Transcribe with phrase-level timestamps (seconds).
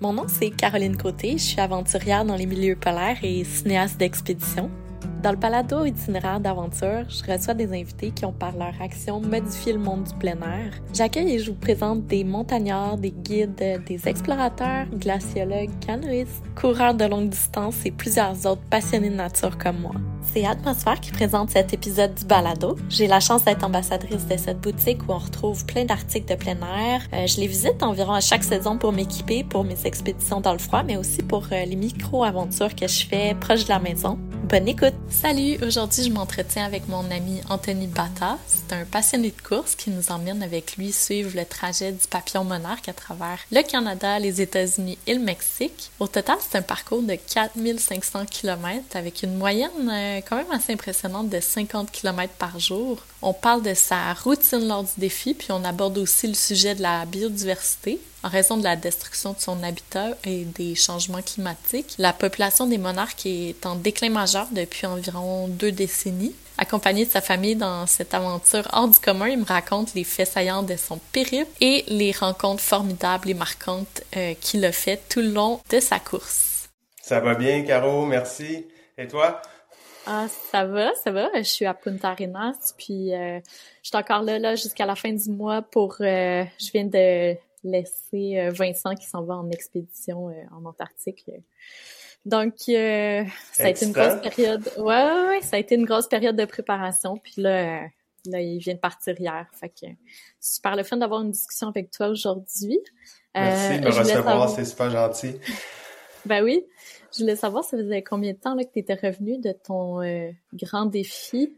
[0.00, 1.32] Mon nom, c'est Caroline Côté.
[1.32, 4.70] Je suis aventurière dans les milieux polaires et cinéaste d'expédition.
[5.22, 9.72] Dans le balado itinéraire d'aventure, je reçois des invités qui ont par leur action modifié
[9.72, 10.74] le monde du plein air.
[10.94, 17.06] J'accueille et je vous présente des montagnards, des guides, des explorateurs, glaciologues, canoïstes, coureurs de
[17.06, 19.94] longue distance et plusieurs autres passionnés de nature comme moi.
[20.32, 22.76] C'est Atmosphère qui présente cet épisode du balado.
[22.88, 26.56] J'ai la chance d'être ambassadrice de cette boutique où on retrouve plein d'articles de plein
[26.60, 27.02] air.
[27.12, 30.58] Euh, je les visite environ à chaque saison pour m'équiper pour mes expéditions dans le
[30.58, 34.18] froid, mais aussi pour euh, les micro-aventures que je fais proche de la maison.
[34.48, 34.94] Bonne écoute!
[35.10, 35.58] Salut!
[35.66, 38.38] Aujourd'hui, je m'entretiens avec mon ami Anthony Bata.
[38.46, 42.44] C'est un passionné de course qui nous emmène avec lui suivre le trajet du papillon
[42.44, 45.90] monarque à travers le Canada, les États-Unis et le Mexique.
[45.98, 50.72] Au total, c'est un parcours de 4500 km avec une moyenne euh, quand même assez
[50.72, 52.98] impressionnante de 50 km par jour.
[53.22, 56.82] On parle de sa routine lors du défi, puis on aborde aussi le sujet de
[56.82, 58.00] la biodiversité.
[58.22, 62.78] En raison de la destruction de son habitat et des changements climatiques, la population des
[62.78, 66.34] monarques est en déclin majeur depuis environ deux décennies.
[66.58, 70.28] Accompagné de sa famille dans cette aventure hors du commun, il me raconte les faits
[70.28, 75.20] saillants de son périple et les rencontres formidables et marquantes euh, qu'il a fait tout
[75.20, 76.68] le long de sa course.
[77.02, 78.66] Ça va bien, Caro, merci.
[78.98, 79.40] Et toi?
[80.06, 81.28] Ah, ça va, ça va.
[81.36, 83.40] Je suis à Punta Arenas, puis euh,
[83.82, 85.96] je suis encore là, là jusqu'à la fin du mois pour...
[86.00, 91.28] Euh, je viens de laisser euh, Vincent qui s'en va en expédition en Antarctique.
[92.24, 94.70] Donc, ça a été une grosse période.
[94.76, 97.16] Ouais, ouais, ouais, ça a été une grosse période de préparation.
[97.16, 97.82] Puis là,
[98.26, 99.46] là, il vient de partir hier.
[99.52, 99.86] Fait que
[100.40, 102.78] super le fun d'avoir une discussion avec toi aujourd'hui.
[103.34, 105.36] Merci de me recevoir, c'est super gentil.
[106.24, 106.64] ben oui.
[107.16, 110.02] Je voulais savoir, ça faisait combien de temps là, que tu étais revenu de ton
[110.02, 111.56] euh, grand défi?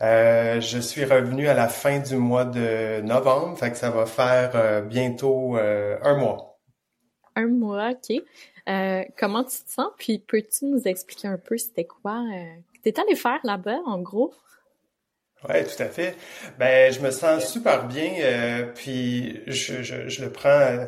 [0.00, 4.06] Euh, je suis revenu à la fin du mois de novembre, fait que ça va
[4.06, 6.58] faire euh, bientôt un mois.
[7.36, 8.22] Un mois, ok.
[9.18, 9.88] comment tu te sens?
[9.98, 12.24] Puis peux-tu nous expliquer un peu c'était quoi?
[12.82, 14.32] tu T'es allé faire là-bas, en gros?
[15.46, 16.16] Oui, tout à fait.
[16.58, 20.86] Ben, je me sens super bien, puis je, je, je, le prends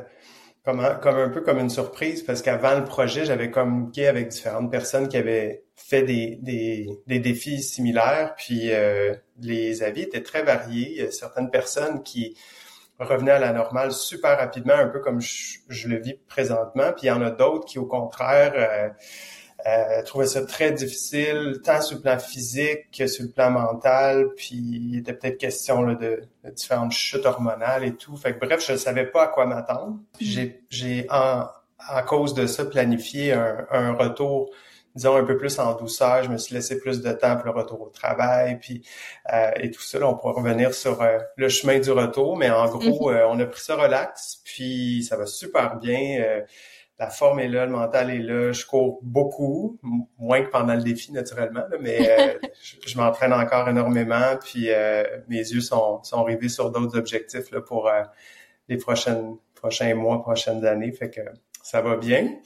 [0.64, 5.08] comme, un peu comme une surprise parce qu'avant le projet, j'avais communiqué avec différentes personnes
[5.08, 10.90] qui avaient fait des, des, des défis similaires, puis euh, les avis étaient très variés.
[10.92, 12.36] Il y a certaines personnes qui
[13.00, 17.08] revenaient à la normale super rapidement, un peu comme je, le vis présentement, puis il
[17.08, 18.88] y en a d'autres qui, au contraire, euh,
[19.66, 24.28] euh, trouvait ça très difficile, tant sur le plan physique que sur le plan mental.
[24.36, 28.16] Puis il était peut-être question là, de, différentes chutes hormonales et tout.
[28.16, 29.98] Fait que bref, je ne savais pas à quoi m'attendre.
[30.20, 31.46] J'ai, j'ai en,
[31.78, 34.50] à cause de ça planifié un, un, retour
[34.94, 36.22] disons un peu plus en douceur.
[36.22, 38.82] Je me suis laissé plus de temps pour le retour au travail, puis
[39.32, 39.98] euh, et tout ça.
[39.98, 43.16] Là, on pourra revenir sur euh, le chemin du retour, mais en gros, mm-hmm.
[43.16, 46.42] euh, on a pris ça relax, puis ça va super bien
[46.98, 48.52] la forme est là, le mental est là.
[48.52, 49.78] Je cours beaucoup,
[50.18, 52.38] moins que pendant le défi naturellement, mais euh,
[52.86, 54.36] je, m'entraîne encore énormément.
[54.42, 58.02] Puis euh, mes yeux sont, sont rivés sur d'autres objectifs là, pour euh,
[58.68, 60.92] les prochaines prochains mois, prochaines années.
[60.92, 61.20] Fait que
[61.62, 62.36] ça va bien.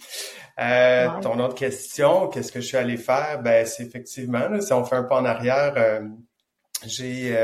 [1.23, 3.43] Ton autre question, qu'est-ce que je suis allé faire?
[3.43, 5.75] Ben c'est effectivement, si on fait un pas en arrière,
[6.87, 7.37] j'ai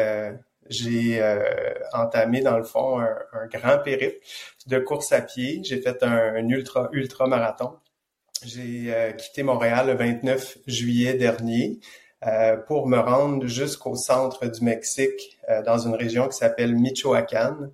[0.68, 1.42] j'ai euh,
[1.92, 4.18] entamé dans le fond un, grand périple
[4.66, 5.60] de course à pied.
[5.64, 7.72] J'ai fait un, ultra ultra marathon.
[8.44, 11.80] J'ai euh, quitté Montréal le 29 juillet dernier
[12.26, 17.72] euh, pour me rendre jusqu'au centre du Mexique, dans une région qui s'appelle Michoacán.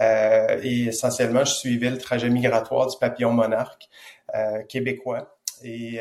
[0.00, 3.88] et essentiellement, je suivais le trajet migratoire du papillon monarque
[4.68, 5.38] québécois.
[5.64, 5.98] Et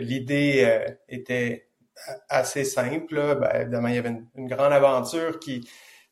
[0.00, 1.67] l'idée était
[2.28, 3.36] assez simple.
[3.40, 5.68] Ben, évidemment, il y avait une, grande aventure qui,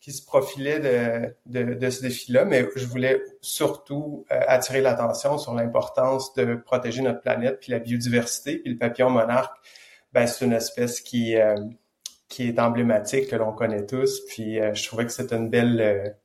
[0.06, 5.36] qui se profilait de, de, de ce défi-là, mais je voulais surtout euh, attirer l'attention
[5.36, 9.56] sur l'importance de protéger notre planète, puis la biodiversité, puis le papillon monarque,
[10.12, 11.56] ben, c'est une espèce qui, euh,
[12.28, 16.16] qui est emblématique, que l'on connaît tous, puis euh, je trouvais que c'était une belle,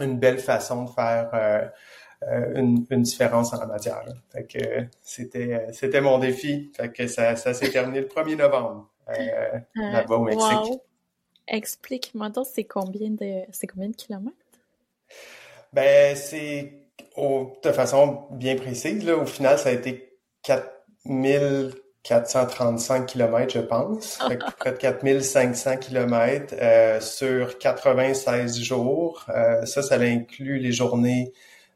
[0.00, 1.70] une belle façon de faire
[2.54, 4.04] une, une, différence en la matière.
[4.32, 6.72] Fait que c'était, c'était mon défi.
[6.76, 8.91] Fait que ça, ça s'est terminé le 1er novembre.
[9.08, 10.80] Euh, là-bas au Mexique.
[11.48, 14.36] Explique-moi donc, c'est combien de c'est combien de kilomètres?
[15.72, 16.74] Ben, c'est
[17.16, 24.18] de façon bien précise, là, au final, ça a été 4435 kilomètres, je pense.
[24.28, 29.26] Fait que près de 4500 kilomètres euh, sur 96 jours.
[29.28, 31.32] Euh, ça, ça inclut les journées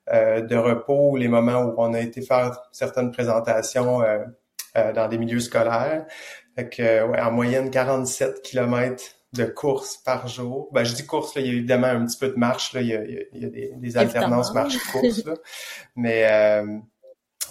[0.09, 4.03] de repos, les moments où on a été faire certaines présentations
[4.95, 6.07] dans des milieux scolaires.
[6.57, 10.69] Fait que, ouais, en moyenne, 47 km de courses par jour.
[10.73, 12.81] Ben, je dis course, là, il y a évidemment un petit peu de marche, là,
[12.81, 15.25] il y a, il y a des, des alternances marche-course,
[15.97, 16.79] mais euh,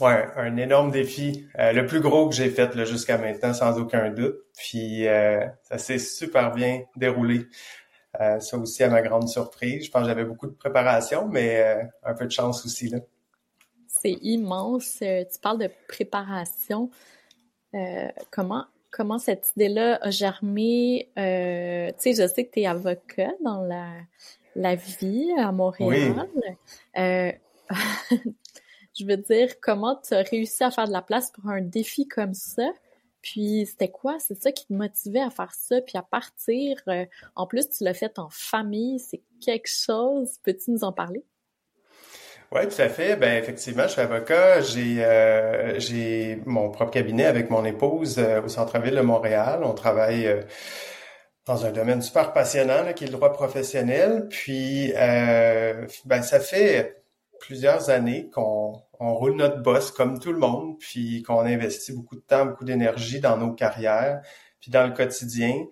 [0.02, 4.10] ouais, un énorme défi, euh, le plus gros que j'ai fait jusqu'à maintenant, sans aucun
[4.10, 4.38] doute.
[4.57, 7.46] Puis euh, ça s'est super bien déroulé.
[8.18, 9.86] ça aussi à ma grande surprise.
[9.86, 13.00] Je pense que j'avais beaucoup de préparation, mais un peu de chance aussi là.
[13.88, 14.98] C'est immense.
[15.00, 16.90] Tu parles de préparation.
[18.31, 21.09] comment comment cette idée-là a germé.
[21.19, 23.89] Euh, tu sais, je sais que tu es avocat dans la,
[24.56, 26.30] la vie à Montréal.
[26.97, 27.31] Euh,
[28.97, 32.07] je veux dire, comment tu as réussi à faire de la place pour un défi
[32.07, 32.71] comme ça?
[33.21, 34.18] Puis c'était quoi?
[34.19, 36.81] C'est ça qui te motivait à faire ça, puis à partir.
[36.88, 37.06] Euh,
[37.36, 40.38] en plus, tu l'as fait en famille, c'est quelque chose.
[40.41, 41.25] Peux-tu nous en parler?
[42.51, 43.15] Oui, tout à fait.
[43.15, 44.62] Ben effectivement, je suis avocat.
[44.62, 49.62] J'ai euh, j'ai mon propre cabinet avec mon épouse euh, au centre-ville de Montréal.
[49.63, 50.42] On travaille euh,
[51.45, 54.27] dans un domaine super passionnant qui est le droit professionnel.
[54.30, 57.03] Puis ben ça fait
[57.39, 62.15] plusieurs années qu'on on roule notre boss comme tout le monde, puis qu'on investit beaucoup
[62.15, 64.21] de temps, beaucoup d'énergie dans nos carrières,
[64.59, 65.65] puis dans le quotidien.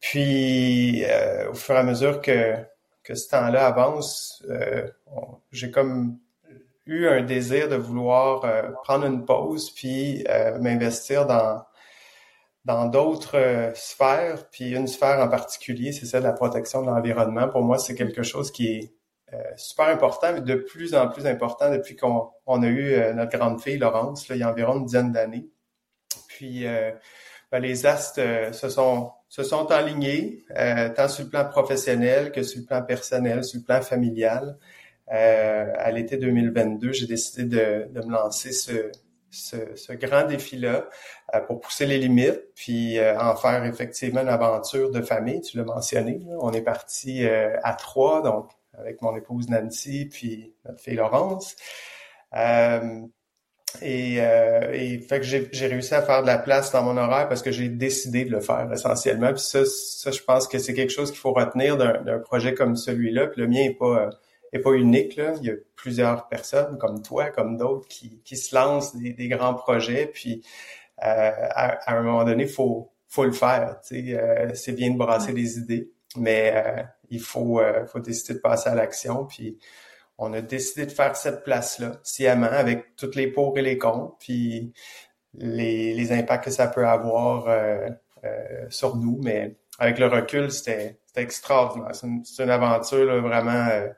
[0.00, 1.04] Puis
[1.50, 2.54] au fur et à mesure que
[3.04, 4.88] que ce temps-là avance, euh,
[5.52, 6.18] j'ai comme
[6.86, 11.62] eu un désir de vouloir euh, prendre une pause puis euh, m'investir dans
[12.64, 17.46] dans d'autres sphères, puis une sphère en particulier, c'est celle de la protection de l'environnement.
[17.46, 18.94] Pour moi, c'est quelque chose qui est
[19.56, 23.60] super important, mais de plus en plus important depuis qu'on on a eu notre grande
[23.60, 25.46] fille Laurence, là, il y a environ une dizaine d'années.
[26.26, 26.64] Puis
[27.52, 32.44] ben, les astres se sont se sont alignés, euh, tant sur le plan professionnel que
[32.44, 34.56] sur le plan personnel, sur le plan familial.
[35.12, 38.92] Euh, à l'été 2022, j'ai décidé de, de, me lancer ce,
[39.32, 40.88] ce, ce grand défi-là
[41.34, 45.40] euh, pour pousser les limites, puis euh, en faire effectivement une aventure de famille.
[45.40, 46.24] Tu l'as mentionné.
[46.38, 51.56] On est parti euh, à trois, donc avec mon épouse Nancy, puis notre fille Laurence.
[53.82, 57.28] Et, euh, et fait que j'ai réussi à faire de la place dans mon horaire
[57.28, 59.32] parce que j'ai décidé de le faire essentiellement.
[59.32, 62.76] Puis ça, ça je pense que c'est quelque chose qu'il faut retenir d'un projet comme
[62.76, 63.26] celui-là.
[63.26, 64.10] Puis le mien est pas
[64.52, 65.16] est pas unique.
[65.16, 65.32] Là.
[65.40, 69.28] Il y a plusieurs personnes comme toi, comme d'autres, qui, qui se lancent des, des
[69.28, 70.06] grands projets.
[70.06, 70.44] Puis
[71.02, 73.80] euh, à, à, un moment donné, faut faut le faire.
[73.92, 78.40] Euh, c'est bien de brasser des idées, mais euh, il faut euh, faut décider de
[78.40, 79.24] passer à l'action.
[79.24, 79.58] Puis
[80.18, 84.16] on a décidé de faire cette place-là, sciemment, avec toutes les pour et les contre,
[84.18, 84.72] puis
[85.34, 87.88] les, les impacts que ça peut avoir euh,
[88.24, 89.18] euh, sur nous.
[89.22, 91.94] Mais avec le recul, c'était extraordinaire.
[91.94, 93.88] C'est une, aventure vraiment, euh,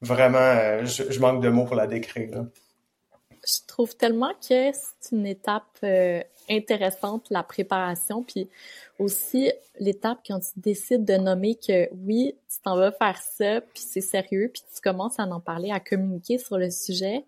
[0.00, 2.46] vraiment, je, manque de mots pour la décrire.
[3.46, 5.78] Je trouve tellement que c'est une étape
[6.50, 8.48] intéressante, la préparation, puis
[8.98, 13.82] aussi l'étape quand tu décides de nommer que oui, tu t'en vas faire ça, puis
[13.82, 17.24] c'est sérieux, puis tu commences à en parler, à communiquer sur le sujet,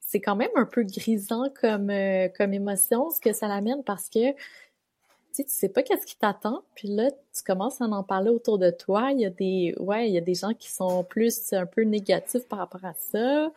[0.00, 4.08] c'est quand même un peu grisant comme euh, comme émotion ce que ça l'amène parce
[4.08, 8.02] que tu sais, tu sais pas qu'est-ce qui t'attend, puis là tu commences à en
[8.02, 10.70] parler autour de toi, il y a des ouais, il y a des gens qui
[10.70, 13.50] sont plus un peu négatifs par rapport à ça,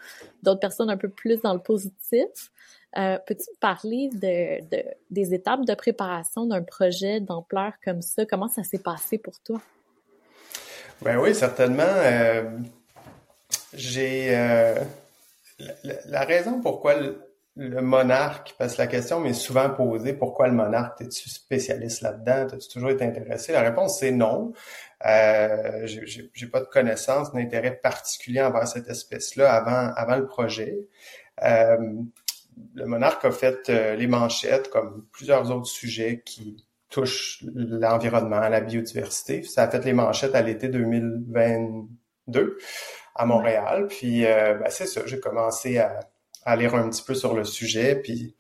[0.44, 2.52] d'autres personnes un peu plus dans le positif.
[2.98, 8.26] Euh, Peux-tu parler de, de, des étapes de préparation d'un projet d'ampleur comme ça?
[8.26, 9.62] Comment ça s'est passé pour toi?
[11.02, 11.84] Ben oui, certainement.
[11.86, 12.50] Euh,
[13.74, 14.76] j'ai euh,
[16.06, 17.22] la, raison pourquoi le,
[17.56, 21.02] le, monarque, parce que la question m'est souvent posée, pourquoi le monarque?
[21.02, 22.48] Es-tu spécialiste là-dedans?
[22.54, 23.54] As-tu toujours été intéressé?
[23.54, 24.52] La réponse c'est non.
[25.06, 30.80] Euh, j'ai pas de connaissance, d'intérêt particulier envers cette espèce-là avant, avant le projet.
[31.44, 31.78] Euh,
[32.76, 38.62] le monarque a fait euh, les manchettes comme plusieurs autres sujets qui touchent l'environnement, la
[38.62, 39.44] biodiversité.
[39.44, 42.58] Ça a fait les manchettes à l'été 2022
[43.16, 43.88] à Montréal.
[43.88, 46.00] Puis euh, ben, c'est ça, j'ai commencé à,
[46.46, 47.96] à, lire un petit peu sur le sujet.
[47.96, 48.36] Puis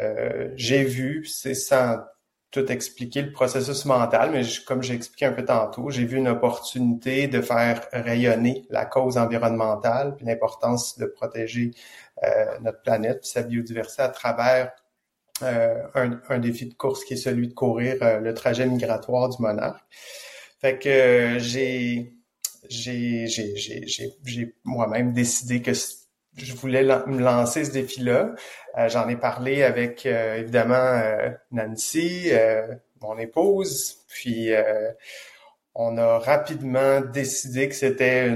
[0.00, 1.98] euh, j'ai vu, c'est sans
[2.50, 6.28] tout expliquer le processus mental, mais comme j'ai expliqué un peu tantôt, j'ai vu une
[6.28, 11.72] opportunité de faire rayonner la cause environnementale, puis l'importance de protéger
[12.62, 14.72] notre planète, sa biodiversité à travers
[15.42, 19.28] euh, un, un, défi de course qui est celui de courir euh, le trajet migratoire
[19.28, 19.84] du monarque.
[20.60, 22.14] Fait que j'ai
[22.68, 23.26] j'ai
[24.64, 25.72] moi-même décidé que
[26.36, 28.34] je voulais me lancer ce défi-là.
[28.78, 34.50] Euh, J'en ai parlé avec euh, évidemment euh, Nancy, euh, mon épouse, puis
[35.74, 38.34] on a rapidement décidé que c'était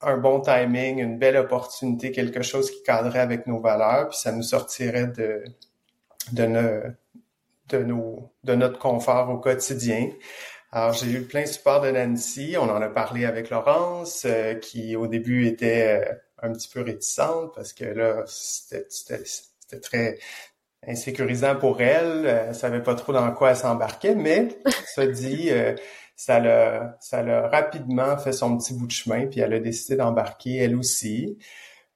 [0.00, 4.32] un bon timing, une belle opportunité, quelque chose qui cadrait avec nos valeurs, puis ça
[4.32, 5.42] nous sortirait de
[6.32, 6.94] de,
[7.68, 10.10] de, nos, de notre confort au quotidien.
[10.70, 12.56] Alors, j'ai eu plein de support de Nancy.
[12.58, 16.12] On en a parlé avec Laurence, euh, qui au début était euh,
[16.42, 20.18] un petit peu réticente parce que là, c'était très
[20.86, 22.26] insécurisant pour elle.
[22.26, 24.48] Elle savait pas trop dans quoi elle s'embarquait, mais
[24.94, 25.50] ça dit,
[26.18, 29.94] ça l'a, ça l'a rapidement fait son petit bout de chemin, puis elle a décidé
[29.94, 31.38] d'embarquer elle aussi.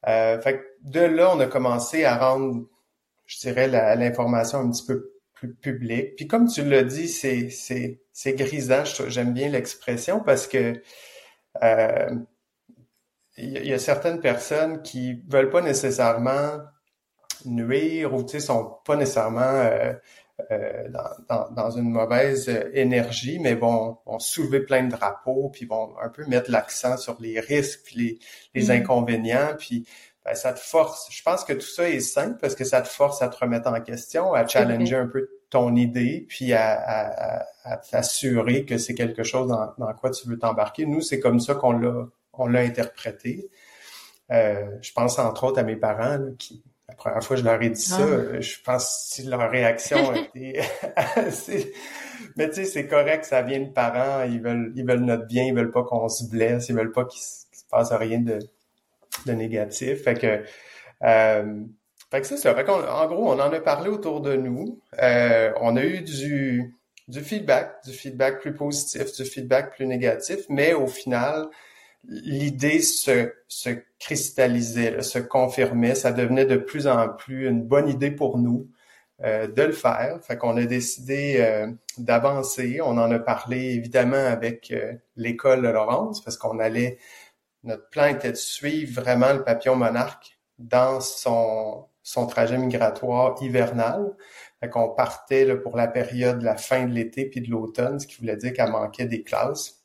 [0.06, 2.64] Euh, fait de là, on a commencé à rendre,
[3.26, 6.14] je dirais, l'information un petit peu plus publique.
[6.14, 8.84] Puis comme tu l'as dit, c'est, c'est, c'est grisant.
[9.08, 10.80] J'aime bien l'expression parce que
[11.64, 12.14] euh,
[13.36, 16.60] il y, a certaines personnes qui veulent pas nécessairement
[17.44, 19.94] nuire ou tu sont pas nécessairement euh, euh,
[21.28, 26.09] dans, dans, une mauvaise énergie, mais vont, vont soulever plein de drapeaux, puis vont un
[26.09, 27.97] peu mettre l'accent sur les risques, puis
[28.54, 28.82] les, les mm.
[28.82, 29.87] inconvénients, puis
[30.25, 31.09] ben, ça te force.
[31.11, 33.68] Je pense que tout ça est simple parce que ça te force à te remettre
[33.68, 38.94] en question, à challenger un peu ton idée, puis à, à, à t'assurer que c'est
[38.94, 40.87] quelque chose dans, dans, quoi tu veux t'embarquer.
[40.87, 43.50] Nous, c'est comme ça qu'on l'a on l'a interprété.
[44.30, 47.46] Euh, je pense entre autres à mes parents là, qui la première fois que je
[47.46, 48.40] leur ai dit ça, ah.
[48.40, 50.61] je pense que leur réaction était
[51.16, 51.72] assez...
[52.37, 55.44] Mais tu sais, c'est correct, ça vient de parents, ils veulent, ils veulent notre bien,
[55.44, 58.38] ils veulent pas qu'on se blesse, ils veulent pas qu'il se passe rien de,
[59.26, 60.04] de négatif.
[60.04, 60.44] Fait que,
[61.02, 61.61] euh,
[62.11, 62.54] fait que c'est ça.
[62.54, 64.80] Fait en gros, on en a parlé autour de nous.
[65.02, 66.75] Euh, on a eu du,
[67.08, 71.49] du feedback, du feedback plus positif, du feedback plus négatif, mais au final,
[72.04, 78.11] l'idée se, se cristallisait, se confirmait, ça devenait de plus en plus une bonne idée
[78.11, 78.68] pour nous
[79.23, 80.18] euh, de le faire.
[80.23, 82.80] Fait qu'on a décidé euh, d'avancer.
[82.82, 86.99] On en a parlé évidemment avec euh, l'école de Laurence parce qu'on allait,
[87.62, 94.12] notre plan était de suivre vraiment le papillon monarque dans son, son trajet migratoire hivernal.
[94.59, 98.09] Fait qu'on partait là, pour la période, la fin de l'été puis de l'automne, ce
[98.09, 99.81] qui voulait dire qu'elle manquait des classes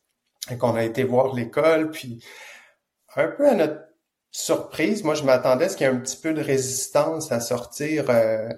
[0.49, 2.23] et qu'on a été voir l'école, puis
[3.15, 3.81] un peu à notre
[4.31, 7.39] surprise, moi je m'attendais à ce qu'il y ait un petit peu de résistance à
[7.39, 8.49] sortir euh,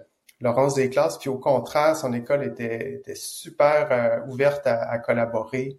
[0.41, 5.77] Laurence des classes, puis au contraire, son école était, était super euh, ouverte à, collaborer,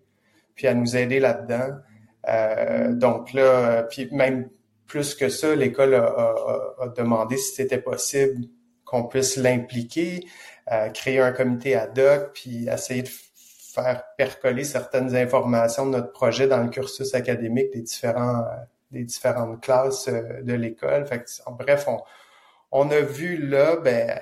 [0.55, 1.77] puis à nous aider là-dedans.
[2.29, 4.51] Euh, donc là, puis même
[4.87, 6.35] plus que ça, l'école a,
[6.79, 8.45] a, demandé si c'était possible
[8.85, 10.27] qu'on puisse l'impliquer,
[10.93, 13.09] créer un comité ad hoc, puis essayer de
[13.73, 18.57] faire percoler certaines informations de notre projet dans le cursus académique des différents euh,
[18.91, 21.07] des différentes classes euh, de l'école.
[21.07, 22.01] Fait en bref, on,
[22.73, 24.21] on a vu là, ben,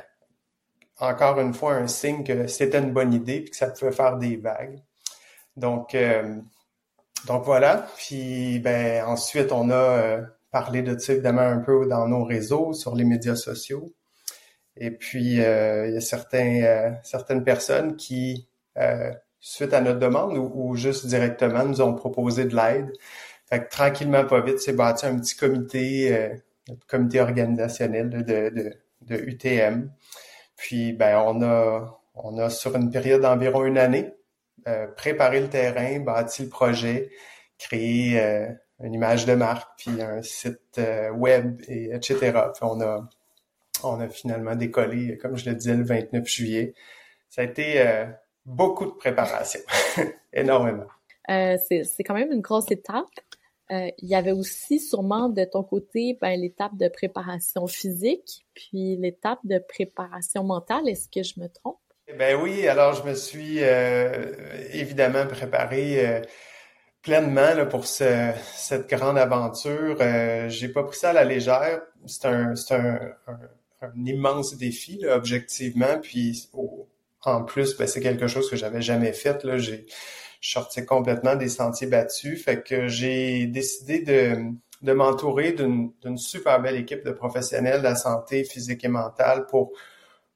[1.00, 4.18] encore une fois, un signe que c'était une bonne idée puis que ça pouvait faire
[4.18, 4.82] des vagues.
[5.56, 6.36] Donc, euh,
[7.26, 7.86] donc voilà.
[7.96, 12.94] Puis ben ensuite, on a parlé de ça évidemment un peu dans nos réseaux, sur
[12.94, 13.92] les médias sociaux.
[14.76, 15.44] Et puis, il y
[15.96, 18.48] a certains, certaines personnes qui
[19.40, 22.92] suite à notre demande ou, juste directement nous ont proposé de l'aide.
[23.48, 26.34] Fait que tranquillement, pas vite, c'est bâti un petit comité, euh,
[26.86, 29.90] comité organisationnel de, de, de, UTM.
[30.56, 34.12] Puis ben on a on a sur une période d'environ une année
[34.66, 37.10] euh, préparé le terrain, bâti le projet,
[37.58, 38.48] créé euh,
[38.80, 42.16] une image de marque, puis un site euh, web, et etc.
[42.52, 43.08] Puis on a
[43.84, 46.74] on a finalement décollé, comme je le disais, le 29 juillet.
[47.30, 47.80] Ça a été
[48.48, 49.60] beaucoup de préparation,
[50.32, 50.86] énormément.
[51.30, 53.06] Euh, c'est quand même une grosse étape.
[53.70, 58.96] Euh, il y avait aussi sûrement de ton côté ben, l'étape de préparation physique, puis
[58.96, 60.88] l'étape de préparation mentale.
[60.88, 61.78] Est-ce que je me trompe?
[62.18, 64.32] Ben oui, alors je me suis euh,
[64.72, 66.22] évidemment préparé
[67.02, 69.98] pleinement là, pour ce, cette grande aventure.
[70.48, 71.82] J'ai pas pris ça à la légère.
[72.06, 73.38] C'est un, un, un,
[73.82, 75.98] un, immense défi, là, objectivement.
[76.00, 76.87] Puis au,
[77.24, 79.44] en plus, ben, c'est quelque chose que j'avais jamais fait.
[79.44, 79.86] Là, j'ai
[80.40, 82.42] sorti complètement des sentiers battus.
[82.42, 88.44] Fait que j'ai décidé de, m'entourer d'une super belle équipe de professionnels de la santé
[88.44, 89.72] physique et mentale pour,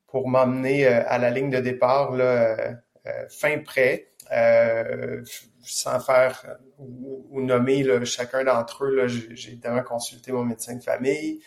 [0.09, 2.57] pour m'emmener euh, à la ligne de départ euh,
[3.07, 4.09] euh, fin prêt.
[5.63, 11.41] sans faire ou, nommer chacun d'entre eux, j'ai évidemment consulté mon médecin de famille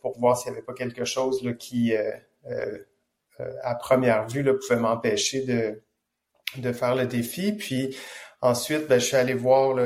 [0.00, 1.92] pour voir s'il n'y avait pas quelque chose là, qui
[3.62, 5.82] à première vue là, pouvait m'empêcher de,
[6.60, 7.52] de faire le défi.
[7.52, 7.96] Puis
[8.40, 9.76] ensuite, ben, je suis allé voir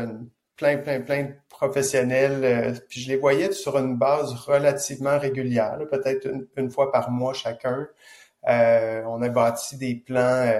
[0.57, 2.45] plein, plein, plein de professionnels.
[2.45, 7.35] Euh, puis je les voyais sur une base relativement régulière, peut-être une, fois par mois
[7.35, 7.89] chacun.
[8.49, 10.53] Euh, on a bâti des plans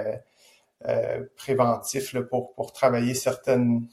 [1.35, 3.87] préventifs là, pour, pour travailler certaines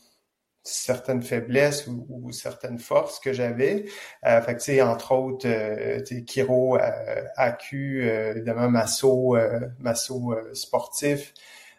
[0.65, 3.85] certaines faiblesses ou, certaines forces que j'avais.
[4.27, 9.61] Euh, fait que, tu sais, entre autres, euh, Kiro, euh, AQ, euh, évidemment, Masso, euh,
[9.79, 11.35] Masso sportif,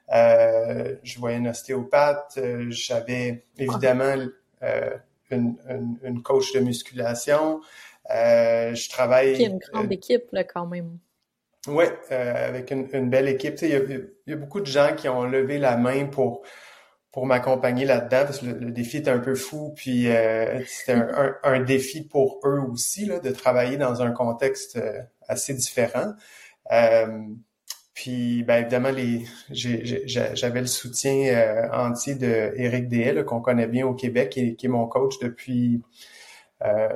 [0.08, 2.40] je voyais une ostéopathe,
[2.70, 4.28] j'avais évidemment
[5.32, 7.62] une, une, une, coach de musculation.
[8.08, 9.34] je travaille.
[9.34, 11.00] Puis une grande équipe là quand même.
[11.68, 13.56] Oui, avec une, une, belle équipe.
[13.64, 16.44] Il y, a, il y, a, beaucoup de gens qui ont levé la main pour
[17.16, 21.02] pour m'accompagner là-dedans parce que le, défi était un peu fou puis euh, c'était
[21.44, 26.12] un, défi pour eux aussi là, de travailler dans un contexte euh, assez différent.
[26.74, 27.08] Euh,
[27.94, 33.88] puis ben évidemment les j'avais le soutien euh, entier de Éric Deshaies qu'on connaît bien
[33.88, 35.82] au Québec et qui est mon coach depuis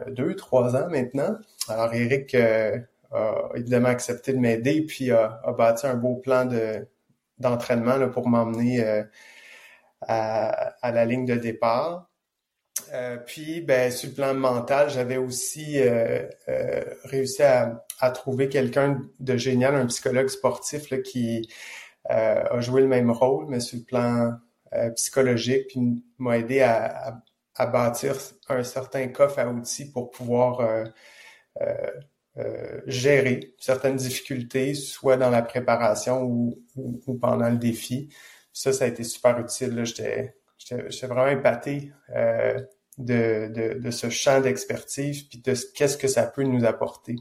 [0.09, 1.37] deux trois ans maintenant.
[1.69, 2.73] Alors Éric a
[3.55, 6.85] évidemment accepté de m'aider puis a, a, bâti un beau plan de
[7.37, 8.83] d'entraînement pour m'emmener
[10.01, 12.09] à, la ligne de départ.
[12.93, 18.49] Euh, puis, ben, sur le plan mental, j'avais aussi euh, euh, réussi à, à trouver
[18.49, 21.49] quelqu'un de génial, un psychologue sportif là, qui
[22.05, 24.33] a joué le même rôle, mais sur le plan
[24.95, 27.21] psychologique, puis m'a aidé à,
[27.53, 28.15] à, bâtir
[28.47, 30.85] un certain coffre à outils pour pouvoir
[32.87, 38.09] gérer certaines difficultés, soit dans la préparation ou, ou pendant le défi
[38.59, 39.85] ça, ça a été super utile.
[39.85, 40.33] J'étais,
[41.07, 42.59] vraiment épaté euh,
[42.97, 47.15] de, de, de, ce champ d'expertise puis de qu'est-ce que ça peut nous apporter.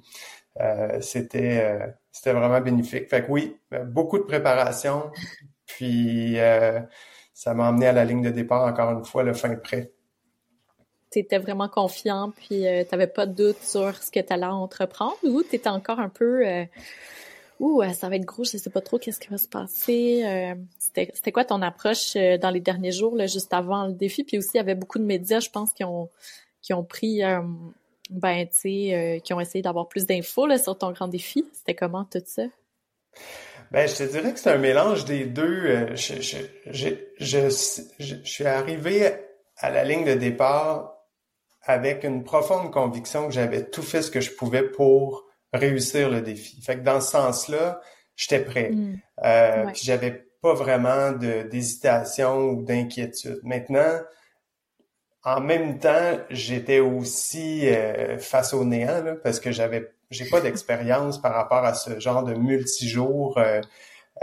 [0.61, 3.09] Euh, c'était, euh, c'était vraiment bénéfique.
[3.09, 5.13] Fait que oui, beaucoup de préparation,
[5.67, 6.39] puis
[7.33, 9.93] ça m'a emmené à la ligne de départ encore une fois, le fin prêt.
[11.13, 14.45] Tu étais vraiment confiant, puis tu n'avais pas de doute sur ce que tu allais
[14.45, 16.67] entreprendre ou tu étais encore un peu
[17.61, 20.23] ouh, ça va être gros, je sais pas trop qu'est-ce qui va se passer.
[20.25, 24.25] Euh, c'était quoi ton approche euh, dans les derniers jours, là, juste avant le défi?
[24.25, 26.09] Puis aussi, il y avait beaucoup de médias, je pense, qui ont,
[26.63, 27.41] qui ont pris, euh,
[28.11, 31.45] ben, tu sais, qui ont essayé d'avoir plus d'infos sur ton grand défi.
[31.53, 32.45] C'était comment tout ça?
[33.71, 35.95] Ben, je te dirais que c'est un mélange des deux.
[35.95, 36.39] Je, je,
[36.71, 36.89] je,
[37.99, 39.13] je, suis arrivé
[39.59, 40.95] à la ligne de départ
[41.63, 46.21] avec une profonde conviction que j'avais tout fait ce que je pouvais pour réussir le
[46.21, 46.61] défi.
[46.63, 47.81] Fait que dans ce sens-là,
[48.17, 48.71] j'étais prêt.
[48.71, 49.01] Mm.
[49.25, 53.41] Euh, j'avais pas vraiment d'hésitation ou d'inquiétude.
[53.43, 54.01] Maintenant,
[55.25, 60.41] en même temps, j'étais aussi euh, face au néant là, parce que j'avais j'ai pas
[60.41, 63.61] d'expérience par rapport à ce genre de multijours euh,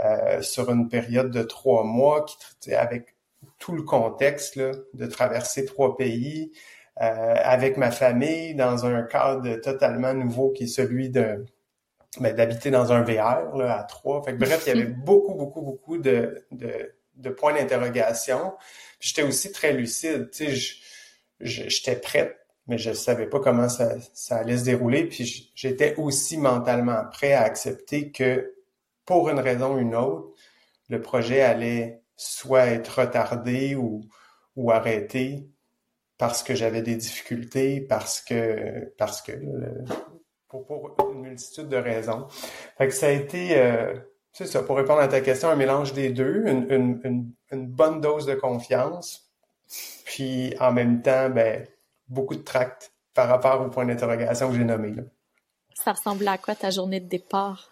[0.04, 2.24] euh, sur une période de trois mois
[2.60, 3.14] qui avec
[3.58, 6.52] tout le contexte là, de traverser trois pays,
[6.96, 11.44] avec ma famille dans un cadre totalement nouveau qui est celui de
[12.20, 14.22] ben, d'habiter dans un VR là, à trois.
[14.22, 18.54] Fait que, bref, il y avait beaucoup, beaucoup, beaucoup de, de, de points d'interrogation.
[19.00, 20.30] J'étais aussi très lucide.
[20.30, 20.76] Tu sais,
[21.40, 25.06] j'étais prête, mais je savais pas comment ça, ça allait se dérouler.
[25.06, 28.54] Puis j'étais aussi mentalement prêt à accepter que
[29.04, 30.32] pour une raison ou une autre,
[30.88, 34.00] le projet allait soit être retardé ou,
[34.56, 35.48] ou arrêté
[36.18, 39.32] parce que j'avais des difficultés, parce que parce que
[40.48, 42.26] pour, pour, une multitude de raisons.
[42.78, 43.94] Fait que ça a été euh,
[44.36, 48.02] c'est ça, pour répondre à ta question, un mélange des deux, une, une, une, bonne
[48.02, 49.32] dose de confiance,
[50.04, 51.66] puis en même temps, ben,
[52.08, 54.90] beaucoup de tract par rapport au point d'interrogation que j'ai nommé.
[54.90, 55.04] Là.
[55.72, 57.70] Ça ressemblait à quoi ta journée de départ?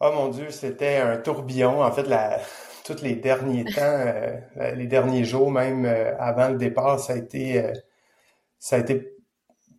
[0.00, 1.82] Oh mon Dieu, c'était un tourbillon.
[1.82, 2.40] En fait, la,
[2.84, 7.16] tous les derniers temps, euh, les derniers jours même euh, avant le départ, ça a
[7.16, 7.72] été euh,
[8.58, 9.16] ça a été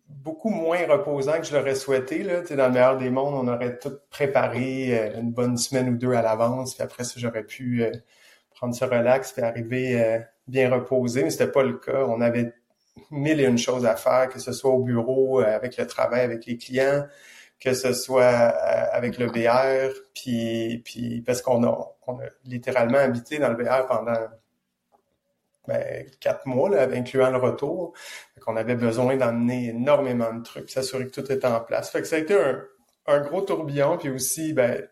[0.08, 2.22] beaucoup moins reposant que je l'aurais souhaité.
[2.22, 2.42] Là.
[2.42, 6.22] dans le meilleur des mondes, on aurait tout préparé une bonne semaine ou deux à
[6.22, 7.84] l'avance, puis après ça, j'aurais pu
[8.54, 12.04] prendre ce relax puis arriver bien reposé, mais c'était pas le cas.
[12.06, 12.52] On avait
[13.10, 16.46] mille et une choses à faire, que ce soit au bureau, avec le travail, avec
[16.46, 17.06] les clients,
[17.58, 23.38] que ce soit avec le VR, puis, puis parce qu'on a, on a littéralement habité
[23.38, 24.28] dans le VR pendant
[25.66, 27.94] ben, quatre mois, là, incluant le retour.
[28.40, 31.90] qu'on avait besoin d'emmener énormément de trucs, s'assurer que tout était en place.
[31.90, 32.62] Fait que ça a été un,
[33.06, 34.86] un gros tourbillon, puis aussi, ben,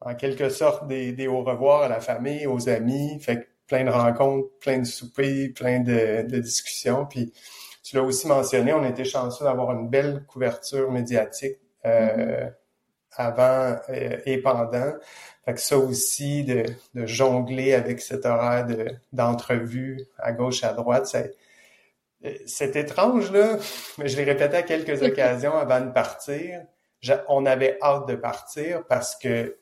[0.00, 3.20] en quelque sorte, des, des au revoir à la famille, aux amis.
[3.20, 7.06] Fait que plein de rencontres, plein de soupers, plein de, de discussions.
[7.06, 7.32] Puis
[7.82, 12.52] tu l'as aussi mentionné, on était chanceux d'avoir une belle couverture médiatique euh, mm-hmm.
[13.16, 14.92] avant euh, et pendant.
[15.50, 18.68] Fait que ça aussi, de, de jongler avec cet horaire
[19.12, 21.12] d'entrevue à gauche, à droite,
[22.46, 23.56] c'est étrange, là,
[23.98, 26.60] mais je l'ai répété à quelques occasions avant de partir.
[27.28, 29.56] on avait hâte de partir parce que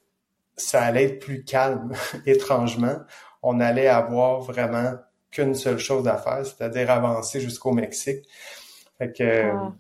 [0.59, 1.95] ça allait être plus calme,
[2.27, 2.99] étrangement.
[3.43, 4.93] On allait avoir vraiment
[5.31, 8.27] qu'une seule chose à faire, c'est-à-dire avancer jusqu'au Mexique.
[8.99, 9.73] Fait que, ah.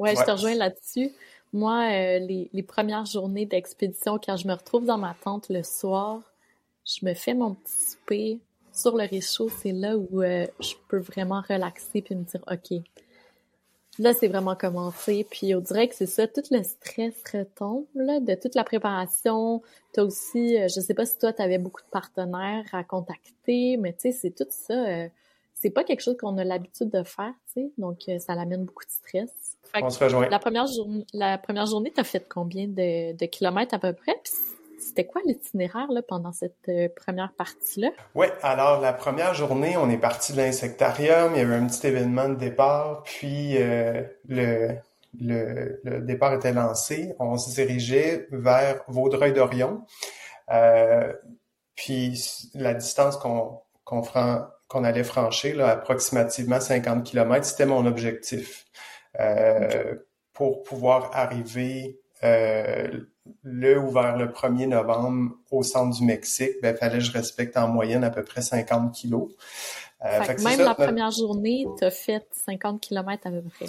[0.00, 1.12] ouais, je te rejoins là-dessus.
[1.56, 6.20] Moi, euh, les, premières journées d'expédition, quand je me retrouve dans ma tente le soir,
[6.84, 8.40] je me fais mon petit souper
[8.74, 12.78] sur le réchaud, c'est là où euh, je peux vraiment relaxer puis me dire, OK,
[13.98, 15.26] là, c'est vraiment commencé.
[15.30, 19.62] Puis on dirait que c'est ça, tout le stress retombe de toute la préparation.
[19.94, 23.94] T'as aussi, euh, je sais pas si toi, tu beaucoup de partenaires à contacter, mais
[23.94, 25.08] tu sais, c'est tout ça.
[25.66, 28.64] Euh, c'est pas quelque chose qu'on a l'habitude de faire, tu sais, donc ça l'amène
[28.64, 29.30] beaucoup de stress.
[29.74, 30.28] on se rejoint.
[30.28, 34.14] La première, journée, la première journée, t'as fait combien de, de kilomètres à peu près?
[34.78, 37.90] C'était quoi l'itinéraire là, pendant cette euh, première partie-là?
[38.14, 41.86] Oui, alors la première journée, on est parti de l'insectarium, il y avait un petit
[41.86, 44.76] événement de départ, puis euh, le,
[45.18, 47.14] le, le, départ était lancé.
[47.18, 49.84] On se dirigeait vers Vaudreuil-Dorion.
[50.50, 51.12] Euh,
[51.74, 54.02] puis la distance qu'on qu'on
[54.68, 58.66] qu'on allait franchir, là, approximativement 50 km, c'était mon objectif.
[59.20, 59.94] Euh,
[60.32, 62.88] Pour pouvoir arriver euh,
[63.42, 67.56] le ou vers le 1er novembre au centre du Mexique, ben, fallait que je respecte
[67.56, 69.30] en moyenne à peu près 50 kilos.
[70.04, 73.66] Euh, même la première journée, tu as fait 50 km à peu près.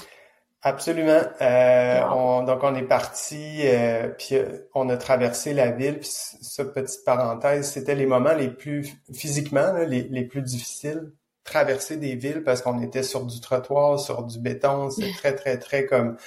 [0.64, 1.22] Absolument.
[1.42, 6.00] Euh, donc on est parti, euh, puis euh, on a traversé la ville.
[6.00, 11.12] Puis ce petite parenthèse, c'était les moments les plus physiquement les, les, plus difficiles.
[11.44, 15.58] Traverser des villes parce qu'on était sur du trottoir, sur du béton, c'est très très
[15.58, 16.18] très comme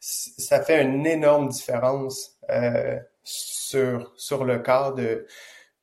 [0.00, 5.26] ça fait une énorme différence euh, sur sur le corps de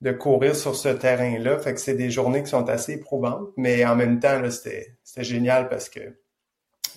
[0.02, 1.58] de courir sur ce terrain-là.
[1.60, 4.96] Fait que c'est des journées qui sont assez éprouvantes, mais en même temps là c'était
[5.04, 6.02] c'était génial parce que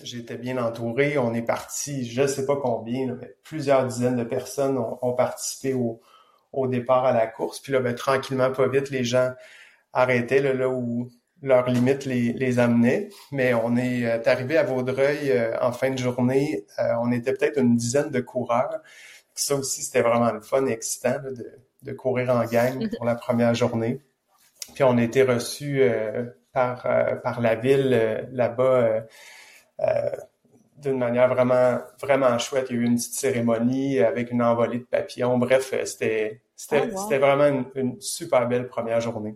[0.03, 1.17] j'étais bien entouré.
[1.17, 6.01] On est parti, je sais pas combien, mais plusieurs dizaines de personnes ont, participé au,
[6.53, 7.59] au départ à la course.
[7.59, 9.31] Puis là, ben, tranquillement, pas vite, les gens
[9.93, 11.09] arrêtaient là, là où
[11.41, 13.09] leurs limites les, les amenaient.
[13.31, 16.65] Mais on est euh, arrivé à Vaudreuil euh, en fin de journée.
[16.79, 18.81] Euh, on était peut-être une dizaine de coureurs.
[19.35, 21.45] Ça aussi, c'était vraiment le fun et excitant de,
[21.83, 24.01] de, courir en gang pour la première journée.
[24.73, 25.81] Puis on a été reçus
[26.51, 26.87] par,
[27.23, 29.01] par la ville là-bas euh,
[30.77, 32.67] d'une manière vraiment vraiment chouette.
[32.69, 35.37] Il y a eu une petite cérémonie avec une envolée de papillons.
[35.37, 39.35] Bref, euh, c'était c'était vraiment une, super belle première journée.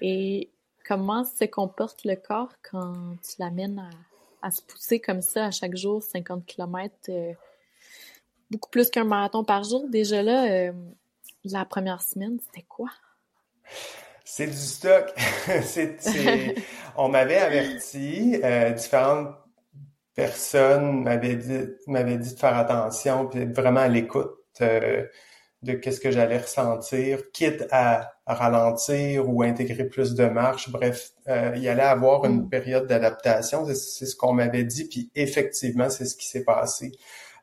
[0.00, 0.50] Et
[0.86, 3.80] comment se comporte le corps quand tu l'amènes
[4.42, 7.32] à, à, se pousser comme ça à chaque jour, 50 km, euh,
[8.50, 9.88] beaucoup plus qu'un marathon par jour?
[9.88, 10.72] Déjà là,
[11.44, 12.88] la première semaine, c'était quoi?
[14.24, 15.12] C'est du stock.
[16.96, 19.34] on m'avait averti, euh, différentes
[20.20, 25.06] personne m'avait dit m'avait dit de faire attention puis d'être vraiment à l'écoute euh,
[25.62, 30.70] de qu'est-ce que j'allais ressentir, quitte à, ralentir ou intégrer plus de marche.
[30.70, 32.48] Bref, euh, il allait avoir une mm.
[32.48, 33.66] période d'adaptation.
[33.66, 36.92] C'est ce qu'on m'avait dit, puis effectivement, c'est ce qui s'est passé.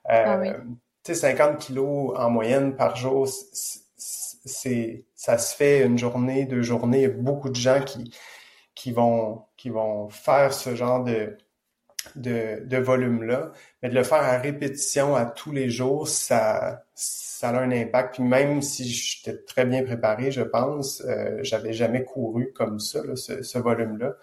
[0.10, 0.42] Euh, ah
[1.04, 6.62] Tu sais, 50 kilos en moyenne par jour, c'est ça se fait une journée, deux
[6.62, 7.00] journées.
[7.00, 8.14] Il y a beaucoup de gens qui
[8.76, 11.38] qui vont qui vont faire ce genre de
[12.16, 17.50] de, de volume-là, mais de le faire à répétition à tous les jours, ça, ça
[17.50, 18.16] a un impact.
[18.16, 23.02] Puis même si j'étais très bien préparé, je pense, euh, j'avais jamais couru comme ça,
[23.16, 24.16] ce, ce volume-là.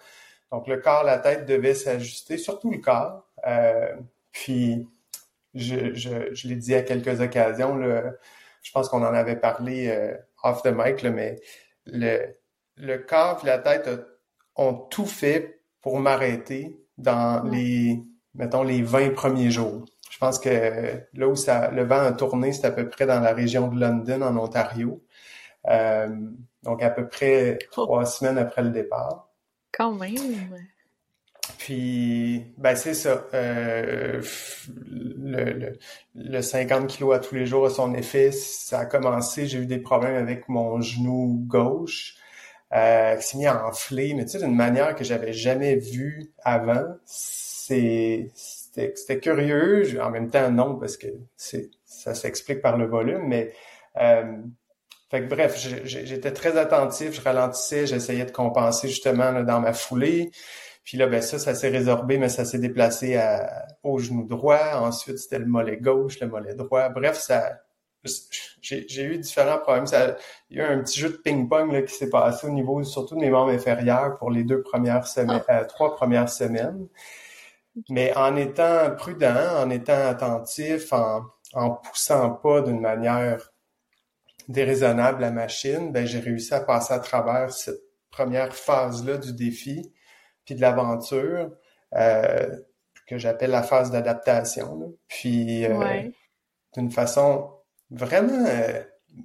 [0.51, 3.27] Donc le corps, la tête devait s'ajuster, surtout le corps.
[3.47, 3.95] Euh,
[4.31, 4.87] puis
[5.53, 8.11] je, je, je l'ai dit à quelques occasions, là,
[8.61, 11.39] je pense qu'on en avait parlé euh, off the mic, là, mais
[11.85, 12.35] le,
[12.77, 13.89] le corps et la tête
[14.55, 18.03] ont tout fait pour m'arrêter dans les,
[18.33, 19.85] mettons, les 20 premiers jours.
[20.09, 23.19] Je pense que là où ça, le vent a tourné, c'est à peu près dans
[23.19, 25.03] la région de London, en Ontario.
[25.67, 26.07] Euh,
[26.63, 27.85] donc, à peu près oh.
[27.85, 29.29] trois semaines après le départ.
[29.71, 30.55] Quand même!
[31.57, 33.25] Puis, ben c'est ça.
[33.33, 34.21] Euh,
[34.77, 35.73] le, le,
[36.15, 38.31] le, 50 kilos à tous les jours a son effet.
[38.31, 42.15] Ça a commencé, j'ai eu des problèmes avec mon genou gauche
[42.75, 46.31] euh, qui s'est mis à enfler, mais tu sais, d'une manière que j'avais jamais vue
[46.43, 46.85] avant.
[47.05, 51.07] C'est, c'était curieux, en même temps non, parce que
[51.37, 53.53] c'est, ça s'explique par le volume, mais
[53.97, 54.41] euh,
[55.09, 59.71] fait que bref, j'étais très attentif, je ralentissais, j'essayais de compenser justement là, dans ma
[59.71, 60.31] foulée.
[60.83, 64.75] Puis là, ben ça, ça s'est résorbé, mais ça s'est déplacé à, au genou droit.
[64.75, 66.89] Ensuite, c'était le mollet gauche, le mollet droit.
[66.89, 67.61] Bref, ça,
[68.61, 69.87] j'ai eu différents problèmes.
[69.87, 70.17] Ça,
[70.49, 73.15] il y a eu un petit jeu de ping-pong qui s'est passé au niveau surtout
[73.15, 75.61] de mes membres inférieurs pour les deux premières semaines, ah.
[75.61, 76.87] euh, trois premières semaines.
[77.89, 83.51] Mais en étant prudent, en étant attentif, en, en poussant pas d'une manière
[84.47, 89.91] déraisonnable la machine, ben j'ai réussi à passer à travers cette première phase-là du défi,
[90.45, 91.51] puis de l'aventure,
[91.95, 92.47] euh,
[93.07, 94.95] que j'appelle la phase d'adaptation.
[95.07, 96.09] Puis euh,
[96.75, 97.54] d'une façon
[97.95, 98.81] vraiment, euh,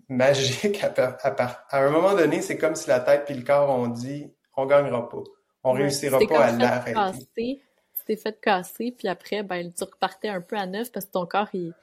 [0.09, 0.83] magique.
[0.83, 1.27] À,
[1.71, 4.67] à, un moment donné, c'est comme si la tête puis le corps ont dit on
[4.67, 5.23] gagnera pas.
[5.63, 7.25] On réussira pas à l'arrêter.
[7.37, 11.13] Tu t'es fait casser, puis après, ben, tu repartais un peu à neuf parce que
[11.13, 11.75] ton corps, il,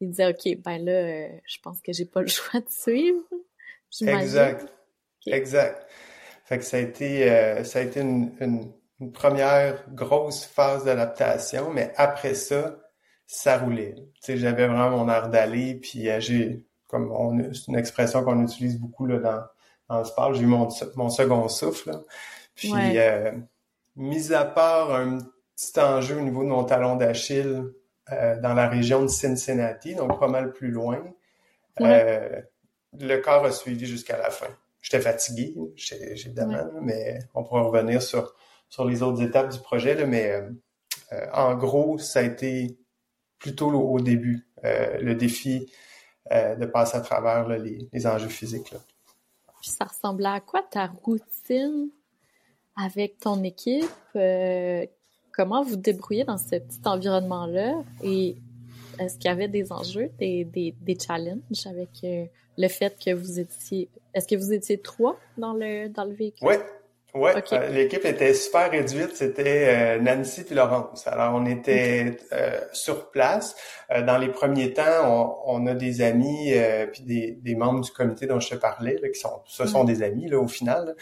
[0.00, 3.22] il disait OK, ben là, euh, je pense que j'ai pas le choix de suivre.
[4.00, 4.72] Exact.
[5.26, 5.86] Exact.
[6.44, 10.84] Fait que ça a été, euh, ça a été une, une, une première grosse phase
[10.84, 12.76] d'adaptation, mais après ça,
[13.26, 13.94] ça roulait.
[13.96, 18.24] Tu sais, j'avais vraiment mon art d'aller, puis euh, j'ai, comme on, c'est une expression
[18.24, 19.42] qu'on utilise beaucoup là dans
[19.88, 21.92] dans le sport, j'ai eu mon, mon second souffle.
[22.54, 23.32] Puis, euh,
[23.94, 25.18] mis à part un
[25.54, 27.64] petit enjeu au niveau de mon talon d'Achille
[28.12, 31.02] euh, dans la région de Cincinnati, donc pas mal plus loin,
[31.80, 32.40] euh,
[32.98, 34.48] le corps a suivi jusqu'à la fin.
[34.80, 35.54] J'étais fatigué,
[36.00, 38.34] évidemment, mais on pourra revenir sur
[38.68, 39.94] sur les autres étapes du projet.
[39.94, 40.30] Là, mais
[41.12, 42.78] euh, en gros, ça a été
[43.38, 45.70] plutôt au début euh, le défi
[46.28, 48.72] de passer à travers les, les, enjeux physiques.
[48.72, 48.78] Là.
[49.60, 51.88] Puis ça ressemblait à quoi ta routine
[52.76, 53.84] avec ton équipe?
[55.32, 57.84] comment vous débrouillez dans ce petit environnement-là?
[58.02, 58.38] Et
[58.98, 63.38] est-ce qu'il y avait des enjeux, des, des, des challenges avec le fait que vous
[63.38, 63.88] étiez...
[64.12, 66.48] Est-ce que vous étiez trois dans le, dans le véhicule?
[66.48, 66.54] Oui,
[67.16, 69.16] Ouais, euh, l'équipe était super réduite.
[69.16, 71.06] C'était euh, Nancy puis Laurence.
[71.06, 73.56] Alors, on était euh, sur place.
[74.06, 74.82] dans les premiers temps,
[75.46, 76.52] on, on a des amis
[76.92, 79.84] puis des, des, membres du comité dont je te parlais, là, qui sont, ce sont
[79.84, 80.94] des amis là au final,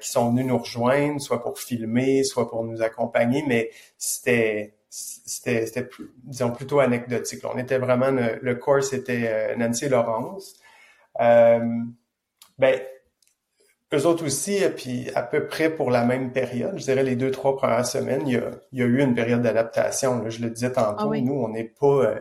[0.00, 3.44] qui sont venus nous rejoindre, soit pour filmer, soit pour nous accompagner.
[3.46, 5.88] Mais c'était c'était c'était
[6.24, 7.42] disons plutôt anecdotique.
[7.44, 10.54] On était vraiment le, le corps, c'était Nancy et Laurence.
[11.18, 12.80] ben
[13.94, 17.30] eux autres aussi, puis à peu près pour la même période, je dirais les deux,
[17.30, 20.28] trois premières semaines, il y a, il y a eu une période d'adaptation.
[20.28, 22.20] Je le disais tantôt, ah nous, on n'est pas euh,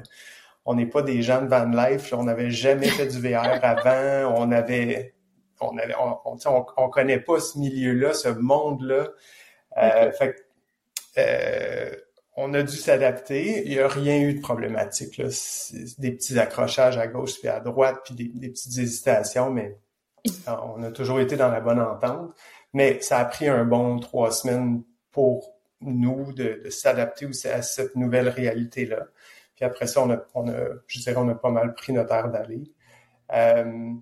[0.65, 4.35] on n'est pas des gens de van life, on n'avait jamais fait du VR avant,
[4.37, 5.15] on avait
[5.59, 6.37] on avait on,
[6.77, 9.07] on, connaît pas ce milieu-là, ce monde-là.
[9.77, 10.35] Euh, fait
[11.17, 11.95] euh,
[12.37, 13.63] on a dû s'adapter.
[13.65, 15.17] Il n'y a rien eu de problématique.
[15.17, 15.29] Là.
[15.97, 19.77] Des petits accrochages à gauche puis à droite, puis des, des petites hésitations, mais
[20.47, 22.33] on a toujours été dans la bonne entente,
[22.73, 27.95] mais ça a pris un bon trois semaines pour nous de, s'adapter aussi à cette
[27.95, 29.07] nouvelle réalité-là.
[29.55, 32.13] Puis après ça, on a, on a, je dirais, on a pas mal pris notre
[32.13, 32.63] air d'aller.
[33.33, 33.93] Euh,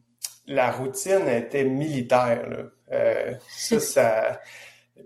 [0.48, 2.50] la routine était militaire.
[2.50, 2.58] Là.
[2.92, 4.42] Euh, ça, ça.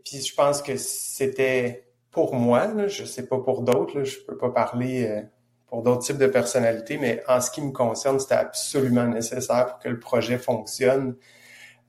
[0.04, 2.68] Puis je pense que c'était pour moi.
[2.68, 4.04] Là, je sais pas pour d'autres.
[4.04, 5.22] Je peux pas parler euh,
[5.68, 9.80] pour d'autres types de personnalités, mais en ce qui me concerne, c'était absolument nécessaire pour
[9.80, 11.16] que le projet fonctionne.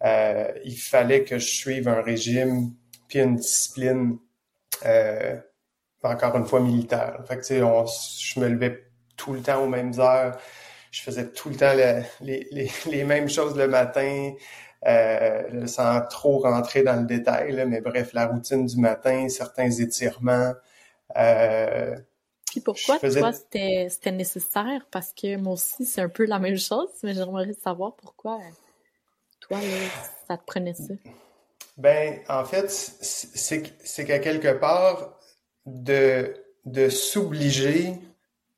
[0.05, 2.73] Euh, il fallait que je suive un régime
[3.09, 4.19] puis une discipline
[4.87, 5.37] euh,
[6.03, 7.21] encore une fois militaire.
[7.27, 8.85] Fait que, on, je me levais
[9.17, 10.39] tout le temps aux mêmes heures.
[10.91, 11.73] Je faisais tout le temps
[12.21, 14.33] les, les, mêmes choses le matin,
[14.87, 17.65] euh, sans trop rentrer dans le détail.
[17.67, 20.55] mais bref, la routine du matin, certains étirements,
[21.17, 21.97] euh,
[22.61, 24.87] puis pourquoi toi c'était nécessaire?
[24.91, 28.41] Parce que moi aussi c'est un peu la même chose, mais j'aimerais savoir pourquoi
[29.41, 29.59] toi
[30.27, 30.95] ça te prenait ça.
[31.77, 35.19] Ben en fait c'est qu'à quelque part
[35.67, 37.95] de de s'obliger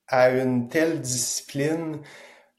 [0.09, 2.01] à une telle discipline,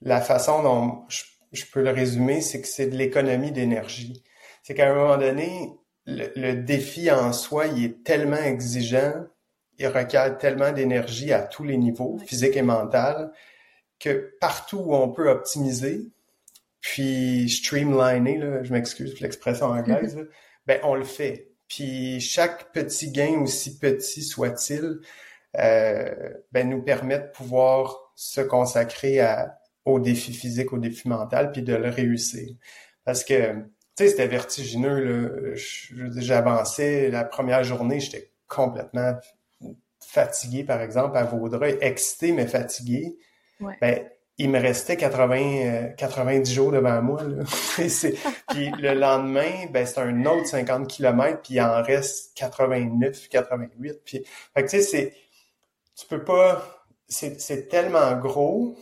[0.02, 4.24] la façon dont je, peux le résumer, c'est que c'est de l'économie d'énergie.
[4.64, 5.72] C'est qu'à un moment donné,
[6.06, 9.26] le, le, défi en soi, il est tellement exigeant
[9.82, 13.32] il requiert tellement d'énergie à tous les niveaux, physique et mental,
[14.00, 16.12] que partout où on peut optimiser,
[16.80, 20.18] puis streamliner, là, je m'excuse pour l'expression anglaise,
[20.66, 21.50] ben on le fait.
[21.68, 25.00] Puis chaque petit gain, aussi petit soit-il,
[25.60, 31.52] euh, ben nous permet de pouvoir se consacrer à, au défi physique, au défi mental,
[31.52, 32.50] puis de le réussir.
[33.04, 33.64] Parce que, tu
[33.96, 35.56] sais, c'était vertigineux.
[36.18, 39.14] J'avançais la première journée, j'étais complètement
[40.06, 43.18] fatigué, par exemple, à Vaudreuil, excité mais fatigué,
[43.80, 44.06] ben,
[44.38, 47.24] il me restait 80, 90 euh, jours devant moi.
[47.24, 47.44] Là.
[48.50, 54.02] puis le lendemain, ben, c'est un autre 50 km, puis il en reste 89, 88.
[54.04, 55.14] Puis, fait que tu sais, c'est,
[55.96, 58.76] tu peux pas, c'est tellement gros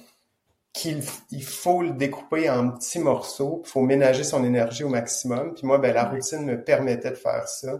[0.71, 5.53] qu'il il faut le découper en petits morceaux, il faut ménager son énergie au maximum.
[5.53, 7.79] Puis moi, ben, la routine me permettait de faire ça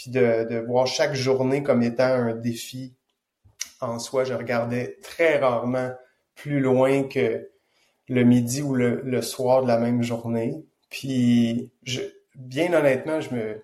[0.00, 2.94] puis de, de, voir chaque journée comme étant un défi
[3.82, 4.24] en soi.
[4.24, 5.92] Je regardais très rarement
[6.36, 7.50] plus loin que
[8.08, 10.64] le midi ou le, le soir de la même journée.
[10.88, 12.00] Puis, je,
[12.34, 13.62] bien honnêtement, je me,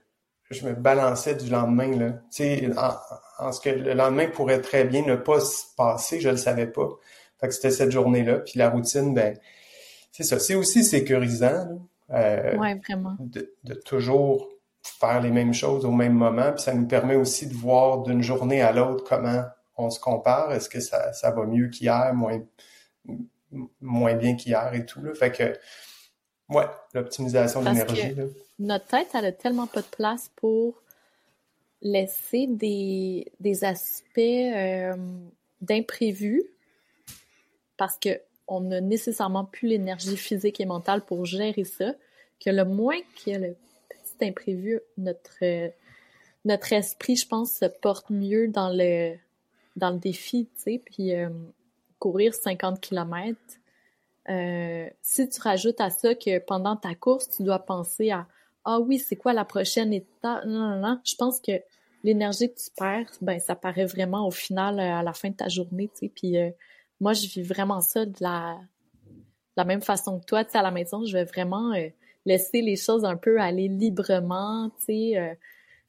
[0.51, 1.97] je me balançais du lendemain.
[1.97, 2.11] Là.
[2.31, 2.71] Tu sais,
[3.39, 6.67] en, ce que le lendemain pourrait très bien ne pas se passer, je le savais
[6.67, 6.91] pas.
[7.41, 8.41] Fait que c'était cette journée-là.
[8.41, 9.39] Puis la routine, ben,
[10.13, 11.81] c'est ça, c'est aussi sécurisant.
[12.11, 13.17] Euh, ouais, vraiment.
[13.21, 14.51] De, de, toujours
[14.99, 18.23] faire les mêmes choses au même moment, puis ça nous permet aussi de voir d'une
[18.23, 19.43] journée à l'autre comment
[19.77, 20.53] on se compare.
[20.53, 22.41] Est-ce que ça, ça va mieux qu'hier, moins
[23.81, 25.15] moins bien qu'hier et tout là?
[25.15, 25.57] Fait que
[26.49, 28.15] ouais, l'optimisation de l'énergie.
[28.59, 30.83] Notre tête, elle a tellement pas de place pour
[31.83, 34.95] laisser des, des aspects euh,
[35.61, 36.45] d'imprévus
[37.77, 41.95] parce que on n'a nécessairement plus l'énergie physique et mentale pour gérer ça,
[42.45, 43.57] que le moins qu'il y a le
[44.23, 45.43] imprévu, notre,
[46.73, 49.17] esprit, je pense, se porte mieux dans le,
[49.99, 51.29] défi, tu sais, puis euh,
[51.99, 53.39] courir 50 km,
[54.29, 58.27] euh, si tu rajoutes à ça que pendant ta course, tu dois penser à
[58.69, 60.45] ah oui, c'est quoi la prochaine étape?
[60.45, 61.01] Non, non, non.
[61.05, 61.53] Je pense que
[62.03, 65.37] l'énergie que tu perds, ben ça paraît vraiment au final, euh, à la fin de
[65.37, 66.13] ta journée, tu sais.
[66.13, 66.35] Puis
[67.01, 68.59] moi, je vis vraiment ça de la,
[69.57, 70.45] la même façon que toi.
[70.45, 71.75] Tu sais, à la maison, je vais vraiment
[72.27, 75.39] laisser les choses un peu aller librement, tu sais.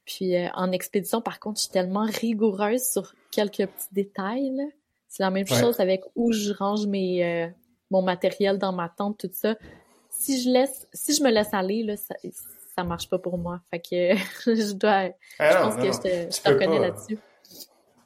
[0.06, 4.62] puis en expédition, par contre, je suis tellement rigoureuse sur quelques petits détails.
[5.10, 7.52] C'est la même chose avec où je range mes
[7.89, 9.56] mon matériel dans ma tente, tout ça.
[10.10, 12.15] Si je laisse, si je me laisse aller, là, ça,
[12.76, 13.62] ça marche pas pour moi.
[13.69, 14.15] Fait que
[14.56, 17.17] je dois, ah je pense que je te, reconnais là-dessus.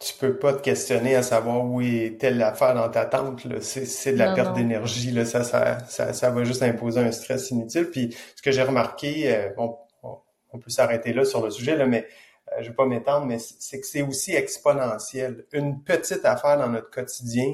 [0.01, 3.45] Tu peux pas te questionner à savoir où est telle affaire dans ta tente.
[3.61, 5.11] C'est de la perte d'énergie.
[5.11, 5.25] Là.
[5.25, 7.89] Ça, ça, ça, ça, va juste imposer un stress inutile.
[7.91, 11.85] Puis ce que j'ai remarqué, euh, bon, on, peut s'arrêter là sur le sujet, là,
[11.85, 12.07] mais
[12.51, 15.45] euh, je vais pas m'étendre, mais c'est que c'est aussi exponentiel.
[15.53, 17.53] Une petite affaire dans notre quotidien,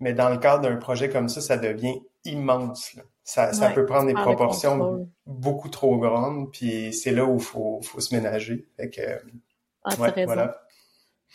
[0.00, 2.94] mais dans le cadre d'un projet comme ça, ça devient immense.
[2.94, 7.42] Là ça, ça peut prendre des proportions beaucoup trop grandes, puis c'est là où il
[7.42, 8.68] faut, faut se ménager.
[8.76, 9.00] Fait que,
[9.82, 10.60] ah, ouais, voilà.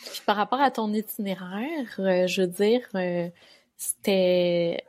[0.06, 3.28] Puis par rapport à ton itinéraire, euh, je veux dire, euh,
[3.78, 4.84] c'était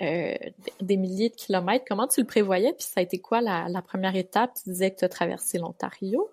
[0.00, 0.34] euh,
[0.80, 1.84] des milliers de kilomètres.
[1.88, 2.72] Comment tu le prévoyais?
[2.72, 4.52] Puis ça a été quoi la, la première étape?
[4.62, 6.30] Tu disais que tu as traversé l'Ontario.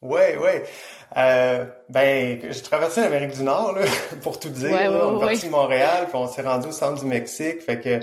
[0.00, 0.50] Oui, oui.
[1.88, 3.84] Ben, j'ai traversé l'Amérique du Nord, là,
[4.22, 4.70] pour tout dire.
[4.70, 7.62] on est parti de Montréal, puis on s'est rendu au centre du Mexique.
[7.62, 8.00] Fait que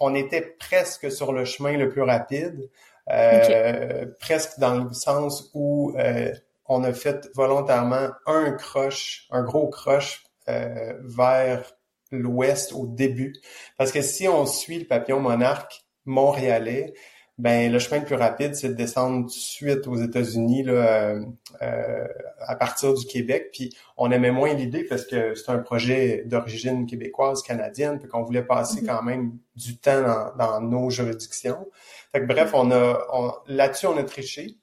[0.00, 2.68] on était presque sur le chemin le plus rapide,
[3.10, 6.32] euh, presque dans le sens où euh,
[6.66, 11.72] on a fait volontairement un croche, un gros croche vers
[12.10, 13.34] l'ouest au début.
[13.76, 16.94] Parce que si on suit le papillon monarque montréalais,
[17.36, 20.72] ben le chemin le plus rapide, c'est de descendre tout de suite aux États-Unis là,
[20.72, 21.20] euh,
[21.62, 22.06] euh,
[22.38, 23.50] à partir du Québec.
[23.52, 28.22] Puis on aimait moins l'idée parce que c'est un projet d'origine québécoise, canadienne, puis qu'on
[28.22, 28.86] voulait passer mm-hmm.
[28.86, 31.66] quand même du temps dans, nos juridictions.
[32.12, 33.00] Fait que bref, on a
[33.48, 34.56] là-dessus on a triché.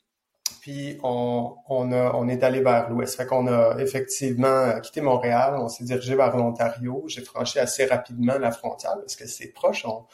[0.62, 3.18] Puis on, on, a, on est allé vers l'ouest.
[3.18, 7.04] Fait qu'on a effectivement quitté Montréal, on s'est dirigé vers l'Ontario.
[7.08, 9.86] J'ai franchi assez rapidement la frontière parce que c'est proche.
[9.86, 10.06] On,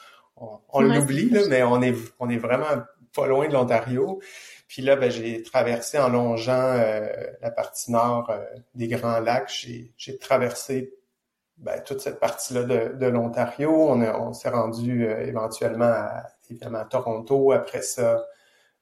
[0.70, 2.82] on, l'oublie, là, mais on est, on est vraiment
[3.14, 4.20] pas loin de l'Ontario.
[4.68, 7.08] Puis là, ben, j'ai traversé en longeant euh,
[7.42, 8.42] la partie nord euh,
[8.74, 9.66] des Grands Lacs.
[9.98, 10.94] J'ai traversé
[11.58, 13.70] ben, toute cette partie-là de, de l'Ontario.
[13.70, 17.52] On, on s'est rendu euh, éventuellement à, évidemment à Toronto.
[17.52, 18.24] Après ça,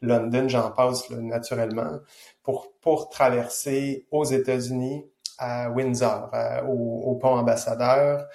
[0.07, 1.99] London, j'en passe naturellement,
[2.43, 5.05] pour, traverser aux États-Unis
[5.39, 6.31] à Windsor,
[6.69, 8.27] au, pont ambassadeur,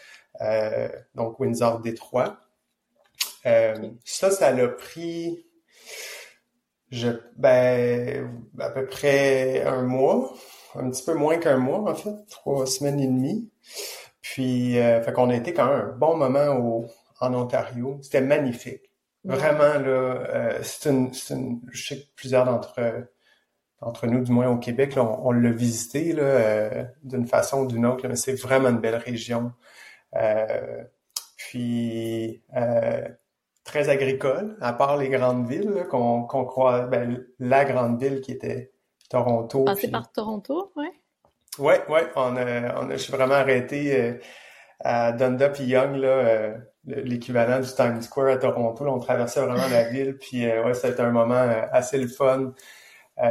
[1.15, 2.37] donc Windsor-Détroit.
[3.45, 5.45] Euh, ça, ça l'a pris,
[6.91, 10.33] je, ben, à peu près un mois,
[10.75, 13.49] un petit peu moins qu'un mois en fait, trois semaines et demie.
[14.21, 16.85] Puis, euh, fait qu'on a été quand même un bon moment au,
[17.19, 17.99] en Ontario.
[18.01, 18.90] C'était magnifique.
[19.23, 23.07] Vraiment là, euh, c'est une, une, je sais que plusieurs d'entre
[23.81, 27.67] d'entre nous, du moins au Québec, là, on, l'a visité là, euh, d'une façon ou
[27.67, 29.51] d'une autre, mais c'est vraiment une belle région.
[30.15, 30.83] Euh,
[31.35, 33.07] puis euh,
[33.63, 38.71] très agricole, à part les grandes villes qu'on croit, ben, la grande ville qui était
[39.09, 39.63] Toronto.
[39.63, 40.91] Passé par Toronto, ouais.
[41.59, 44.13] Ouais, ouais, on a, on a, je suis vraiment arrêté euh,
[44.79, 48.83] à Dundas et Young, là, euh, l'équivalent du Times Square à Toronto.
[48.83, 52.53] Là, on traversait vraiment la ville, puis euh, ouais, c'était un moment assez le fun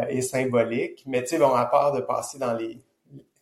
[0.08, 1.02] et symbolique.
[1.06, 2.80] Mais tu sais, bon, à part de passer dans les,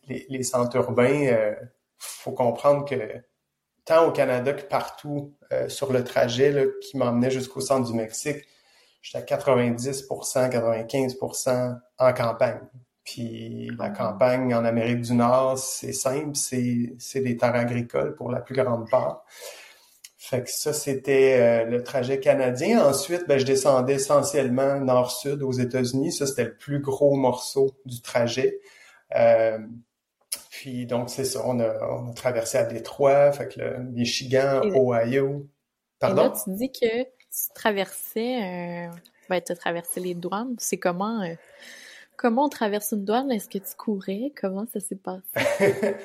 [0.07, 1.53] les, les centres urbains,
[1.99, 2.95] faut comprendre que
[3.89, 7.97] tant au Canada que partout euh, sur le trajet là, qui m'emmenait jusqu'au centre du
[7.97, 8.45] Mexique,
[9.01, 12.61] j'étais à 90% 95% en campagne.
[13.03, 13.89] Puis la ah.
[13.89, 18.55] campagne en Amérique du Nord, c'est simple, c'est, c'est des terres agricoles pour la plus
[18.55, 19.25] grande part.
[20.29, 22.85] Fait que ça, c'était euh, le trajet canadien.
[22.85, 26.11] Ensuite, ben, je descendais essentiellement nord-sud aux États-Unis.
[26.11, 28.59] Ça, c'était le plus gros morceau du trajet.
[29.15, 29.57] Euh,
[30.51, 34.61] puis donc c'est ça, on a, on a traversé à Détroit, fait que le Michigan,
[34.65, 35.47] Ohio.
[35.97, 36.21] Pardon?
[36.21, 38.91] Et là, tu dis que tu traversais, euh,
[39.31, 40.53] ben, tu as traversé les douanes.
[40.59, 41.23] C'est comment,
[42.19, 43.31] comment on traverse une douane?
[43.31, 44.33] Est-ce que tu courais?
[44.39, 45.23] Comment ça s'est passé?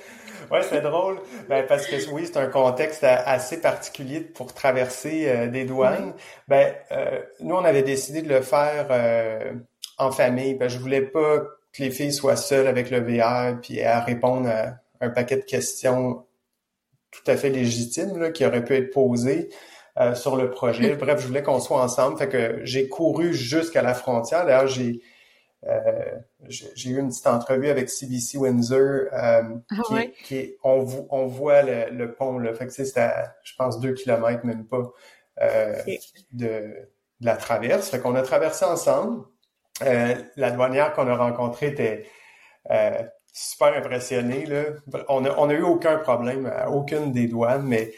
[0.50, 1.18] ouais, c'est drôle.
[1.48, 6.14] Ben, parce que oui, c'est un contexte assez particulier pour traverser euh, des douanes.
[6.46, 9.54] Ben, euh, nous, on avait décidé de le faire euh,
[9.98, 10.54] en famille.
[10.54, 11.40] Ben, je voulais pas
[11.72, 15.42] que les filles soient seules avec le VR puis à répondre à un paquet de
[15.42, 16.24] questions
[17.10, 19.48] tout à fait légitimes là, qui auraient pu être posées.
[20.14, 20.94] sur le projet.
[21.00, 22.18] Bref, je voulais qu'on soit ensemble.
[22.18, 24.46] Fait que j'ai couru jusqu'à la frontière.
[24.46, 25.13] D'ailleurs, j'ai euh,
[26.48, 32.12] j'ai eu une petite entrevue avec CBC Windsor, euh, ah qui, on, on, voit le,
[32.12, 32.54] pont, là.
[32.54, 34.92] Fait que c'est à, je pense, deux kilomètres, même pas,
[35.40, 35.74] euh,
[36.32, 36.88] de,
[37.20, 37.90] la traverse.
[37.90, 39.24] Fait qu'on a traversé ensemble.
[39.80, 42.06] la douanière qu'on a rencontrée était
[43.32, 44.46] super impressionnée.
[44.46, 44.64] Là.
[45.08, 47.92] On n'a on a eu aucun problème à aucune des douanes, mais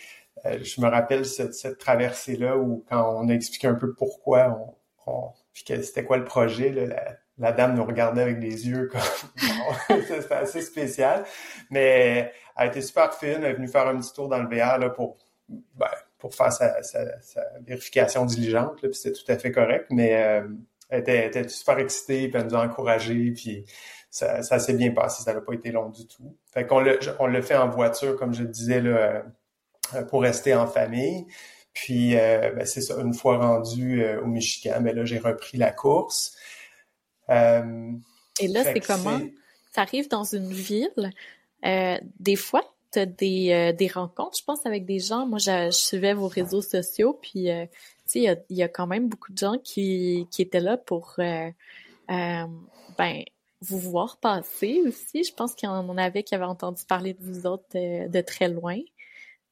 [0.44, 5.10] je me rappelle cette, cette traversée-là où quand on a expliqué un peu pourquoi on,
[5.10, 5.32] on
[5.64, 10.62] c'était quoi le projet, là, la dame nous regardait avec des yeux comme c'était assez
[10.62, 11.24] spécial.
[11.70, 14.78] Mais elle été super fine elle est venue faire un petit tour dans le VR
[14.78, 15.18] là, pour
[15.48, 15.86] ben,
[16.18, 17.04] pour faire sa, sa,
[17.60, 19.86] vérification diligente puis c'était tout à fait correct.
[19.90, 20.48] Mais euh,
[20.88, 23.64] elle, était, était, super excitée puis elle nous a encouragé puis
[24.10, 26.34] ça, ça s'est bien passé ça n'a pas été long du tout.
[26.52, 29.22] Fait qu'on le on le fait en voiture comme je le disais là
[29.94, 31.26] euh, pour rester en famille.
[31.74, 35.70] Puis euh, ben, c'est ça une fois rendu au Michigan ben là j'ai repris la
[35.70, 36.34] course.
[36.34, 36.55] euh,
[37.28, 39.18] Et là, c'est comment?
[39.18, 41.10] Tu arrives dans une ville,
[41.64, 42.62] euh, des fois,
[42.92, 45.26] tu as des, euh, des rencontres, je pense, avec des gens.
[45.26, 47.48] Moi, je, suivais vos réseaux sociaux, puis,
[48.14, 51.14] il y a, y a, quand même beaucoup de gens qui, qui étaient là pour,
[52.08, 53.24] ben,
[53.62, 55.24] vous voir passer aussi.
[55.24, 58.48] Je pense qu'il y en avait qui avaient entendu parler de vous autres de, très
[58.48, 58.78] loin.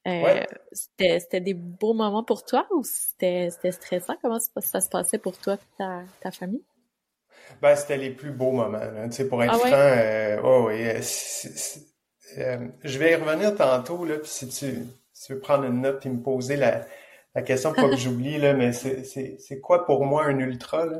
[0.06, 4.14] Euh, C'était des beaux moments pour toi ou c'était stressant?
[4.20, 6.62] Comment ça, ça, se passait pour toi et ta, ta famille?
[7.60, 8.78] Ben, c'était les plus beaux moments.
[8.78, 9.08] Là.
[9.08, 11.00] Tu sais, pour être ah franc, euh, oh, oui, euh,
[12.38, 15.80] euh, je vais y revenir tantôt, là, puis si tu, si tu veux prendre une
[15.80, 16.86] note et me poser la,
[17.34, 20.86] la question, pas que j'oublie, là, mais c'est quoi pour moi un ultra?
[20.86, 20.98] Là?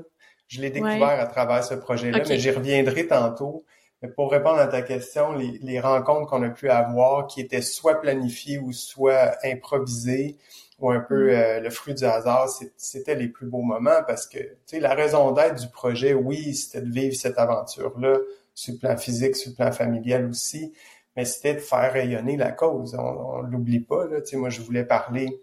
[0.49, 3.65] Je l'ai découvert à travers ce projet-là, mais j'y reviendrai tantôt.
[4.03, 7.63] Mais pour répondre à ta question, les, les rencontres qu'on a pu avoir, qui étaient
[7.63, 10.37] soit planifiées ou soit improvisées,
[10.79, 11.31] ou un peu mm.
[11.31, 14.95] euh, le fruit du hasard, c'était les plus beaux moments parce que, tu sais, la
[14.95, 18.19] raison d'être du projet, oui, c'était de vivre cette aventure-là
[18.55, 20.73] sur le plan physique, sur le plan familial aussi,
[21.17, 22.95] mais c'était de faire rayonner la cause.
[22.99, 24.21] On, ne l'oublie pas, là.
[24.21, 25.41] Tu sais, moi, je voulais parler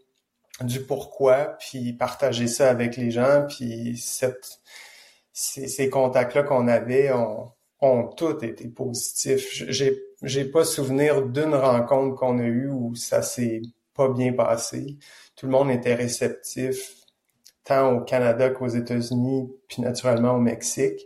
[0.62, 4.60] du pourquoi, puis partager ça avec les gens, puis cette,
[5.34, 9.48] ces, ces contacts-là qu'on avait ont, ont tous été positifs.
[9.70, 13.62] J'ai, j'ai pas souvenir d'une rencontre qu'on a eue où ça s'est
[14.02, 14.98] pas bien passé.
[15.36, 16.96] Tout le monde était réceptif,
[17.64, 21.02] tant au Canada qu'aux États-Unis, puis naturellement au Mexique.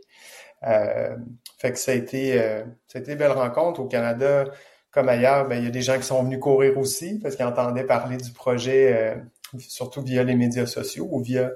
[0.64, 1.16] Euh,
[1.60, 4.46] fait que ça a été, euh, ça a été une belle rencontre au Canada
[4.92, 5.48] comme ailleurs.
[5.48, 8.18] Ben il y a des gens qui sont venus courir aussi parce qu'ils entendaient parler
[8.18, 11.52] du projet, euh, surtout via les médias sociaux ou via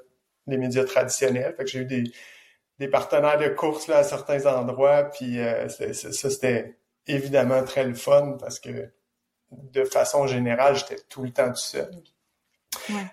[0.48, 1.54] les médias traditionnels.
[1.56, 2.04] Fait que j'ai eu des,
[2.80, 5.04] des partenaires de course là, à certains endroits.
[5.04, 5.38] Puis
[5.70, 6.76] ça, c'était
[7.08, 8.92] évidemment très le fun parce que
[9.52, 11.92] de façon générale, j'étais tout le temps tout seul.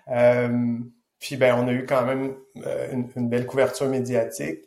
[0.09, 0.77] Euh,
[1.19, 2.35] puis ben, on a eu quand même
[2.65, 4.59] euh, une, belle couverture médiatique.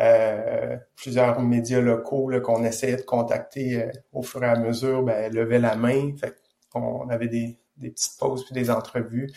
[0.00, 5.60] Euh, plusieurs médias locaux qu'on essayait de contacter au fur et à mesure, ben, levaient
[5.60, 6.14] la main.
[6.16, 6.34] Fait
[6.74, 9.30] on avait des, des petites pauses puis des entrevues.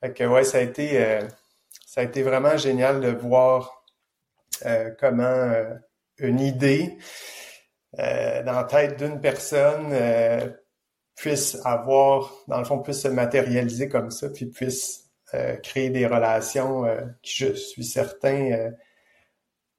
[0.00, 1.20] Fait que ouais, ça a été
[1.86, 3.84] ça a été vraiment génial de voir
[4.98, 5.52] comment
[6.18, 6.96] une idée
[7.92, 9.92] dans la tête d'une personne
[11.18, 16.06] puisse avoir, dans le fond, puisse se matérialiser comme ça, puis puisse euh, créer des
[16.06, 18.70] relations euh, qui, je suis certain, euh,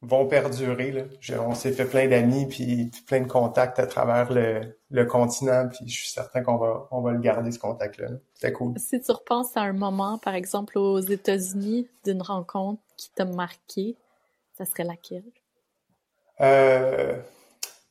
[0.02, 0.92] vont perdurer.
[0.92, 1.04] Là.
[1.42, 5.88] on s'est fait plein d'amis, puis plein de contacts à travers le, le continent, puis
[5.88, 8.10] je suis certain qu'on va, on va le garder, ce contact-là.
[8.34, 8.78] C'est cool.
[8.78, 13.96] Si tu repenses à un moment, par exemple, aux États-Unis, d'une rencontre qui t'a marqué,
[14.58, 15.24] ça serait laquelle?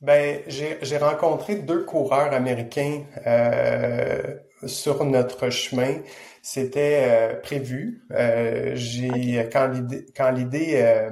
[0.01, 0.41] Euh, ben,
[0.81, 6.01] j'ai rencontré deux coureurs américains euh, sur notre chemin.
[6.41, 8.03] C'était euh, prévu.
[8.11, 11.11] Euh, j'ai quand l'idée quand l'idée euh,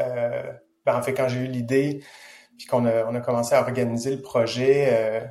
[0.00, 0.52] euh,
[0.86, 2.04] ben, en fait quand j'ai eu l'idée
[2.58, 5.28] puis qu'on a on a commencé à organiser le projet,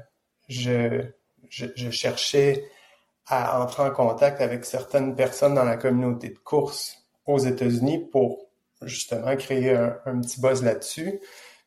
[0.50, 1.06] je,
[1.50, 2.66] je, je cherchais
[3.28, 8.50] à entrer en contact avec certaines personnes dans la communauté de course aux États-Unis pour
[8.82, 11.22] justement créer un, un petit buzz là-dessus.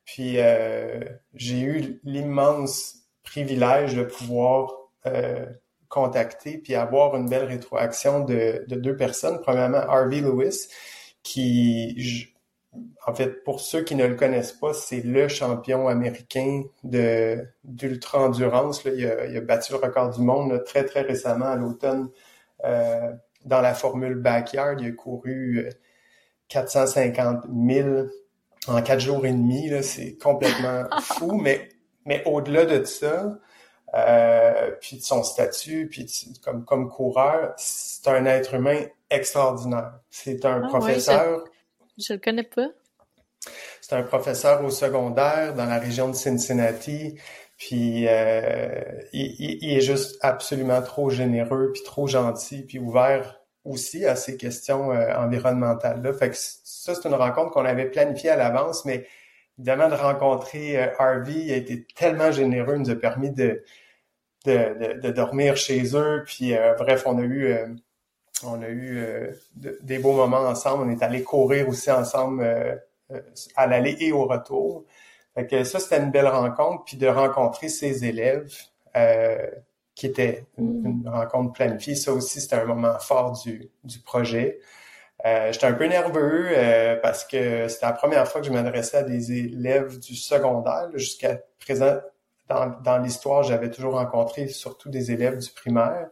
[0.07, 1.01] Puis euh,
[1.35, 2.95] j'ai eu l'immense
[3.25, 4.73] privilège de pouvoir
[5.05, 5.45] euh,
[5.89, 9.41] contacter puis avoir une belle rétroaction de, de deux personnes.
[9.43, 10.69] Premièrement, Harvey Lewis,
[11.25, 12.33] qui,
[13.07, 18.85] en fait, pour ceux qui ne le connaissent pas, c'est le champion américain de d'ultra-endurance.
[18.85, 22.11] Il, a, il a battu le record du monde très, très récemment à l'automne
[22.65, 23.13] euh,
[23.45, 24.81] dans la formule Backyard.
[24.81, 25.69] Il a couru
[26.49, 28.07] 450 000
[28.69, 29.71] en quatre jours et demi.
[29.83, 31.69] C'est complètement fou, mais,
[32.05, 33.39] mais au-delà de ça,
[33.95, 36.07] euh, puis de son statut, puis
[36.43, 40.01] comme, comme coureur, c'est un être humain extraordinaire.
[40.11, 41.45] C'est un ah professeur.
[41.97, 42.69] je, le connais pas.
[43.81, 47.17] C'est un professeur au secondaire dans la région de Cincinnati.
[47.57, 54.07] Puis euh, il, il, est juste absolument trop généreux, puis trop gentil, puis ouvert aussi
[54.07, 56.13] à ces questions euh, environnementales là.
[56.13, 59.07] Fait que ça c'est une rencontre qu'on avait planifiée à l'avance, mais
[59.59, 63.63] évidemment de rencontrer euh, Harvey, a été tellement généreux, il nous a permis de
[64.45, 66.23] de, de, dormir chez eux.
[66.25, 67.57] Puis euh, bref, on a eu
[68.45, 69.05] on a eu
[69.53, 70.85] des beaux moments ensemble.
[70.85, 72.45] On est allé courir aussi ensemble
[73.57, 74.85] à l'aller et au retour.
[75.35, 78.53] Fait que ça c'était une belle rencontre, puis de rencontrer ses élèves
[79.97, 80.87] qui était mm.
[80.87, 81.97] une, rencontre planifiée.
[81.97, 84.61] Ça aussi, c'était un moment fort du, du projet.
[85.25, 88.99] Euh, j'étais un peu nerveux euh, parce que c'était la première fois que je m'adressais
[88.99, 90.91] à des élèves du secondaire.
[90.95, 91.97] Jusqu'à présent,
[92.49, 96.09] dans, dans l'histoire, j'avais toujours rencontré surtout des élèves du primaire.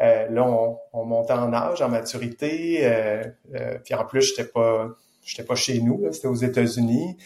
[0.00, 2.80] Euh, là, on, on, montait en âge, en maturité.
[2.82, 3.22] Euh,
[3.54, 4.88] euh, puis en plus, j'étais pas,
[5.22, 6.12] j'étais pas chez nous.
[6.12, 7.16] C'était aux États-Unis,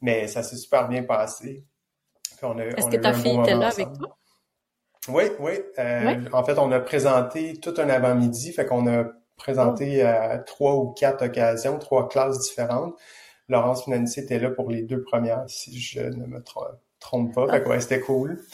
[0.00, 1.64] mais ça s'est super bien passé.
[2.76, 4.16] Est-ce que ta fille était là avec toi?
[5.08, 5.52] Oui, oui.
[5.78, 9.04] Euh, en fait, on a présenté tout un avant-midi, fait qu'on a
[9.36, 10.06] présenté oh.
[10.06, 12.94] à trois ou quatre occasions, trois classes différentes.
[13.48, 16.42] Laurence Financi était là pour les deux premières, si je ne me
[17.00, 17.48] trompe pas.
[17.50, 18.40] Fait que ouais, c'était cool.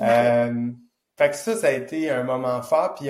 [0.00, 0.70] Euh,
[1.16, 2.94] fait que ça, ça a été un moment fort.
[2.94, 3.08] Puis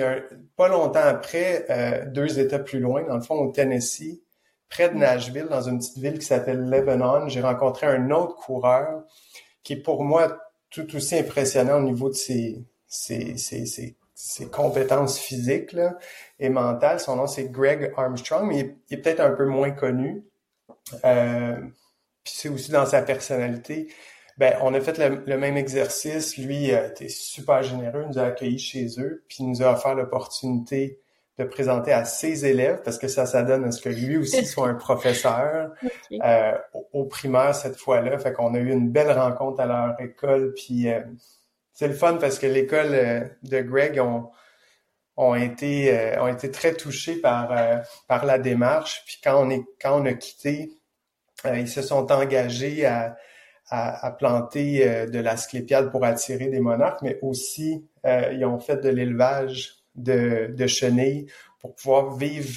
[0.55, 4.23] pas longtemps après, euh, deux États plus loin, dans le fond, au Tennessee,
[4.69, 4.99] près de mm.
[4.99, 9.03] Nashville, dans une petite ville qui s'appelle Lebanon, j'ai rencontré un autre coureur
[9.61, 10.39] qui, pour moi,
[10.69, 15.75] tout aussi impressionnant au niveau de ses, ses, ses, ses, compétences physiques
[16.39, 16.99] et mentales.
[16.99, 20.23] Son nom, c'est Greg Armstrong, mais il est, peut-être un peu moins connu.
[21.05, 21.55] Euh,
[22.23, 23.91] puis c'est aussi dans sa personnalité.
[24.37, 26.37] Ben, on a fait le, même exercice.
[26.37, 29.73] Lui a été super généreux, il nous a accueillis chez eux, puis il nous a
[29.73, 30.99] offert l'opportunité
[31.39, 34.45] de présenter à ses élèves, parce que ça, ça donne à ce que lui aussi
[34.45, 35.71] soit un professeur
[36.11, 36.57] euh,
[36.91, 38.19] au, primaire cette fois-là.
[38.19, 40.99] Fait qu'on a eu une belle rencontre à leur école, puis euh,
[41.71, 44.29] c'est le fun parce que l'école euh, de Greg ont,
[45.15, 47.53] ont été ont été très touchés par
[48.07, 49.03] par la démarche.
[49.05, 50.71] Puis quand on est quand on a quitté,
[51.45, 53.17] ils se sont engagés à
[53.69, 58.87] à, à planter de l'asclépiade pour attirer des monarques, mais aussi ils ont fait de
[58.87, 61.27] l'élevage de, de chenilles
[61.59, 62.53] pour pouvoir vivre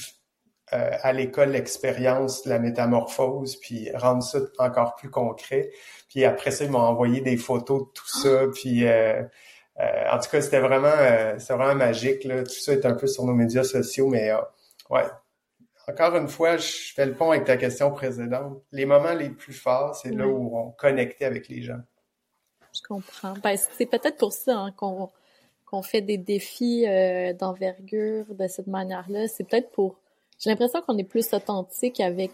[0.73, 5.71] euh, à l'école l'expérience de la métamorphose, puis rendre ça encore plus concret.
[6.09, 9.23] Puis après ça, ils m'ont envoyé des photos de tout ça, puis euh,
[9.81, 10.95] euh, en tout cas, c'était vraiment,
[11.51, 12.25] vraiment magique.
[12.25, 12.43] Là.
[12.43, 14.33] Tout ça est un peu sur nos médias sociaux, mais
[14.89, 15.05] ouais.
[15.89, 18.63] Encore une fois, je fais le pont avec ta question précédente.
[18.71, 21.81] Les moments les plus forts, c'est là où on connectait avec les gens.
[22.73, 23.35] Je comprends.
[23.43, 25.11] Ben, c'est peut-être pour ça hein, qu'on
[25.73, 29.97] qu'on fait des défis euh, d'envergure de cette manière-là, c'est peut-être pour...
[30.39, 32.31] J'ai l'impression qu'on est plus authentique avec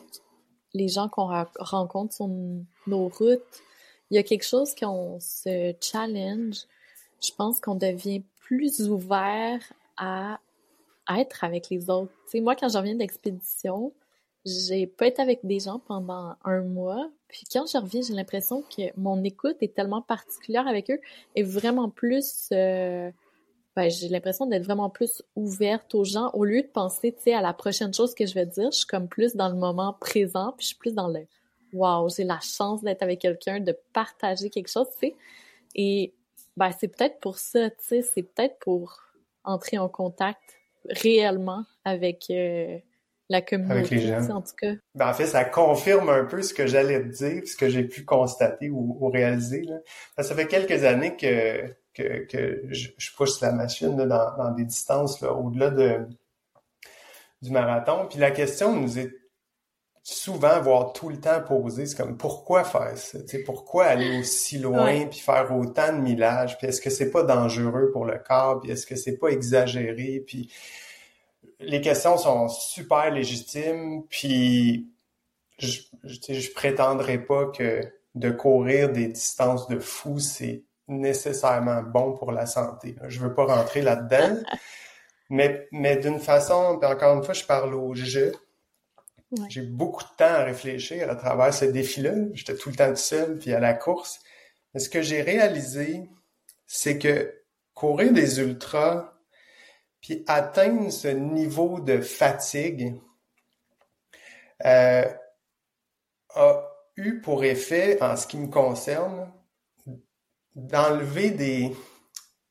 [0.74, 1.30] les gens qu'on
[1.60, 3.62] rencontre sur nos routes.
[4.10, 6.56] Il y a quelque chose qu'on se challenge.
[7.22, 9.60] Je pense qu'on devient plus ouvert
[9.96, 10.40] à,
[11.16, 12.12] être avec les autres.
[12.30, 13.92] Tu moi, quand je reviens d'expédition,
[14.44, 17.08] j'ai pas été avec des gens pendant un mois.
[17.28, 21.00] Puis quand je reviens, j'ai l'impression que mon écoute est tellement particulière avec eux
[21.36, 23.10] et vraiment plus euh,
[23.78, 27.32] ben, j'ai l'impression d'être vraiment plus ouverte aux gens au lieu de penser, tu sais,
[27.32, 28.72] à la prochaine chose que je vais dire.
[28.72, 31.20] Je suis comme plus dans le moment présent, puis je suis plus dans le
[31.72, 35.14] wow, j'ai la chance d'être avec quelqu'un, de partager quelque chose, tu sais.
[35.76, 36.12] Et
[36.56, 38.98] ben, c'est peut-être pour ça, tu sais, c'est peut-être pour
[39.44, 40.40] entrer en contact
[40.90, 42.78] réellement avec euh,
[43.28, 44.72] la communauté, en tout cas.
[44.96, 47.84] Ben, en fait, ça confirme un peu ce que j'allais te dire, ce que j'ai
[47.84, 49.62] pu constater ou, réaliser.
[49.62, 49.76] Là.
[50.20, 56.06] Ça fait quelques années que que, je, pousse la machine dans, des distances au-delà de,
[57.42, 58.06] du marathon.
[58.08, 59.12] Puis la question nous est
[60.02, 63.18] souvent, voire tout le temps posée, c'est comme pourquoi faire ça?
[63.44, 66.56] pourquoi aller aussi loin puis faire autant de millages?
[66.58, 68.60] Puis est-ce que c'est pas dangereux pour le corps?
[68.60, 70.24] Puis est-ce que c'est pas exagéré?
[70.26, 70.50] Puis
[71.60, 74.04] les questions sont super légitimes.
[74.08, 74.88] Puis
[75.58, 77.82] je, je, je prétendrai pas que
[78.14, 82.96] de courir des distances de fou, c'est nécessairement bon pour la santé.
[83.06, 84.40] Je veux pas rentrer là-dedans,
[85.30, 88.32] mais, mais d'une façon, encore une fois, je parle au jeu.
[89.48, 92.14] J'ai beaucoup de temps à réfléchir à travers ce défi-là.
[92.32, 94.20] J'étais tout le temps tout seul, puis à la course.
[94.72, 96.08] Mais ce que j'ai réalisé,
[96.66, 97.34] c'est que
[97.74, 99.12] courir des ultras,
[100.00, 102.94] puis atteindre ce niveau de fatigue,
[104.64, 105.04] euh,
[106.34, 106.62] a
[106.96, 109.30] eu pour effet, en ce qui me concerne,
[110.54, 111.72] d'enlever des,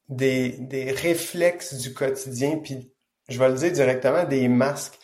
[0.10, 2.92] des, des réflexes du quotidien, puis
[3.30, 4.98] je vais le dire directement, des masques.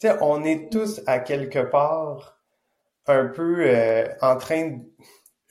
[0.00, 2.38] Tu sais, on est tous à quelque part
[3.06, 4.78] un peu euh, en train de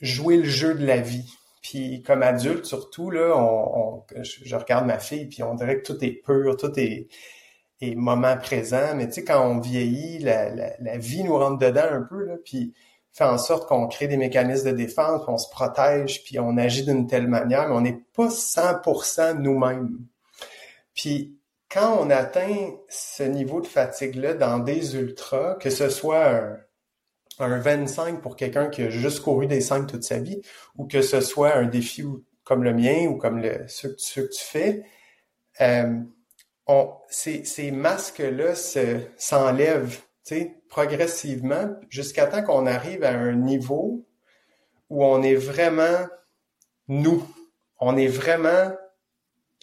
[0.02, 1.32] jouer le jeu de la vie.
[1.62, 6.04] Puis comme adulte surtout, là, on, je, regarde ma fille, puis on dirait que tout
[6.04, 7.08] est pur, tout est,
[7.96, 8.96] moment présent.
[8.96, 12.74] Mais tu sais, quand on vieillit, la, vie nous rentre dedans un peu, là, puis
[13.14, 16.84] fait en sorte qu'on crée des mécanismes de défense, on se protège, puis on agit
[16.84, 20.00] d'une telle manière, mais on n'est pas 100% nous-mêmes.
[20.96, 21.38] Puis
[21.70, 26.58] quand on atteint ce niveau de fatigue-là dans des ultras, que ce soit un,
[27.40, 30.42] un 25 pour quelqu'un qui a juste couru des 5 toute sa vie,
[30.78, 32.04] ou que ce soit un défi
[32.44, 34.84] comme le mien ou comme le, ceux, que tu fais,
[35.62, 36.00] euh,
[36.68, 40.02] on, ces, ces masques-là s'enlèvent
[40.70, 44.06] progressivement jusqu'à temps qu'on arrive à un niveau
[44.90, 46.08] où on est vraiment
[46.88, 47.24] nous.
[47.80, 48.72] On est vraiment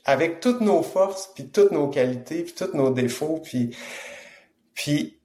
[0.05, 3.77] avec toutes nos forces, puis toutes nos qualités, puis tous nos défauts, puis,
[4.75, 5.21] puis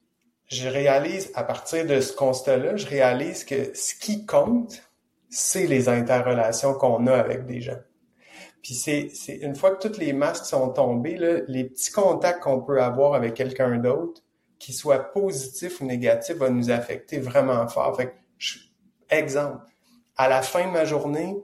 [0.47, 4.83] je réalise à partir de ce constat-là, je réalise que ce qui compte,
[5.29, 7.79] c'est les interrelations qu'on a avec des gens.
[8.61, 12.43] Puis c'est, c'est une fois que toutes les masques sont tombés, là, les petits contacts
[12.43, 14.21] qu'on peut avoir avec quelqu'un d'autre,
[14.63, 17.97] qu'il soit positif ou négatif, va nous affecter vraiment fort.
[17.97, 18.15] Fait
[19.09, 19.65] exemple,
[20.15, 21.35] à la fin de ma journée,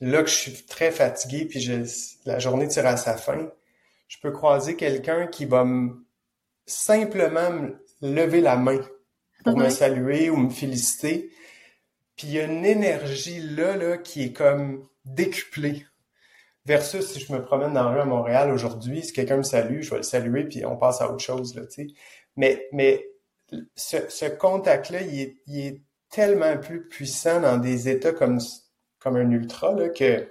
[0.00, 1.82] là que je suis très fatigué, puis je,
[2.24, 3.50] la journée tire à sa fin,
[4.06, 6.06] je peux croiser quelqu'un qui va me,
[6.66, 8.80] simplement me lever la main
[9.44, 11.30] pour me saluer ou me féliciter.
[12.16, 15.84] Puis il y a une énergie là, là qui est comme décuplée.
[16.64, 19.82] Versus si je me promène dans la rue à Montréal aujourd'hui, si quelqu'un me salue,
[19.82, 21.54] je vais le saluer, puis on passe à autre chose.
[21.54, 21.94] Là, tu sais.
[22.36, 23.06] Mais, mais
[23.74, 28.38] ce, ce contact-là, il est, il est, tellement plus puissant dans des états comme,
[29.00, 30.28] comme un ultra là, que.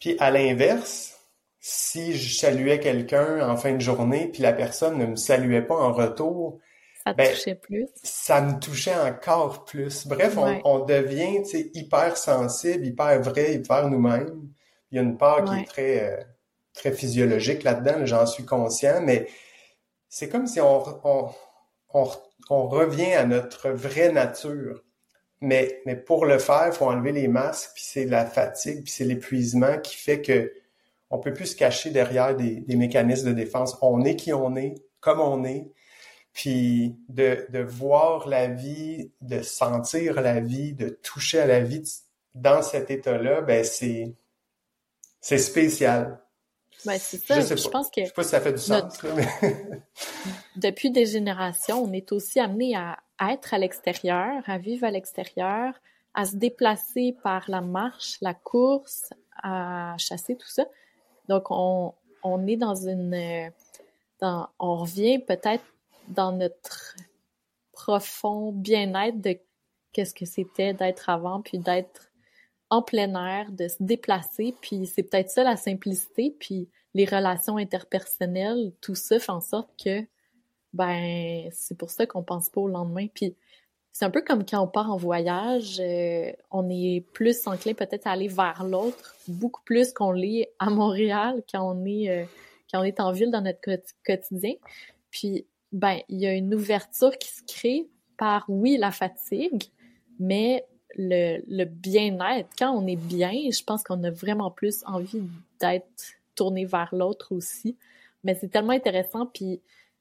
[0.00, 1.18] Puis à l'inverse,
[1.60, 5.76] si je saluais quelqu'un en fin de journée, puis la personne ne me saluait pas
[5.76, 6.58] en retour,
[7.04, 7.86] ça ben, touchait plus.
[8.02, 10.06] Ça me touchait encore plus.
[10.06, 11.42] Bref, on, on, devient
[11.74, 14.48] hyper sensible, hyper vrai, hyper nous-mêmes.
[14.90, 16.22] Il y a une part qui est très, euh,
[16.74, 19.26] très physiologique là-dedans, j'en suis conscient, mais
[20.08, 20.84] c'est comme si on,
[22.48, 24.82] revient à notre vraie nature.
[25.40, 29.04] Mais, pour le faire, il faut enlever les masques, puis c'est la fatigue, puis c'est
[29.04, 30.52] l'épuisement qui fait que
[31.10, 33.78] on peut plus se cacher derrière des, mécanismes de défense.
[33.80, 35.70] On est qui on est, comme on est,
[36.32, 41.82] puis de, voir la vie, de sentir la vie, de toucher à la vie
[42.34, 46.20] dans cet état-là, ben c'est spécial.
[46.84, 47.40] Ben, c'est ça.
[47.40, 48.02] Je, pense que.
[48.02, 48.98] Je sais pas si ça fait du sens,
[50.56, 52.98] Depuis des générations, on est aussi amené à
[53.32, 55.74] être à l'extérieur, à vivre à l'extérieur,
[56.14, 59.12] à se déplacer par la marche, la course,
[59.42, 60.66] à chasser, tout ça.
[61.28, 63.50] Donc, on, on est dans une.
[64.20, 65.64] Dans, on revient peut-être
[66.08, 66.96] dans notre
[67.72, 69.38] profond bien-être de
[69.92, 72.07] qu'est-ce que c'était d'être avant, puis d'être
[72.70, 77.56] en plein air, de se déplacer, puis c'est peut-être ça la simplicité, puis les relations
[77.56, 80.04] interpersonnelles, tout ça fait en sorte que
[80.72, 83.06] ben c'est pour ça qu'on pense pas au lendemain.
[83.14, 83.36] Puis
[83.92, 88.06] c'est un peu comme quand on part en voyage, euh, on est plus enclin peut-être
[88.06, 92.24] à aller vers l'autre, beaucoup plus qu'on l'est à Montréal quand on est euh,
[92.70, 93.60] quand on est en ville dans notre
[94.04, 94.54] quotidien.
[95.10, 99.64] Puis ben il y a une ouverture qui se crée par oui la fatigue,
[100.18, 100.66] mais
[100.98, 105.22] le, le bien-être, quand on est bien, je pense qu'on a vraiment plus envie
[105.60, 105.86] d'être
[106.34, 107.76] tourné vers l'autre aussi.
[108.24, 109.60] Mais c'est tellement intéressant, puis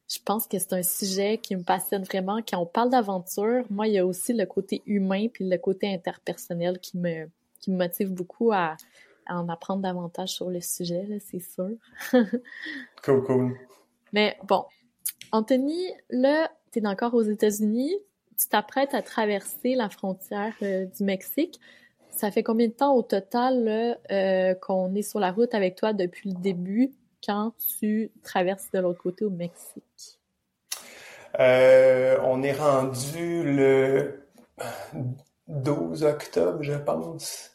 [0.09, 2.39] je pense que c'est un sujet qui me passionne vraiment.
[2.47, 5.93] Quand on parle d'aventure, moi, il y a aussi le côté humain puis le côté
[5.93, 7.27] interpersonnel qui me,
[7.59, 8.75] qui me motive beaucoup à,
[9.29, 11.71] en apprendre davantage sur le sujet, c'est sûr.
[13.03, 13.57] cool, cool.
[14.13, 14.63] Mais bon,
[15.31, 17.93] Anthony, là, t'es encore aux États-Unis
[18.37, 21.59] tu t'apprêtes à traverser la frontière euh, du Mexique.
[22.09, 25.93] Ça fait combien de temps au total euh, qu'on est sur la route avec toi
[25.93, 26.91] depuis le début
[27.25, 30.19] quand tu traverses de l'autre côté au Mexique?
[31.39, 34.27] Euh, on est rendu le
[35.47, 37.51] 12 octobre, je pense.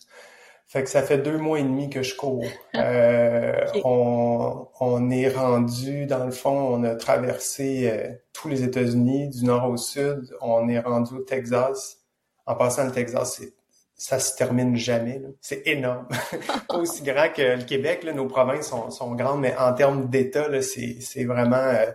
[0.73, 2.45] Fait que ça fait deux mois et demi que je cours.
[2.75, 9.29] Euh, on, on, est rendu, dans le fond, on a traversé euh, tous les États-Unis,
[9.29, 10.35] du nord au sud.
[10.41, 11.99] On est rendu au Texas.
[12.47, 13.53] En passant, le Texas, c'est
[13.95, 15.23] ça se termine jamais.
[15.41, 16.09] C'est énorme.
[16.69, 18.03] Pas aussi grand que le Québec.
[18.03, 21.87] Là, nos provinces sont, sont grandes, mais en termes d'État, c'est vraiment euh,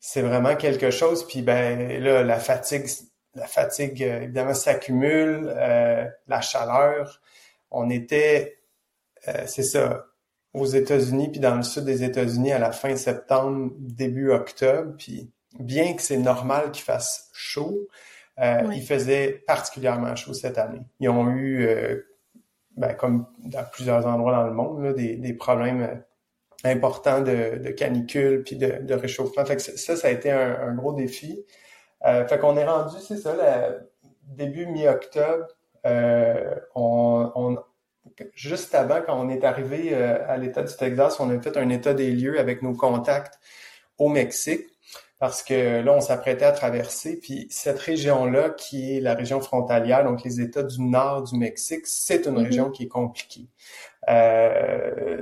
[0.00, 1.26] c'est vraiment quelque chose.
[1.26, 2.86] Puis ben là, la fatigue,
[3.34, 7.20] la fatigue euh, évidemment s'accumule, euh, la chaleur.
[7.70, 8.58] On était,
[9.46, 10.06] c'est ça,
[10.54, 14.94] aux États-Unis, puis dans le sud des États-Unis à la fin septembre, début octobre.
[14.98, 17.88] Puis bien que c'est normal qu'il fasse chaud,
[18.38, 20.80] euh, il faisait particulièrement chaud cette année.
[20.98, 22.00] Ils ont eu, euh,
[22.76, 27.58] ben, comme dans plusieurs endroits dans le monde, là, des, des, problèmes euh, importants de,
[27.58, 29.44] de canicule puis de, de, réchauffement.
[29.44, 31.44] Fait que ça, ça a été un, un gros défi.
[32.06, 33.34] Euh, fait qu'on est rendu, c'est ça,
[34.24, 35.46] début mi-octobre.
[35.86, 37.58] Euh, on, on,
[38.34, 41.94] juste avant, quand on est arrivé à l'État du Texas, on a fait un état
[41.94, 43.38] des lieux avec nos contacts
[43.98, 44.66] au Mexique
[45.20, 47.20] parce que là, on s'apprêtait à traverser.
[47.20, 51.86] Puis cette région-là, qui est la région frontalière, donc les États du nord du Mexique,
[51.86, 52.44] c'est une mm-hmm.
[52.44, 53.46] région qui est compliquée.
[54.08, 55.20] Euh,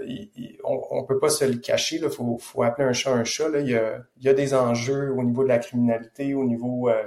[0.63, 3.49] on, ne peut pas se le cacher, il faut, faut appeler un chat un chat.
[3.49, 3.59] Là.
[3.59, 6.89] Il, y a, il y a des enjeux au niveau de la criminalité, au niveau
[6.89, 7.03] euh,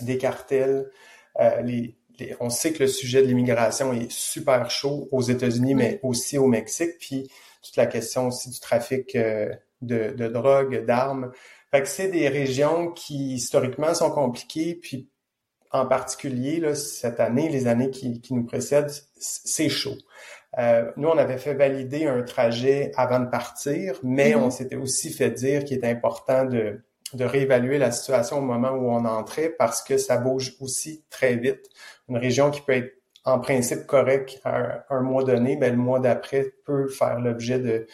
[0.00, 0.90] des cartels.
[1.38, 1.95] Euh, les,
[2.40, 6.46] on sait que le sujet de l'immigration est super chaud aux États-Unis, mais aussi au
[6.46, 6.98] Mexique.
[6.98, 7.30] Puis
[7.62, 9.52] toute la question aussi du trafic euh,
[9.82, 11.32] de, de drogue, d'armes.
[11.70, 15.10] Fait que c'est des régions qui historiquement sont compliquées, puis
[15.72, 19.96] en particulier là, cette année, les années qui, qui nous précèdent, c'est chaud.
[20.58, 24.38] Euh, nous, on avait fait valider un trajet avant de partir, mais mm-hmm.
[24.38, 26.80] on s'était aussi fait dire qu'il était important de,
[27.14, 31.36] de réévaluer la situation au moment où on entrait parce que ça bouge aussi très
[31.36, 31.68] vite.
[32.08, 32.92] Une région qui peut être
[33.24, 37.86] en principe correcte un, un mois donné, ben, le mois d'après peut faire l'objet de,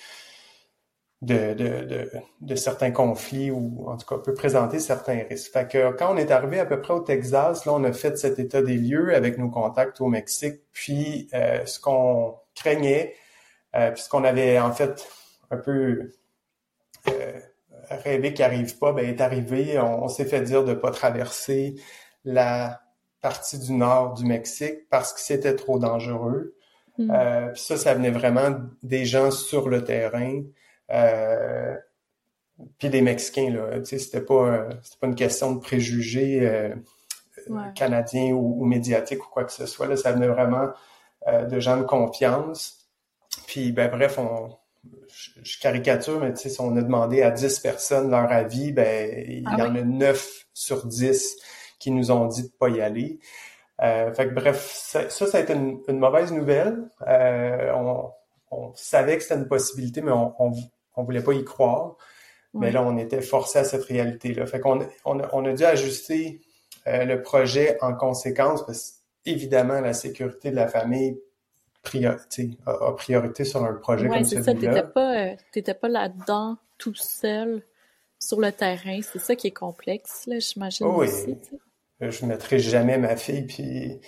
[1.22, 2.10] de, de,
[2.40, 5.52] de, certains conflits ou en tout cas peut présenter certains risques.
[5.52, 8.18] Fait que quand on est arrivé à peu près au Texas, là on a fait
[8.18, 13.14] cet état des lieux avec nos contacts au Mexique, puis euh, ce qu'on craignait,
[13.76, 13.94] euh,
[14.24, 15.08] avait en fait
[15.50, 16.12] un peu
[17.08, 17.40] euh,
[17.96, 19.78] rêvé qui arrive pas, ben est arrivé.
[19.78, 21.74] On, s'est fait dire de pas traverser
[22.24, 22.80] la
[23.20, 26.54] partie du nord du Mexique parce que c'était trop dangereux.
[26.98, 27.10] Hmm.
[27.10, 28.50] Euh, puis ça, ça venait vraiment
[28.82, 30.42] des gens sur le terrain.
[30.90, 31.76] Euh,
[32.78, 36.74] puis des Mexicains, là, tu sais, c'était pas, c'était pas une question de préjugés euh,
[37.74, 39.86] canadiens ou, médiatiques ou quoi que ce soit.
[39.86, 40.68] Là, ça venait vraiment
[41.28, 42.88] euh, de gens de confiance.
[43.46, 44.50] Puis, ben bref, on,
[45.42, 49.24] je, caricature, mais tu sais, si on a demandé à 10 personnes leur avis, ben
[49.28, 51.36] il ah y en a 9 sur 10
[51.78, 53.18] qui nous ont dit de pas y aller.
[53.82, 56.88] Euh, fait que bref, ça, ça, a été une, une mauvaise nouvelle.
[57.06, 58.10] Euh, on,
[58.50, 60.52] on, savait que c'était une possibilité, mais on, on,
[60.96, 61.96] on voulait pas y croire.
[62.54, 64.46] Mais là, on était forcé à cette réalité-là.
[64.46, 66.42] Fait qu'on on, on a dû ajuster
[66.86, 71.18] euh, le projet en conséquence parce qu'évidemment, la sécurité de la famille
[71.82, 74.42] priorité, a, priorité sur un projet comme celui-là.
[74.42, 74.54] c'est ça.
[74.54, 77.62] T'étais pas, euh, pas là-dedans tout seul
[78.18, 79.00] sur le terrain.
[79.02, 81.36] C'est ça qui est complexe, là, j'imagine oh, aussi.
[82.00, 82.10] Oui.
[82.10, 84.00] Je mettrai jamais ma fille puis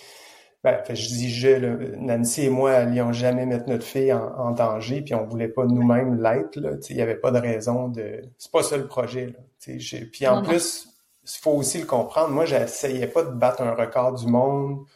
[0.65, 5.15] ben, je dis je, Nancy et moi allions jamais mettre notre fille en, danger, puis
[5.15, 6.59] on voulait pas nous-mêmes l'être.
[6.89, 8.23] Il y avait pas de raison de.
[8.39, 9.27] C'est pas ça le projet.
[9.27, 9.75] Là,
[10.11, 10.89] puis en plus,
[11.23, 12.31] il faut aussi le comprendre.
[12.31, 14.87] Moi, j'essayais pas de battre un record du monde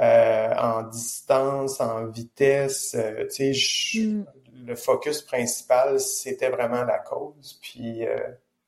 [0.00, 2.94] euh, en distance, en vitesse.
[2.98, 4.24] Euh, mm.
[4.66, 7.58] Le focus principal, c'était vraiment la cause.
[7.62, 8.18] Puis euh,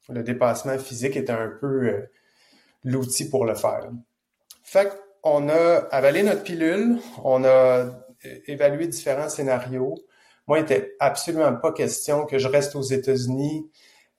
[0.08, 2.10] le dépassement physique était un peu euh,
[2.84, 3.90] l'outil pour le faire.
[4.62, 7.86] Fait que on a avalé notre pilule, on a
[8.46, 9.96] évalué différents scénarios.
[10.46, 13.70] Moi, il n'était absolument pas question que je reste aux États-Unis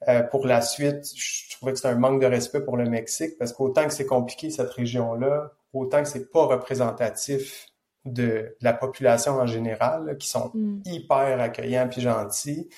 [0.08, 1.04] euh, pour la suite.
[1.16, 4.06] Je trouvais que c'était un manque de respect pour le Mexique parce qu'autant que c'est
[4.06, 7.66] compliqué cette région-là, autant que c'est pas représentatif
[8.04, 10.82] de, la population en général, qui sont mm.
[10.86, 12.68] hyper accueillants puis gentils.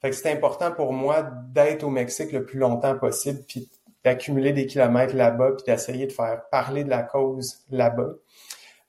[0.00, 1.22] Fait que c'est important pour moi
[1.52, 3.70] d'être au Mexique le plus longtemps possible puis
[4.04, 8.14] d'accumuler des kilomètres là-bas puis d'essayer de faire parler de la cause là-bas.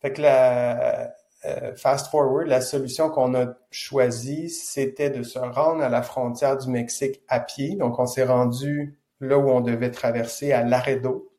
[0.02, 1.14] Fait que la
[1.46, 6.58] euh, fast forward, la solution qu'on a choisie, c'était de se rendre à la frontière
[6.58, 7.76] du Mexique à pied.
[7.76, 11.32] Donc on s'est rendu là où on devait traverser à Laredo,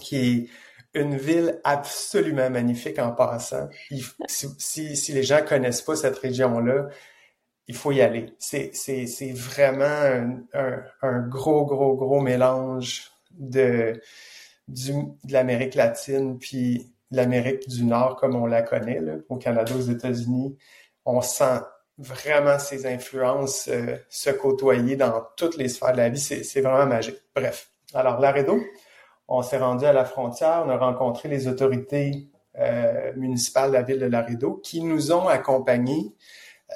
[0.00, 0.48] qui est
[0.94, 3.68] une ville absolument magnifique en passant.
[4.26, 6.88] si, si, les gens connaissent pas cette région-là,
[7.66, 8.34] il faut y aller.
[8.38, 8.72] C'est,
[9.34, 14.00] vraiment un, un, gros, gros, gros mélange de,
[14.68, 19.80] de l'Amérique latine, puis l'Amérique du Nord comme on la connaît, là, au Canada, aux
[19.80, 20.56] États-Unis.
[21.04, 21.60] On sent
[21.98, 26.20] vraiment ces influences euh, se côtoyer dans toutes les sphères de la vie.
[26.20, 27.20] C'est vraiment magique.
[27.34, 27.70] Bref.
[27.94, 28.58] Alors, Laredo,
[29.32, 32.28] on s'est rendu à la frontière, on a rencontré les autorités
[32.58, 36.14] euh, municipales de la ville de Laredo qui nous ont accompagnés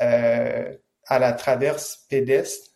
[0.01, 0.75] euh,
[1.07, 2.71] à la traverse pédestre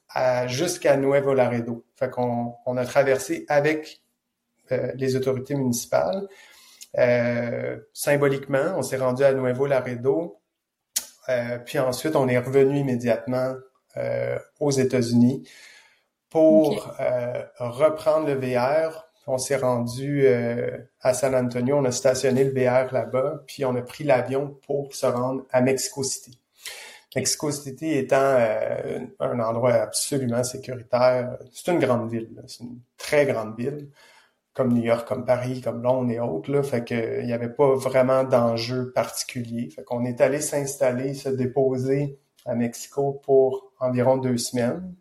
[0.46, 1.84] jusqu'à Nuevo Laredo.
[1.96, 4.02] Fait qu'on on a traversé avec
[4.72, 6.26] euh, les autorités municipales.
[6.98, 10.40] Euh, symboliquement, on s'est rendu à Nuevo Laredo.
[11.28, 13.54] Euh, puis ensuite, on est revenu immédiatement
[14.60, 15.42] aux États-Unis
[16.28, 16.94] pour
[17.58, 19.09] reprendre le VR.
[19.26, 20.26] On s'est rendu
[21.00, 24.94] à San Antonio, on a stationné le VR là-bas, puis on a pris l'avion pour
[24.94, 26.38] se rendre à Mexico City.
[27.14, 28.36] Mexico City étant
[29.20, 33.88] un endroit absolument sécuritaire, c'est une grande ville, c'est une très grande ville
[34.52, 36.50] comme New York, comme Paris, comme Londres et autres.
[36.52, 39.70] Là, fait que il n'y avait pas vraiment d'enjeu particulier.
[39.70, 44.94] Fait qu'on est allé s'installer, se déposer à Mexico pour environ deux semaines.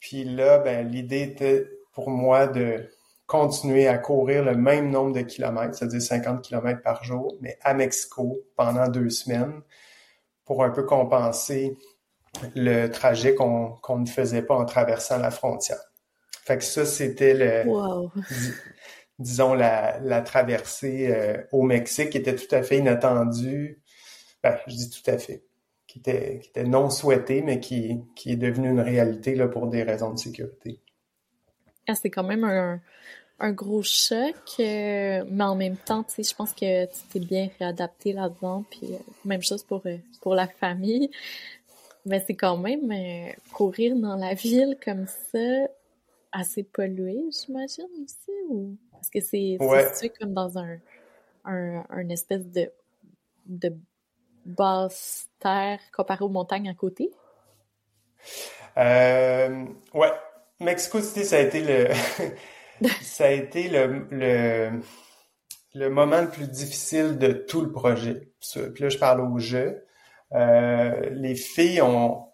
[0.00, 2.88] Puis là, ben, l'idée était pour moi de
[3.26, 7.74] continuer à courir le même nombre de kilomètres, c'est-à-dire 50 kilomètres par jour, mais à
[7.74, 9.62] Mexico pendant deux semaines
[10.44, 11.78] pour un peu compenser
[12.54, 15.80] le trajet qu'on ne faisait pas en traversant la frontière.
[16.44, 17.64] Fait que ça, c'était le,
[19.18, 23.80] disons, la, la traversée euh, au Mexique qui était tout à fait inattendue.
[24.42, 25.44] Ben, je dis tout à fait.
[25.86, 29.68] Qui était, qui était non souhaité, mais qui, qui est devenu une réalité là, pour
[29.68, 30.80] des raisons de sécurité.
[31.86, 32.80] Ah, c'est quand même un,
[33.40, 37.20] un gros choc, euh, mais en même temps, tu sais, je pense que tu t'es
[37.20, 39.82] bien réadapté là-dedans, puis euh, même chose pour,
[40.22, 41.10] pour la famille.
[42.06, 42.92] Mais c'est quand même
[43.52, 45.68] courir dans la ville comme ça,
[46.32, 49.58] assez pollué, j'imagine aussi, ou parce que c'est
[49.92, 50.78] situé comme dans un,
[51.44, 52.70] un, espèce de,
[53.46, 53.74] de
[54.44, 57.10] basse terre comparé aux montagnes à côté?
[58.76, 60.12] Euh, ouais,
[60.60, 61.88] Mexico City, ça a été le,
[63.02, 64.80] ça a été le, le,
[65.74, 68.32] le, moment le plus difficile de tout le projet.
[68.40, 69.84] Puis là, je parle au jeu.
[70.32, 72.26] Euh, les filles ont,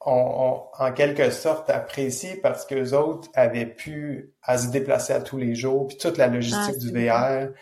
[0.00, 5.20] ont, en quelque sorte apprécié parce que les autres avaient pu à se déplacer à
[5.20, 7.54] tous les jours, puis toute la logistique ah, du VR.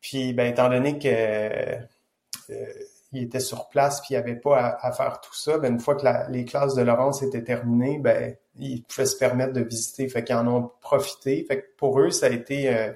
[0.00, 2.66] Puis, ben, étant donné que euh,
[3.12, 5.80] il était sur place, puis il n'y avait pas à, faire tout ça, ben, une
[5.80, 10.08] fois que les classes de Laurence étaient terminées, ben, ils pouvaient se permettre de visiter.
[10.08, 11.44] Fait qu'ils en ont profité.
[11.46, 12.92] Fait que pour eux, ça a été, euh,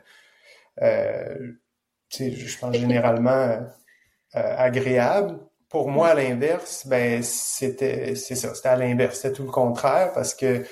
[0.83, 1.53] euh,
[2.11, 3.61] je pense, généralement euh,
[4.33, 5.39] agréable
[5.75, 10.13] pour moi, à l'inverse, ben c'était c'est ça, c'était à l'inverse, c'était tout le contraire
[10.13, 10.63] parce que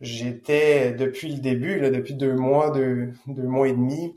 [0.00, 4.14] j'étais depuis le début, là, depuis deux mois, deux, deux mois et demi,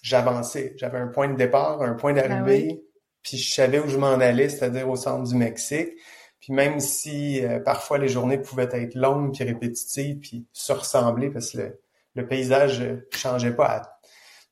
[0.00, 0.72] j'avançais.
[0.78, 4.14] J'avais un point de départ, un point d'arrivée, ah puis je savais où je m'en
[4.14, 5.90] allais, c'est-à-dire au centre du Mexique.
[6.42, 11.30] Puis même si euh, parfois les journées pouvaient être longues puis répétitives puis se ressembler
[11.30, 11.80] parce que le,
[12.16, 13.92] le paysage changeait pas à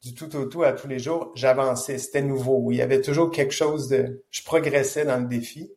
[0.03, 2.70] du tout au tout à tous les jours, j'avançais, c'était nouveau.
[2.70, 4.22] Il y avait toujours quelque chose de...
[4.30, 5.70] Je progressais dans le défi.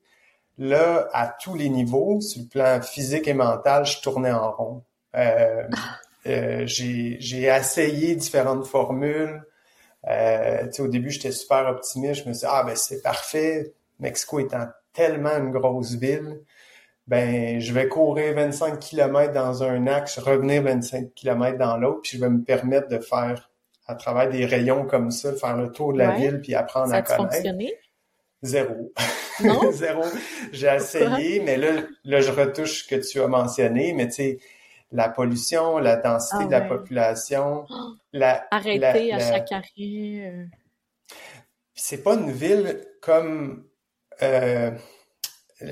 [0.57, 4.83] Là, à tous les niveaux, sur le plan physique et mental, je tournais en rond.
[5.15, 5.63] Euh,
[6.27, 9.43] euh, j'ai essayé différentes formules.
[10.07, 12.23] Euh, au début, j'étais super optimiste.
[12.23, 13.73] Je me suis dit, ah ben c'est parfait.
[13.99, 16.41] Mexico étant tellement une grosse ville,
[17.07, 22.17] ben je vais courir 25 km dans un axe, revenir 25 km dans l'autre, puis
[22.17, 23.49] je vais me permettre de faire
[23.87, 27.01] à travers des rayons comme ça, faire le tour de la ville puis apprendre à
[27.01, 27.33] connaître.
[27.33, 27.73] Fonctionné?
[28.41, 28.93] Zéro.
[29.43, 29.71] Non?
[29.71, 30.03] Zéro.
[30.51, 34.39] J'ai essayé, mais là, là, je retouche ce que tu as mentionné, mais tu sais,
[34.91, 37.93] la pollution, la densité ah de la population, oh!
[38.13, 39.65] la, Arrêter à chaque arrêt.
[39.77, 40.45] Euh.
[41.73, 43.65] C'est pas une ville comme
[44.21, 44.71] euh,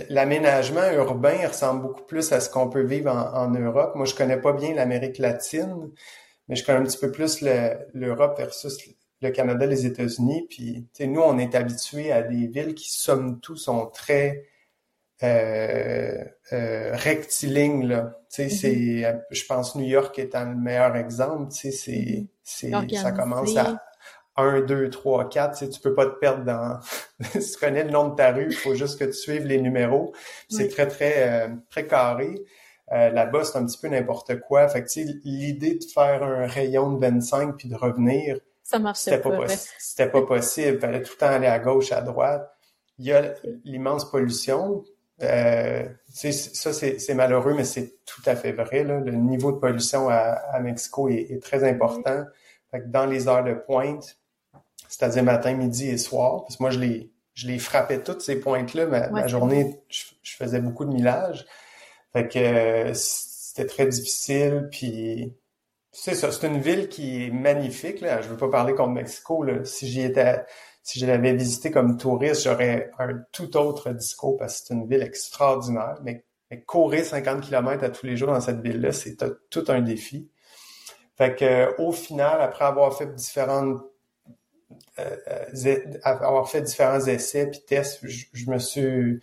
[0.10, 3.96] l'aménagement urbain ressemble beaucoup plus à ce qu'on peut vivre en, en, Europe.
[3.96, 5.92] Moi, je connais pas bien l'Amérique latine,
[6.48, 7.42] mais je connais un petit peu plus
[7.94, 8.78] l'Europe versus
[9.22, 10.48] le Canada, les États-Unis.
[10.50, 14.46] Puis, nous, on est habitués à des villes qui, somme tout, sont très
[15.24, 16.24] euh,
[16.54, 17.88] euh, rectilignes.
[17.88, 18.20] Là.
[18.30, 19.06] Tu sais, mm-hmm.
[19.30, 21.52] c'est, je pense New York étant le meilleur exemple.
[21.52, 22.90] Tu sais, c'est, mm-hmm.
[22.90, 23.82] c'est, ça commence à
[24.38, 25.58] 1, 2, 3, 4.
[25.58, 26.80] Tu sais, tu peux pas te perdre dans...
[27.40, 29.62] si tu connais le nom de ta rue, il faut juste que tu suives les
[29.62, 30.14] numéros.
[30.50, 32.42] C'est très, très, euh, très carré.
[32.92, 34.68] Euh, là-bas, c'est un petit peu n'importe quoi.
[34.68, 34.90] Fait que,
[35.24, 39.30] l'idée de faire un rayon de 25 puis de revenir, ça marchait pas.
[39.32, 39.48] pas
[39.80, 40.76] c'était pas possible.
[40.76, 42.50] Il fallait tout le temps aller à gauche, à droite.
[43.00, 44.84] Il y a l'immense pollution.
[45.24, 48.84] Euh, ça, c'est malheureux, mais c'est tout à fait vrai.
[48.84, 49.00] Là.
[49.00, 52.26] Le niveau de pollution à, à Mexico est, est très important.
[52.72, 54.18] Fait que dans les heures de pointe,
[54.92, 56.44] c'est-à-dire matin, midi et soir.
[56.44, 58.86] Parce que moi, je les, je les frappais toutes ces pointes-là.
[58.86, 61.46] Ma, journée, je, faisais beaucoup de millage.
[62.12, 64.68] Fait que c'était très difficile.
[64.70, 65.34] Puis
[65.94, 68.02] c'est ça, c'est une ville qui est magnifique.
[68.02, 68.22] Là.
[68.22, 69.44] Je veux pas parler comme Mexico.
[69.44, 69.64] Là.
[69.64, 70.44] Si j'y étais,
[70.84, 74.88] si je l'avais visité comme touriste, j'aurais un tout autre discours parce que c'est une
[74.88, 76.00] ville extraordinaire.
[76.04, 76.26] Mais,
[76.66, 79.16] courir 50 km à tous les jours dans cette ville-là, c'est
[79.50, 80.30] tout un défi.
[81.18, 83.91] Fait que au final, après avoir fait différentes euh, euh,
[86.04, 89.20] avoir fait différents essais puis tests, je, me suis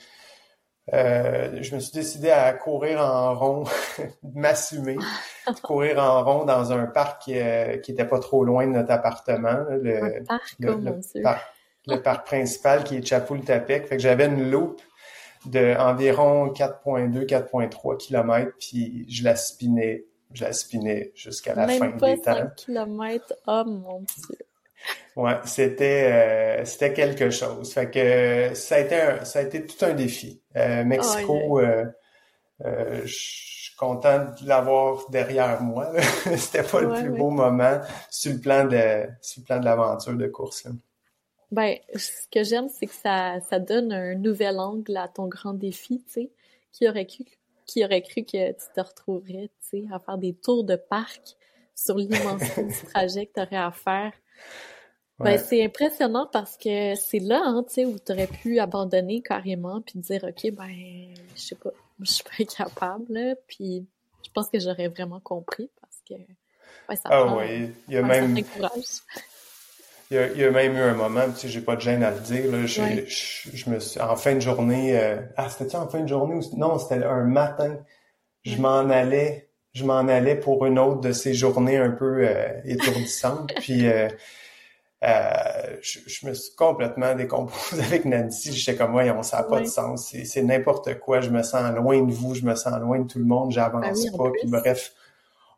[0.95, 3.65] euh, je me suis décidé à courir en rond,
[4.35, 4.97] m'assumer,
[5.63, 7.35] courir en rond dans un parc qui,
[7.83, 11.01] qui était pas trop loin de notre appartement, le, parc, le, le,
[11.87, 13.87] le, parc principal qui est Chapultepec.
[13.87, 14.81] Fait que j'avais une loupe
[15.47, 21.91] de environ 4.2, 4.3 km, puis je la spinais, je la spinais jusqu'à la fin
[21.91, 22.35] des temps.
[22.35, 24.39] 5 km, oh mon dieu.
[25.17, 27.73] Ouais, c'était euh, c'était quelque chose.
[27.73, 30.41] Fait que ça a été un, ça a été tout un défi.
[30.57, 31.87] Euh, Mexico, euh,
[32.65, 35.93] euh, je suis content de l'avoir derrière moi.
[36.37, 40.15] c'était pas le plus beau moment sur le plan de sur le plan de l'aventure
[40.15, 40.65] de course.
[40.65, 40.71] Là.
[41.51, 45.55] Ben, ce que j'aime, c'est que ça ça donne un nouvel angle à ton grand
[45.55, 46.05] défi.
[46.07, 46.31] Tu sais,
[46.71, 47.25] qui aurait cru
[47.67, 51.37] qui aurait cru que tu te retrouverais, tu sais, à faire des tours de parc
[51.75, 54.13] sur l'immensité du trajet que tu aurais à faire?
[55.21, 59.21] Ben, c'est impressionnant parce que c'est là, hein, tu sais, où tu aurais pu abandonner
[59.21, 60.71] carrément puis dire, OK, ben,
[61.35, 61.71] je sais pas,
[62.01, 63.87] je suis pas capable, là, puis
[64.25, 67.45] je pense que j'aurais vraiment compris parce que, ouais, ça ah,
[67.89, 68.37] il y a même...
[70.11, 71.83] Il y, a, il y, a, même eu un moment, tu sais, j'ai pas de
[71.83, 72.81] gêne à le dire, là, je,
[73.53, 76.57] je, me suis, en fin de journée, euh, ah, c'était en fin de journée ou,
[76.57, 77.77] non, c'était un matin,
[78.43, 79.48] je m'en allais,
[79.79, 84.09] je m'en allais pour une autre de ces journées un peu euh, étourdissantes, puis euh,
[85.05, 88.53] euh, je, me suis complètement décomposé avec Nancy.
[88.53, 90.13] J'étais comme, on ça n'a pas de sens.
[90.25, 91.21] C'est n'importe quoi.
[91.21, 92.35] Je me sens loin de vous.
[92.35, 93.53] Je me sens loin de tout le monde.
[93.53, 94.31] J'avance ben pas.
[94.31, 94.93] Puis bref,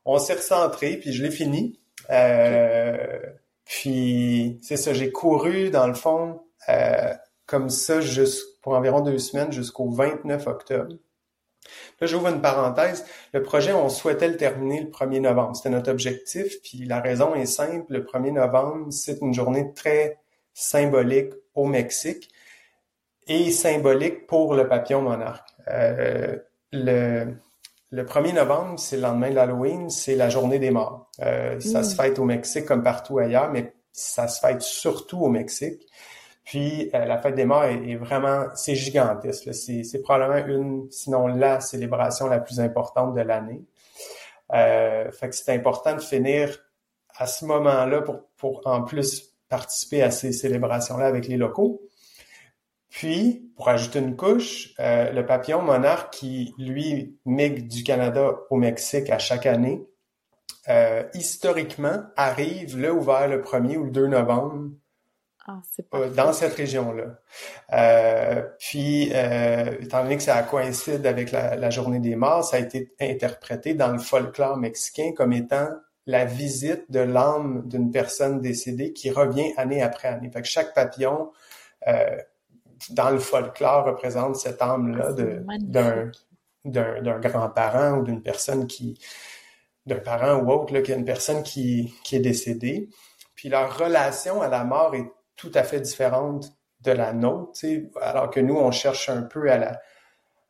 [0.05, 0.99] on s'est recentré.
[0.99, 1.79] Puis je l'ai fini.
[2.11, 3.19] Euh,
[3.65, 4.93] puis c'est ça.
[4.93, 7.15] J'ai couru dans le fond euh,
[7.47, 8.01] comme ça
[8.61, 10.97] pour environ deux semaines jusqu'au 29 octobre.
[12.01, 13.05] Là, j'ouvre une parenthèse.
[13.33, 15.57] Le projet, on souhaitait le terminer le 1er novembre.
[15.57, 16.61] C'était notre objectif.
[16.63, 17.87] Puis la raison est simple.
[17.89, 20.19] Le 1er novembre, c'est une journée très
[20.55, 22.29] symbolique au Mexique
[23.29, 25.49] et symbolique pour le papillon monarque.
[25.69, 26.37] Euh,
[26.73, 27.35] le,
[27.91, 31.11] le 1er novembre, c'est le lendemain de l'Halloween, c'est la journée des morts.
[31.21, 31.97] Euh, Ça se hmm.
[31.97, 35.83] fête au Mexique comme partout ailleurs, mais ça se fête surtout au Mexique.
[36.45, 39.53] Puis euh, la fête des morts est, vraiment, c'est gigantesque.
[39.53, 43.63] C'est probablement une, sinon la célébration la plus importante de l'année.
[44.53, 46.59] Euh, fait que c'est important de finir
[47.15, 51.83] à ce moment-là pour, pour en plus participer à ces célébrations-là avec les locaux.
[52.91, 58.57] Puis, pour ajouter une couche, euh, le papillon monarque qui, lui, migre du Canada au
[58.57, 59.87] Mexique à chaque année,
[60.69, 64.71] euh, historiquement, arrive là ouvert le 1er ou le 2 novembre
[65.51, 65.61] ah,
[65.95, 67.19] euh, dans cette région-là.
[67.73, 72.61] Euh, puis, euh, étant donné que ça coïncide avec la, journée des morts, ça a
[72.61, 75.69] été interprété dans le folklore mexicain comme étant
[76.07, 80.31] la visite de l'âme d'une personne décédée qui revient année après année.
[80.31, 81.31] Fait que chaque papillon,
[82.91, 86.11] dans le folklore, représente cette âme-là ah, d'un
[86.65, 88.99] d'un grand-parent ou d'une personne qui
[89.87, 92.91] d'un parent ou autre, là, qui est une personne qui, qui est décédée.
[93.35, 97.61] Puis leur relation à la mort est tout à fait différente de la nôtre,
[98.01, 99.81] alors que nous, on cherche un peu à la,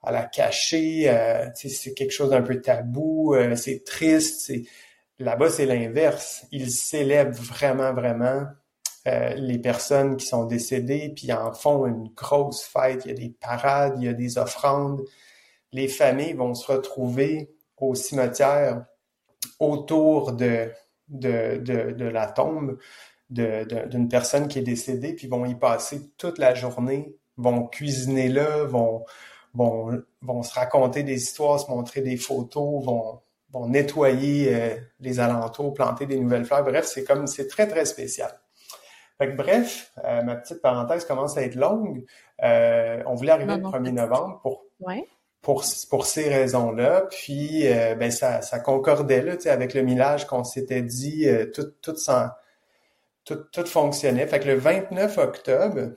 [0.02, 4.52] à la cacher, euh, c'est quelque chose d'un peu tabou, euh, c'est triste.
[5.18, 6.46] Là-bas, c'est l'inverse.
[6.50, 8.46] Ils célèbrent vraiment, vraiment
[9.06, 13.04] euh, les personnes qui sont décédées, puis en font une grosse fête.
[13.04, 15.02] Il y a des parades, il y a des offrandes.
[15.72, 18.86] Les familles vont se retrouver au cimetière
[19.58, 20.70] autour de,
[21.08, 22.78] de, de, de la tombe
[23.30, 28.64] d'une personne qui est décédée, puis vont y passer toute la journée, vont cuisiner là,
[28.64, 29.04] vont,
[29.54, 33.20] vont, vont se raconter des histoires, se montrer des photos, vont,
[33.52, 36.64] vont nettoyer euh, les alentours, planter des nouvelles fleurs.
[36.64, 38.30] Bref, c'est comme c'est très, très spécial.
[39.18, 42.04] Fait que, bref, euh, ma petite parenthèse commence à être longue.
[42.42, 44.64] Euh, on voulait arriver le 1er novembre pour,
[45.42, 47.02] pour, pour ces raisons-là.
[47.10, 47.64] Puis
[47.98, 52.28] ben ça, ça concordait là, avec le millage qu'on s'était dit, tout, tout sans
[53.52, 54.26] tout, fonctionnait.
[54.26, 55.92] Fait que le 29 octobre,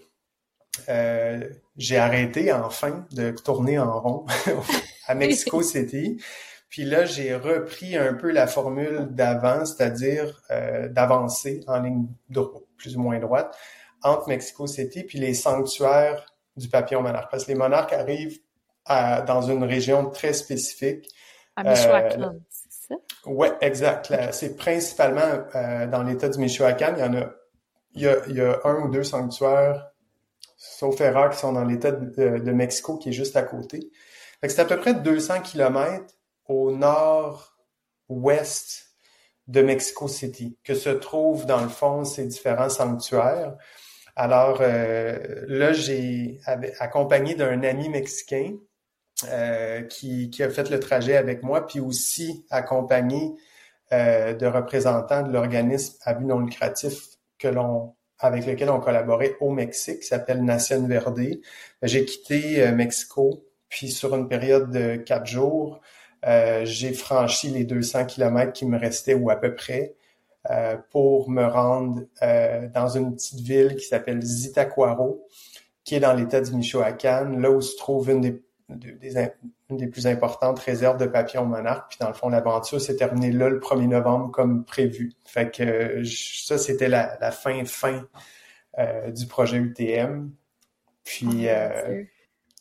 [0.90, 4.26] euh, j'ai arrêté enfin de tourner en rond
[5.08, 6.22] à Mexico City.
[6.70, 12.64] Puis là, j'ai repris un peu la formule d'avant, c'est-à-dire euh, d'avancer en ligne droite,
[12.78, 13.56] plus ou moins droite,
[14.02, 16.26] entre Mexico City puis les sanctuaires
[16.58, 17.30] du papillon monarque.
[17.32, 18.40] Parce que les monarques arrivent
[18.86, 21.10] à, dans une région très spécifique.
[21.56, 22.40] À Michoacán,
[22.94, 23.30] ça?
[23.30, 24.14] Oui, exact.
[24.32, 26.96] C'est principalement euh, dans l'État du Michoacán.
[26.98, 27.32] Il y en a,
[27.94, 29.92] il y a, il y a un ou deux sanctuaires,
[30.58, 33.92] sauf erreur, qui sont dans l'État de, de, Mexico, qui est juste à côté.
[34.42, 36.14] C'est à peu près 200 kilomètres
[36.48, 37.50] au nord-ouest
[39.48, 43.56] de Mexico City, que se trouvent dans le fond ces différents sanctuaires.
[44.16, 45.18] Alors euh,
[45.48, 46.40] là, j'ai
[46.80, 48.56] accompagné d'un ami mexicain
[49.32, 53.36] euh, qui, qui, a fait le trajet avec moi, puis aussi accompagné
[53.92, 59.36] euh, de représentants de l'organisme à but non lucratif que l'on avec lequel on collaborait
[59.42, 61.42] au Mexique, qui s'appelle Nation Verde.
[61.82, 65.82] J'ai quitté Mexico, puis sur une période de quatre jours,
[66.26, 69.96] euh, j'ai franchi les 200 kilomètres qui me restaient ou à peu près
[70.50, 75.28] euh, pour me rendre euh, dans une petite ville qui s'appelle Zitacuaro,
[75.84, 79.18] qui est dans l'état du Michoacán, là où se trouve une des, des,
[79.70, 81.90] une des plus importantes réserves de papillons monarques.
[81.90, 85.12] Puis dans le fond, l'aventure s'est terminée là le 1er novembre comme prévu.
[85.26, 88.08] Fait que ça, c'était la, la, fin fin
[89.08, 90.32] du projet UTM.
[91.04, 91.94] Puis oh,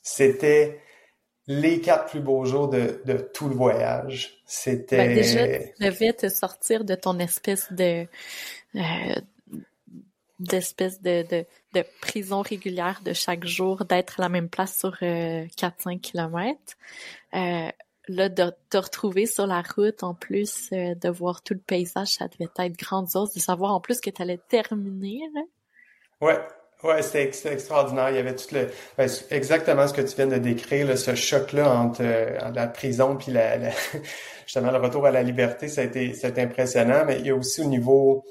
[0.02, 0.80] c'était
[1.46, 4.42] les quatre plus beaux jours de, de tout le voyage.
[4.46, 4.96] C'était.
[4.96, 8.06] Ben déjà, tu devais te sortir de ton espèce de
[8.76, 8.80] euh,
[10.42, 14.96] d'espèce de, de, de, prison régulière de chaque jour, d'être à la même place sur
[15.02, 16.74] euh, 4-5 kilomètres.
[17.34, 17.70] Euh,
[18.08, 22.08] là, de te retrouver sur la route, en plus euh, de voir tout le paysage,
[22.08, 25.20] ça devait être grandiose, de savoir en plus que tu allais terminer.
[25.34, 25.42] Là.
[26.20, 26.40] Ouais,
[26.82, 28.10] Ouais, c'était extraordinaire.
[28.10, 28.66] Il y avait tout le
[28.98, 33.32] ben, exactement ce que tu viens de décrire, ce choc-là entre, euh, la prison puis
[34.46, 37.04] justement le retour à la liberté, ça a été c'est impressionnant.
[37.06, 38.24] Mais il y a aussi au niveau,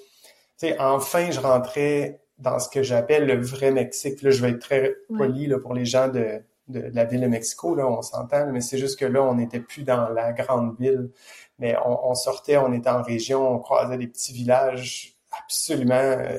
[0.67, 4.21] sais, enfin je rentrais dans ce que j'appelle le vrai Mexique.
[4.21, 7.27] Là, je vais être très poli là, pour les gens de, de, la ville de
[7.27, 10.75] Mexico, là, on s'entend, mais c'est juste que là, on n'était plus dans la grande
[10.79, 11.11] ville.
[11.59, 16.37] Mais on, on, sortait, on était en région, on croisait des petits villages absolument euh,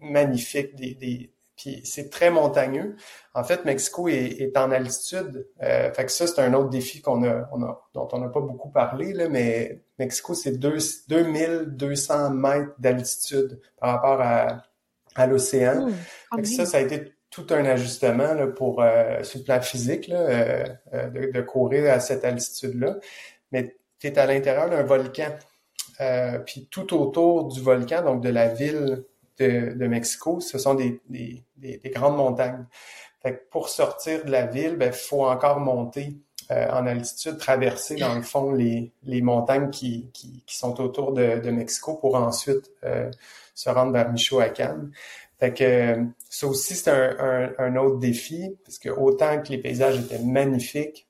[0.00, 2.96] magnifique, des, des puis c'est très montagneux.
[3.34, 5.46] En fait, Mexico est, est en altitude.
[5.62, 8.28] Euh, fait que ça, c'est un autre défi qu'on a, on a, dont on n'a
[8.28, 14.62] pas beaucoup parlé, là, mais Mexico, c'est 2200 mètres d'altitude par rapport à,
[15.14, 15.88] à l'océan.
[16.32, 20.06] Mmh, ça, ça a été tout un ajustement là, pour euh, sur le plan physique
[20.06, 22.98] là, euh, euh, de, de, courir à cette altitude-là.
[23.50, 25.32] Mais tu es à l'intérieur d'un volcan.
[26.00, 29.04] Euh, puis tout autour du volcan, donc de la ville
[29.38, 32.66] de, Mexico, ce sont des, des, des, grandes montagnes.
[33.22, 36.16] Fait pour sortir de la ville, il ben, faut encore monter
[36.50, 41.12] euh, en altitude, traverser dans le fond les, les montagnes qui, qui, qui sont autour
[41.12, 43.10] de, de, Mexico pour ensuite euh,
[43.54, 44.90] se rendre vers Michoacán.
[45.40, 49.58] Fait que ça aussi, c'est un, un, un, autre défi, parce que autant que les
[49.58, 51.08] paysages étaient magnifiques,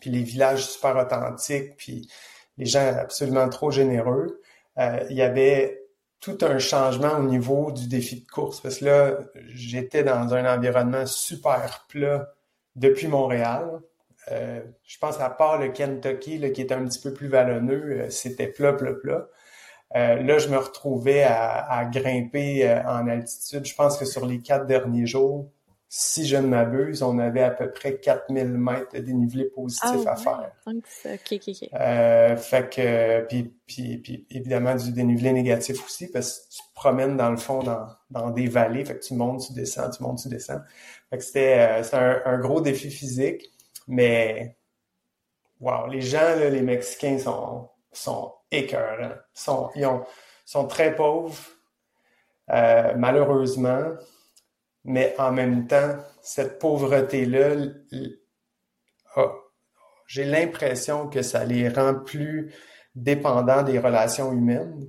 [0.00, 2.08] puis les villages super authentiques, puis
[2.56, 4.40] les gens absolument trop généreux,
[4.78, 5.81] euh, il y avait
[6.22, 8.60] tout un changement au niveau du défi de course.
[8.60, 9.18] Parce que là,
[9.48, 12.32] j'étais dans un environnement super plat
[12.76, 13.80] depuis Montréal.
[14.30, 18.10] Euh, je pense à part le Kentucky, qui est un petit peu plus vallonneux, euh,
[18.10, 19.26] c'était plat, plat, plat.
[19.96, 23.66] Euh, là, je me retrouvais à, à grimper euh, en altitude.
[23.66, 25.50] Je pense que sur les quatre derniers jours,
[25.94, 30.12] si je ne m'abuse, on avait à peu près 4000 mètres de dénivelé positif ah
[30.12, 30.52] à faire.
[30.66, 31.68] OK, OK, OK.
[31.74, 36.74] Euh, fait que, puis, puis, puis, évidemment du dénivelé négatif aussi, parce que tu te
[36.74, 40.02] promènes dans le fond dans, dans des vallées, fait que tu montes, tu descends, tu
[40.02, 40.62] montes, tu descends.
[41.10, 43.50] Fait que c'était euh, un, un, gros défi physique,
[43.86, 44.56] mais
[45.60, 49.16] wow, les gens, là, les Mexicains sont, sont écœurants.
[49.34, 50.04] Sont, ils ont,
[50.46, 51.36] sont très pauvres,
[52.48, 53.90] euh, malheureusement.
[54.84, 57.56] Mais en même temps, cette pauvreté-là,
[60.06, 62.52] j'ai l'impression que ça les rend plus
[62.94, 64.88] dépendants des relations humaines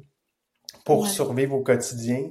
[0.85, 2.29] pour survivre au quotidien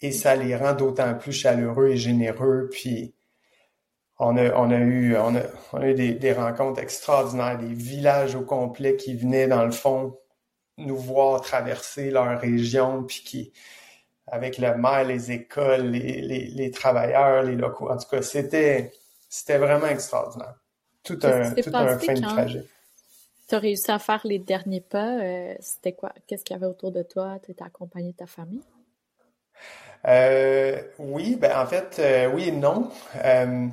[0.00, 2.68] et ça les rend d'autant plus chaleureux et généreux.
[2.70, 3.14] Puis
[4.18, 5.42] on a, on a eu, on a,
[5.72, 9.72] on a eu des, des, rencontres extraordinaires, des villages au complet qui venaient dans le
[9.72, 10.18] fond
[10.76, 13.52] nous voir traverser leur région, puis qui,
[14.26, 17.90] avec le maire, les écoles, les, les, les, travailleurs, les locaux.
[17.90, 18.92] En tout cas, c'était,
[19.28, 20.54] c'était vraiment extraordinaire.
[21.02, 22.64] Tout un, tout un fin de trajet.
[23.46, 25.18] Tu as réussi à faire les derniers pas.
[25.20, 26.12] Euh, c'était quoi?
[26.26, 27.38] Qu'est-ce qu'il y avait autour de toi?
[27.44, 28.62] Tu étais accompagné de ta famille?
[30.06, 32.90] Euh, oui, ben en fait, euh, oui et non.
[33.22, 33.66] Euh,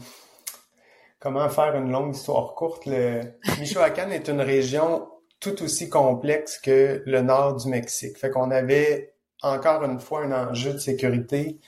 [1.19, 2.85] comment faire une longue histoire courte?
[2.85, 3.21] Le
[3.59, 5.07] Michoacán est une région
[5.39, 8.17] tout aussi complexe que le nord du Mexique.
[8.17, 9.10] Fait qu'on avait
[9.41, 11.59] encore une fois un enjeu de sécurité.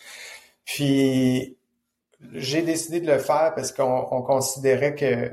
[0.66, 1.58] Puis
[2.32, 5.32] j'ai décidé de le faire parce qu'on considérait que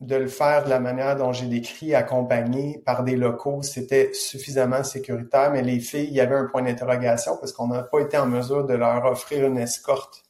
[0.00, 4.82] de le faire de la manière dont j'ai décrit, accompagné par des locaux, c'était suffisamment
[4.82, 5.52] sécuritaire.
[5.52, 8.26] Mais les filles, il y avait un point d'interrogation parce qu'on n'a pas été en
[8.26, 10.24] mesure de leur offrir une escorte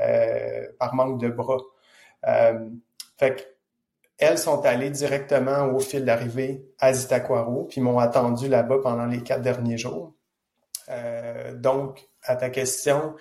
[0.00, 1.60] euh, par manque de bras.
[2.26, 2.68] Euh,
[3.18, 3.54] fait
[4.18, 9.22] elles sont allées directement au fil d'arrivée à Zitaquaro, puis m'ont attendu là-bas pendant les
[9.22, 10.14] quatre derniers jours.
[10.88, 13.14] Euh, donc, à ta question,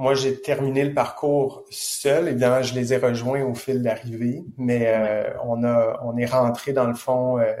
[0.00, 2.28] moi, j'ai terminé le parcours seul.
[2.28, 6.72] Évidemment, je les ai rejoints au fil d'arrivée, mais euh, on a, on est rentré
[6.72, 7.38] dans le fond.
[7.38, 7.52] Euh,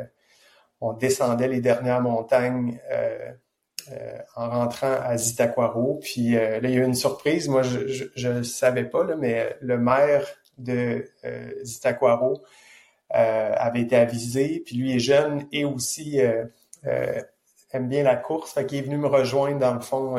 [0.80, 3.32] on descendait les dernières montagnes euh,
[4.36, 6.00] en rentrant à Zitaquaro.
[6.02, 7.46] Puis là, il y a eu une surprise.
[7.46, 11.04] Moi, je ne savais pas, là, mais le maire de
[11.62, 12.42] Zitaquaro
[13.10, 14.62] avait été avisé.
[14.64, 16.20] Puis lui est jeune et aussi
[17.72, 18.52] aime bien la course.
[18.52, 20.16] Fait qu'il est venu me rejoindre dans le fond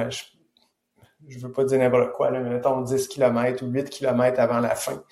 [1.28, 4.60] je veux pas dire n'importe quoi, là, mais mettons 10 km ou 8 km avant
[4.60, 5.04] la fin.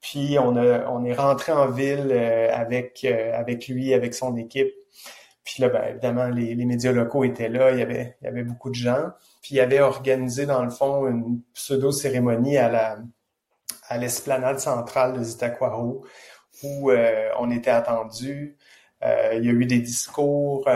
[0.00, 4.36] Puis on a on est rentré en ville euh, avec euh, avec lui, avec son
[4.36, 4.72] équipe.
[5.44, 8.28] Puis là, ben, évidemment, les, les, médias locaux étaient là, il y avait il y
[8.28, 9.10] avait beaucoup de gens.
[9.42, 12.98] Puis il avait organisé dans le fond une pseudo cérémonie à la
[13.88, 16.04] à l'esplanade centrale de Zitaquaro
[16.62, 18.57] où euh, on était attendu.
[19.02, 20.68] Il y a eu des discours,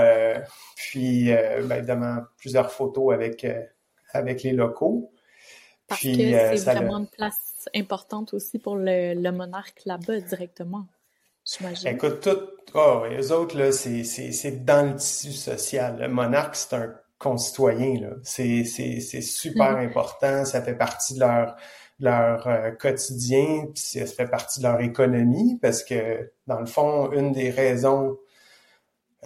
[0.77, 3.45] puis ben, évidemment plusieurs photos avec
[4.13, 5.13] avec les locaux.
[5.87, 10.21] Parce Puis, que euh, c'est vraiment une place importante aussi pour le, le monarque là-bas
[10.21, 10.87] directement,
[11.45, 11.89] j'imagine.
[11.89, 12.39] Écoute, tout,
[12.75, 15.99] oh, eux autres, là, c'est, c'est, c'est dans le tissu social.
[16.01, 18.11] Le monarque, c'est un concitoyen, là.
[18.23, 19.89] C'est, c'est, c'est super mhm.
[19.89, 21.57] important, ça fait partie de leur
[22.03, 27.11] leur euh, quotidien, puis ça fait partie de leur économie, parce que, dans le fond,
[27.13, 28.19] une des raisons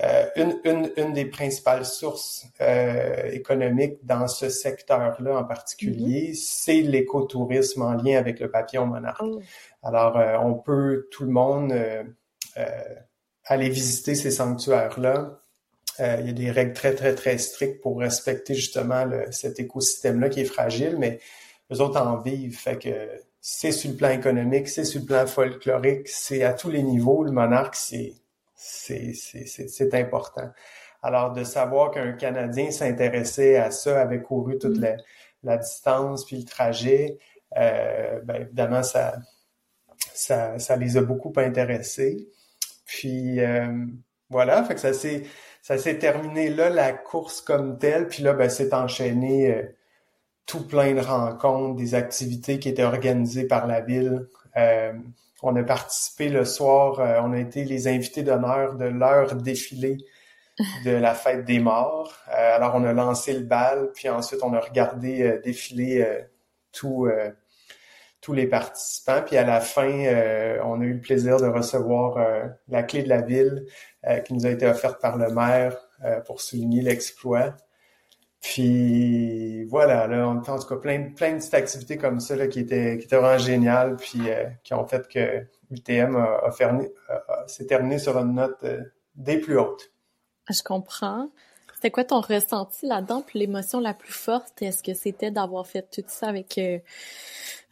[0.05, 6.35] euh, une, une, une, des principales sources euh, économiques dans ce secteur-là en particulier, mm-hmm.
[6.35, 9.23] c'est l'écotourisme en lien avec le papillon monarque.
[9.25, 9.41] Oh.
[9.83, 11.75] Alors, euh, on peut, tout le monde,
[13.45, 15.41] aller visiter ces sanctuaires-là.
[15.99, 20.29] il y a des règles très, très, très strictes pour respecter justement le, cet écosystème-là
[20.29, 21.21] qui est fragile, mais
[21.73, 22.59] eux autres en vivent.
[22.59, 26.71] Fait que c'est sur le plan économique, c'est sur le plan folklorique, c'est à tous
[26.71, 27.23] les niveaux.
[27.25, 28.15] Le monarque, c'est
[28.57, 30.51] c'est important.
[31.03, 34.97] Alors, de savoir qu'un Canadien s'intéressait à ça, avait couru toute mm.
[35.45, 37.19] la, distance puis le trajet,
[37.57, 39.17] euh, ben, évidemment, ça,
[40.15, 42.29] ça, ça les a beaucoup intéressés.
[42.87, 43.87] Puis, euh,
[44.31, 45.25] voilà, fait que ça s'est
[45.63, 48.09] ça s'est terminé là, la course comme telle.
[48.09, 49.63] Puis là, ben, c'est enchaîné euh,
[50.47, 54.27] tout plein de rencontres, des activités qui étaient organisées par la ville.
[54.57, 54.93] Euh,
[55.43, 59.99] on a participé le soir, euh, on a été les invités d'honneur de leur défilé
[60.85, 62.17] de la fête des morts.
[62.31, 66.25] Euh, alors on a lancé le bal, puis ensuite on a regardé euh, défiler
[66.73, 67.07] tous
[68.33, 69.23] les participants.
[69.25, 69.89] Puis à la fin,
[70.65, 72.19] on a eu le plaisir de recevoir
[72.69, 73.67] la clé de la ville
[74.27, 75.77] qui nous a été offerte par le maire
[76.27, 77.55] pour souligner l'exploit.
[78.53, 82.61] Puis voilà, là, en tout cas, plein, plein de petites activités comme ça là, qui,
[82.61, 87.67] étaient, qui étaient vraiment géniales, puis euh, qui ont fait que UTM a, a, s'est
[87.67, 88.83] terminé sur une note euh,
[89.17, 89.91] des plus hautes.
[90.49, 91.29] Je comprends.
[91.75, 94.63] C'était quoi ton ressenti là-dedans, puis l'émotion la plus forte?
[94.63, 96.79] Est-ce que c'était d'avoir fait tout ça avec, euh,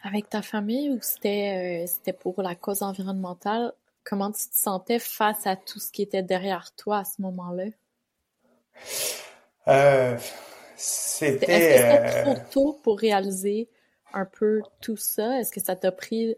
[0.03, 3.73] avec ta famille ou c'était, c'était pour la cause environnementale?
[4.03, 7.67] Comment tu te sentais face à tout ce qui était derrière toi à ce moment-là?
[9.69, 10.19] Euh,
[10.77, 11.53] c'était.
[11.53, 13.69] Est-ce que c'était trop euh, tôt pour réaliser
[14.13, 15.41] un peu tout ça?
[15.41, 16.37] Est-ce que ça t'a pris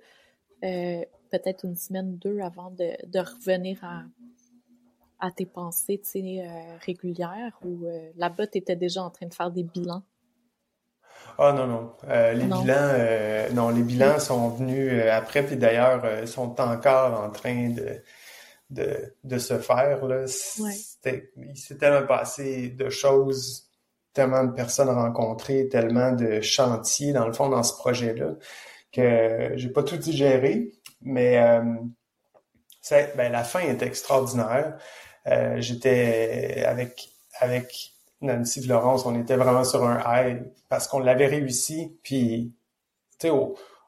[0.65, 4.03] euh, peut-être une semaine ou deux avant de, de revenir à,
[5.21, 9.51] à tes pensées euh, régulières ou euh, là-bas, tu étais déjà en train de faire
[9.51, 10.03] des bilans?
[11.39, 11.93] Ah non, non.
[12.09, 17.71] Les bilans, non, les bilans sont venus après, puis d'ailleurs, ils sont encore en train
[17.71, 18.01] de,
[18.71, 20.07] de, de se faire.
[20.07, 20.25] Là.
[20.61, 20.75] Ouais.
[21.37, 23.66] Il s'est tellement passé de choses
[24.17, 28.31] tellement de personnes rencontrées, tellement de chantiers dans le fond dans ce projet-là
[28.91, 30.73] que j'ai pas tout digéré,
[31.03, 31.61] mais euh,
[32.91, 34.79] ben, la fin est extraordinaire.
[35.27, 37.11] Euh, j'étais avec
[37.41, 41.99] avec Nancy Florence, on était vraiment sur un high parce qu'on l'avait réussi.
[42.03, 42.55] Puis,
[43.19, 43.35] tu sais,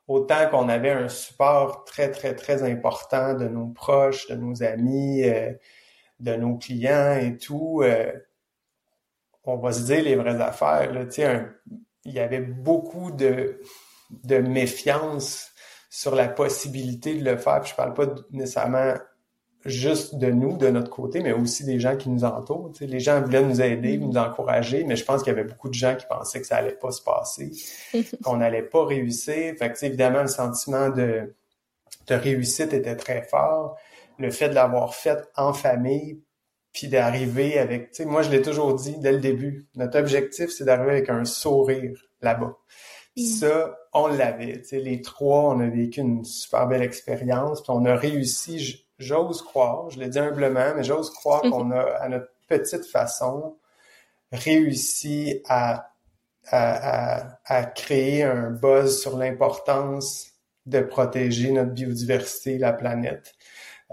[0.09, 5.25] autant qu'on avait un support très très très important de nos proches, de nos amis,
[5.25, 5.53] euh,
[6.21, 7.83] de nos clients et tout.
[9.49, 10.93] On va se dire les vraies affaires.
[10.93, 11.05] Là,
[12.05, 13.61] il y avait beaucoup de,
[14.31, 15.51] méfiance
[15.91, 17.65] sur la possibilité de le faire.
[17.65, 18.95] je parle pas nécessairement
[19.65, 22.73] juste de nous, de notre côté, mais aussi des gens qui nous entourent.
[22.81, 24.01] les gens voulaient nous aider, mm.
[24.01, 26.57] nous encourager, mais je pense qu'il y avait beaucoup de gens qui pensaient que ça
[26.57, 27.51] allait pas se passer,
[28.23, 29.55] qu'on n'allait pas réussir.
[29.59, 31.35] Fait que, évidemment, le sentiment de,
[32.07, 33.77] de réussite était très fort.
[34.19, 36.21] Le fait de l'avoir fait en famille,
[36.79, 40.51] puis d'arriver avec, tu sais, moi je l'ai toujours dit dès le début, notre objectif
[40.51, 42.57] c'est d'arriver avec un sourire là-bas.
[43.17, 43.21] Mm.
[43.21, 47.73] Ça, on l'avait, tu sais, les trois, on a vécu une super belle expérience, puis
[47.75, 51.51] on a réussi, j'ose croire, je l'ai dit humblement, mais j'ose croire mm-hmm.
[51.51, 53.57] qu'on a, à notre petite façon,
[54.31, 55.91] réussi à,
[56.47, 60.29] à, à, créer un buzz sur l'importance
[60.67, 63.35] de protéger notre biodiversité, la planète.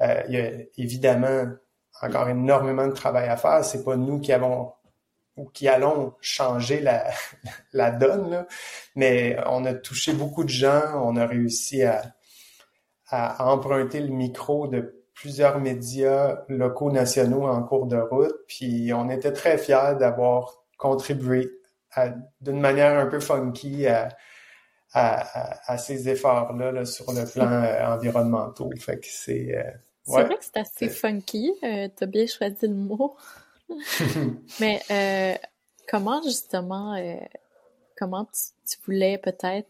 [0.03, 1.47] Euh, il y a évidemment
[2.01, 3.63] encore énormément de travail à faire.
[3.63, 4.73] C'est pas nous qui avons
[5.37, 7.05] ou qui allons changer la,
[7.73, 8.47] la donne, là.
[8.95, 12.15] mais on a touché beaucoup de gens, on a réussi à,
[13.09, 19.09] à emprunter le micro de plusieurs médias locaux nationaux en cours de route, puis on
[19.09, 21.49] était très fiers d'avoir contribué
[22.41, 24.09] d'une manière un peu funky à,
[24.93, 28.77] à, à ces efforts-là là, sur le plan euh, environnemental.
[28.79, 29.55] Fait que c'est...
[29.57, 29.71] Euh,
[30.05, 31.51] c'est vrai que c'est assez funky.
[31.63, 33.15] Euh, T'as bien choisi le mot.
[34.59, 35.35] Mais euh,
[35.87, 37.15] comment justement, euh,
[37.97, 38.27] comment
[38.67, 39.67] tu, voulais peut-être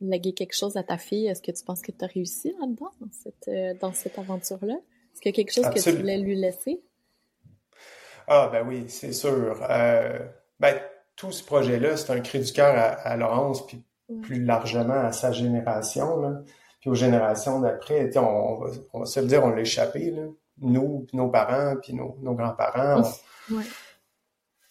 [0.00, 1.26] léguer quelque chose à ta fille?
[1.26, 4.74] Est-ce que tu penses que tu as réussi là-dedans, dans cette, dans cette aventure-là?
[4.74, 6.80] Est-ce qu'il y a quelque chose que tu voulais lui laisser?
[8.26, 9.58] Ah ben oui, c'est sûr.
[9.58, 10.80] Ben,
[11.16, 13.82] tout ce projet-là, c'est un cri du cœur à, à, Laurence, puis
[14.22, 16.20] plus largement à sa génération.
[16.20, 16.42] Là.
[16.80, 20.22] Puis aux générations d'après, on, va, on va se le dire, on l'a échappé, là.
[20.62, 23.02] Nous, puis nos parents, puis nos, nos grands-parents.
[23.50, 23.62] Ouais.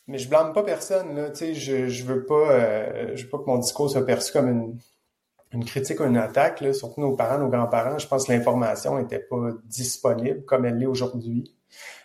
[0.07, 1.29] Mais je blâme pas personne, là.
[1.29, 4.31] Tu sais, je, je veux pas, euh, je veux pas que mon discours soit perçu
[4.33, 4.77] comme une,
[5.51, 6.73] une critique ou une attaque, là.
[6.73, 7.99] Surtout nos parents, nos grands-parents.
[7.99, 11.55] Je pense que l'information était pas disponible comme elle l'est aujourd'hui.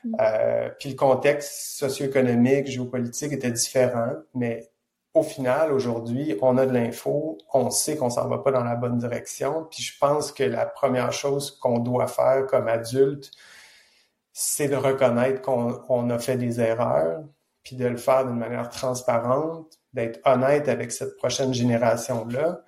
[0.05, 0.17] Mm.
[0.21, 4.71] Euh, puis le contexte socio-économique, géopolitique était différent, mais
[5.15, 8.75] au final, aujourd'hui, on a de l'info, on sait qu'on s'en va pas dans la
[8.75, 13.31] bonne direction, puis je pense que la première chose qu'on doit faire comme adulte,
[14.33, 17.23] c'est de reconnaître qu'on a fait des erreurs,
[17.63, 22.63] puis de le faire d'une manière transparente, d'être honnête avec cette prochaine génération-là,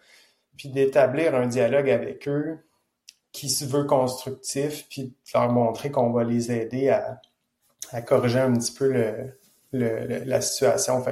[0.57, 2.65] puis d'établir un dialogue avec eux
[3.33, 7.21] qui se veut constructif, puis de leur montrer qu'on va les aider à,
[8.03, 8.93] corriger un petit peu
[9.73, 11.05] la situation.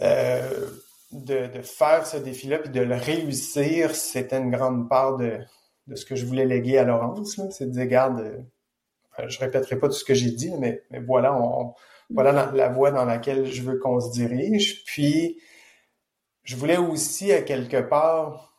[0.00, 0.66] Euh,
[1.12, 5.38] de, de, faire ce défi-là puis de le réussir, c'était une grande part de,
[5.86, 7.40] de ce que je voulais léguer à Laurence.
[7.50, 11.00] C'est de dire, regarde, euh, je répéterai pas tout ce que j'ai dit, mais, mais
[11.00, 11.36] voilà,
[12.10, 14.84] voilà la, voie dans laquelle je veux qu'on se dirige.
[14.84, 15.40] Puis,
[16.44, 18.54] je voulais aussi, à quelque part,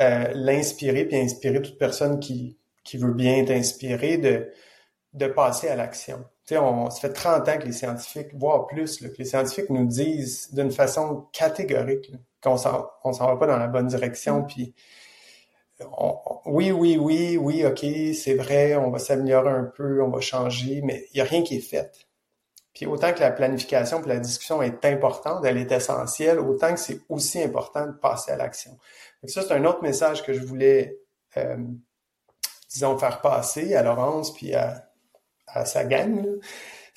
[0.00, 4.50] euh, l'inspirer puis inspirer toute personne qui, qui veut bien être inspirée de,
[5.14, 6.24] de passer à l'action.
[6.46, 9.68] Tu sais, on, ça fait 30 ans que les scientifiques, voire plus, que les scientifiques
[9.70, 14.40] nous disent d'une façon catégorique qu'on s'en, on s'en va pas dans la bonne direction.
[14.40, 14.46] Mm.
[14.46, 14.74] Puis,
[16.46, 20.80] oui, oui, oui, oui, ok, c'est vrai, on va s'améliorer un peu, on va changer,
[20.82, 22.06] mais il y a rien qui est fait.
[22.72, 26.80] Puis autant que la planification puis la discussion est importante, elle est essentielle, autant que
[26.80, 28.78] c'est aussi important de passer à l'action.
[29.24, 30.98] Ça, c'est un autre message que je voulais,
[31.36, 31.56] euh,
[32.70, 34.85] disons, faire passer à Laurence puis à,
[35.56, 36.24] à sa gang,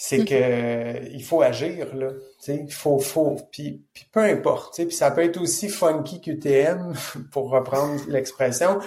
[0.01, 2.11] c'est que euh, il faut agir là,
[2.47, 6.93] il faut faut puis, puis peu importe, puis ça peut être aussi funky QTM
[7.33, 8.79] pour reprendre l'expression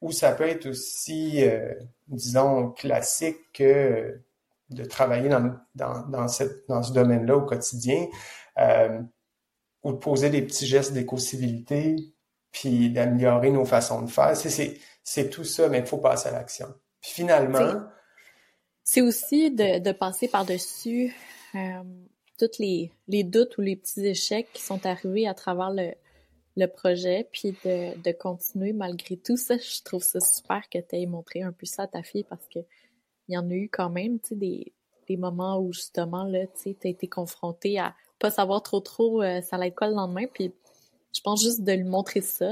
[0.00, 1.74] ou ça peut être aussi euh,
[2.06, 4.22] disons classique que
[4.70, 8.06] de travailler dans dans dans, cette, dans ce domaine-là au quotidien
[8.58, 9.02] euh,
[9.82, 11.96] ou de poser des petits gestes d'éco-civilité
[12.52, 16.32] puis d'améliorer nos façons de faire, c'est c'est tout ça mais il faut passer à
[16.32, 16.68] l'action.
[17.02, 17.82] Puis finalement
[18.90, 21.14] c'est aussi de, passer par-dessus
[21.54, 21.82] euh,
[22.38, 22.90] tous les,
[23.22, 28.72] doutes ou les petits échecs qui sont arrivés à travers le, projet, puis de, continuer
[28.72, 29.58] malgré tout ça.
[29.58, 32.48] Je trouve ça super que tu aies montré un peu ça à ta fille parce
[32.48, 32.60] que
[33.28, 34.72] il y en a eu quand même, des,
[35.10, 39.42] moments où justement, là, tu sais, t'as été confronté à pas savoir trop trop euh,
[39.42, 40.50] ça allait être quoi le lendemain, puis
[41.14, 42.50] je pense juste de lui montrer ça,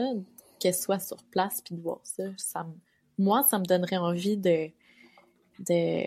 [0.60, 2.66] qu'elle soit sur place puis de voir ça, ça
[3.16, 4.70] moi, ça me donnerait envie de
[5.58, 6.06] de,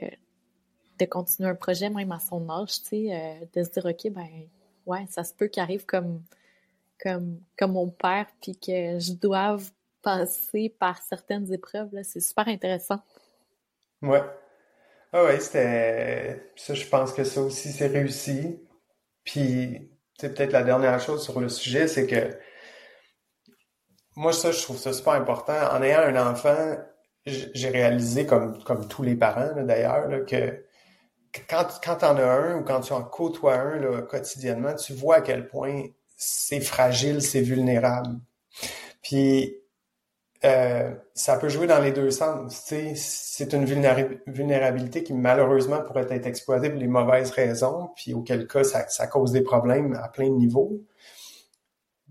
[0.99, 4.11] de continuer un projet même à son âge, tu sais, euh, de se dire, OK,
[4.11, 4.27] ben,
[4.85, 6.21] ouais, ça se peut qu'il arrive comme,
[7.01, 9.71] comme, comme mon père, puis que je doive
[10.01, 13.01] passer par certaines épreuves, là, c'est super intéressant.
[14.01, 14.23] Ouais.
[15.11, 18.59] Ah ouais, c'était, ça, je pense que ça aussi, c'est réussi.
[19.23, 22.37] Puis, c'est peut-être la dernière chose sur le sujet, c'est que
[24.15, 25.57] moi, ça, je trouve ça super important.
[25.71, 26.77] En ayant un enfant,
[27.25, 30.63] j'ai réalisé, comme, comme tous les parents d'ailleurs, que
[31.47, 34.93] quand, quand tu en as un ou quand tu en côtoies un là, quotidiennement, tu
[34.93, 35.83] vois à quel point
[36.15, 38.19] c'est fragile, c'est vulnérable.
[39.01, 39.55] Puis
[40.45, 42.71] euh, ça peut jouer dans les deux sens.
[42.95, 48.63] C'est une vulnérabilité qui malheureusement pourrait être exploitée pour les mauvaises raisons, puis auquel cas
[48.63, 50.81] ça, ça cause des problèmes à plein de niveaux.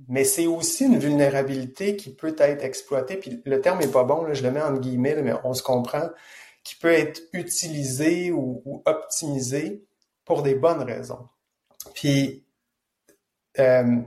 [0.06, 4.22] Mais c'est aussi une vulnérabilité qui peut être exploitée, puis le terme est pas bon,
[4.22, 6.08] là, je le mets en guillemets, mais on se comprend,
[6.62, 9.84] qui peut être utilisé ou, ou optimisé
[10.24, 11.28] pour des bonnes raisons.
[11.94, 12.44] Puis
[13.58, 14.02] euh,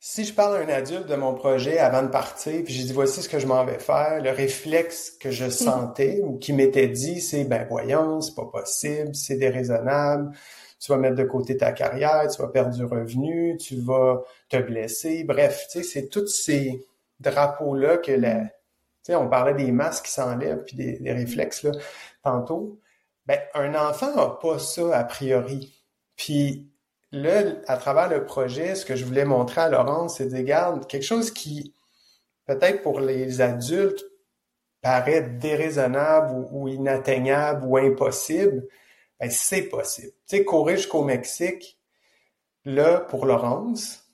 [0.00, 2.92] si je parle à un adulte de mon projet avant de partir, puis j'ai dit
[2.92, 6.88] voici ce que je m'en vais faire, le réflexe que je sentais ou qui m'était
[6.88, 10.30] dit, c'est ben voyons, c'est pas possible, c'est déraisonnable,
[10.78, 14.56] tu vas mettre de côté ta carrière, tu vas perdre du revenu, tu vas te
[14.56, 16.86] blesser, bref, tu sais, c'est tous ces
[17.20, 18.50] drapeaux-là que la, tu
[19.02, 21.72] sais, on parlait des masques qui s'enlèvent puis des, réflexes là
[22.22, 22.80] tantôt.
[23.26, 25.82] Ben un enfant a pas ça a priori.
[26.16, 26.70] Puis
[27.12, 30.86] là, à travers le projet, ce que je voulais montrer à Laurence, c'est de regarde,
[30.86, 31.74] quelque chose qui,
[32.46, 34.04] peut-être pour les adultes,
[34.80, 38.66] paraît déraisonnable ou, inatteignable ou impossible,
[39.20, 40.12] ben c'est possible.
[40.28, 41.78] Tu sais, courir jusqu'au Mexique,
[42.64, 44.04] là, pour Laurence,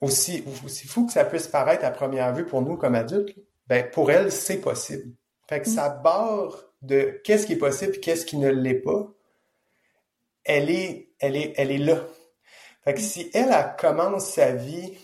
[0.00, 3.36] aussi, aussi fou que ça puisse paraître à première vue pour nous comme adultes,
[3.66, 5.14] ben pour elle, c'est possible.
[5.48, 5.72] Fait que mm.
[5.72, 9.12] sa barre de qu'est-ce qui est possible et qu'est-ce qui ne l'est pas,
[10.44, 12.00] elle est, elle est, elle est là.
[12.82, 14.96] Fait que si elle, elle commence sa vie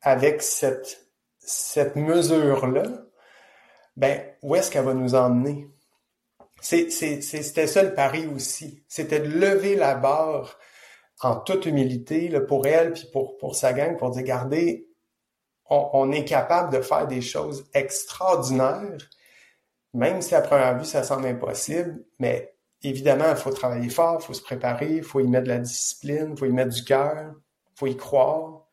[0.00, 1.08] avec cette,
[1.38, 2.84] cette mesure-là,
[3.96, 5.68] ben, où est-ce qu'elle va nous emmener?
[6.60, 8.82] C'était ça le pari aussi.
[8.88, 10.58] C'était de lever la barre
[11.20, 14.88] en toute humilité là, pour elle puis pour, pour sa gang, pour dire, regardez,
[15.70, 18.98] on, on, est capable de faire des choses extraordinaires,
[19.94, 24.26] même si à première vue, ça semble impossible, mais évidemment, il faut travailler fort, il
[24.26, 26.84] faut se préparer, il faut y mettre de la discipline, il faut y mettre du
[26.84, 28.66] cœur, il faut y croire,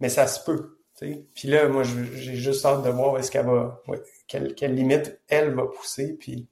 [0.00, 0.78] mais ça se peut.
[0.94, 1.26] sais.
[1.34, 3.80] Puis là, moi, j'ai juste hâte de voir est-ce qu'elle va,
[4.26, 6.14] quelle, quelle, limite elle va pousser.
[6.18, 6.48] Puis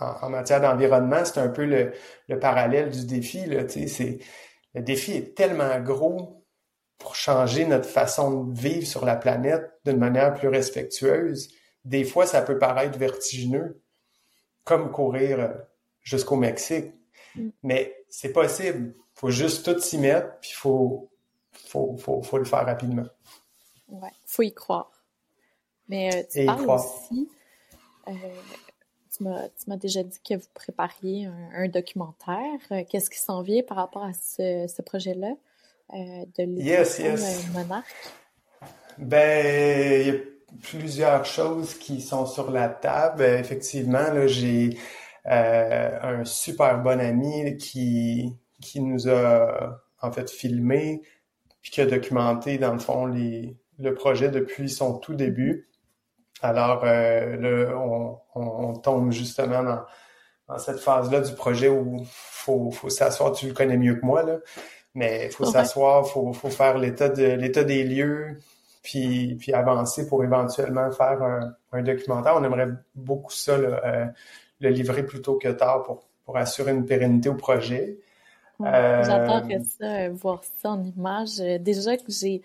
[0.00, 1.92] en, matière d'environnement, c'est un peu le,
[2.28, 3.44] le, parallèle du défi.
[3.46, 4.18] Là, c'est,
[4.74, 6.44] le défi est tellement gros
[6.98, 11.52] pour changer notre façon de vivre sur la planète d'une manière plus respectueuse.
[11.84, 13.82] Des fois, ça peut paraître vertigineux,
[14.64, 15.48] comme courir euh,
[16.00, 16.92] jusqu'au Mexique.
[17.34, 17.48] Mm.
[17.64, 18.94] Mais c'est possible.
[19.14, 21.10] faut juste tout s'y mettre, puis il faut,
[21.52, 23.06] faut, faut, faut, le faire rapidement.
[23.88, 24.90] Ouais, faut y croire.
[25.88, 27.28] Mais euh, tu parles aussi,
[28.08, 28.12] euh,
[29.24, 32.58] tu m'as déjà dit que vous prépariez un, documentaire.
[32.70, 35.34] Euh, qu'est-ce qui s'en vient par rapport à ce, ce projet-là
[35.94, 37.48] euh, de yes, yes.
[37.52, 37.86] Monarque?
[38.98, 40.20] Ben, il y a
[40.62, 43.22] plusieurs choses qui sont sur la table.
[43.22, 44.78] Effectivement, là, j'ai
[45.26, 51.02] euh, un super bon ami qui, qui nous a en fait filmé,
[51.62, 55.68] puis qui a documenté dans le fond les, le projet depuis son tout début.
[56.42, 59.80] Alors euh, là, on, on, tombe justement dans,
[60.48, 64.22] dans cette phase-là du projet où faut, faut s'asseoir, tu le connais mieux que moi,
[64.22, 64.38] là,
[64.94, 68.38] mais il faut s'asseoir, faut, faut faire l'état de l'état des lieux,
[68.82, 72.34] puis, puis avancer pour éventuellement faire un, un documentaire.
[72.36, 74.06] On aimerait beaucoup ça, là, euh,
[74.60, 77.98] le livrer plus tôt que tard pour, pour assurer une pérennité au projet.
[78.60, 81.40] Euh, J'adorerais ça, voir ça en image.
[81.40, 82.42] Euh, déjà que j'ai,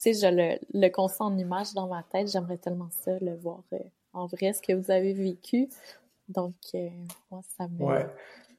[0.00, 3.62] sais, je le, le conçois en image dans ma tête, j'aimerais tellement ça, le voir
[3.72, 3.78] euh,
[4.12, 5.68] en vrai, ce que vous avez vécu.
[6.28, 6.54] Donc,
[7.30, 7.84] moi, ça me...
[7.84, 8.06] Ouais.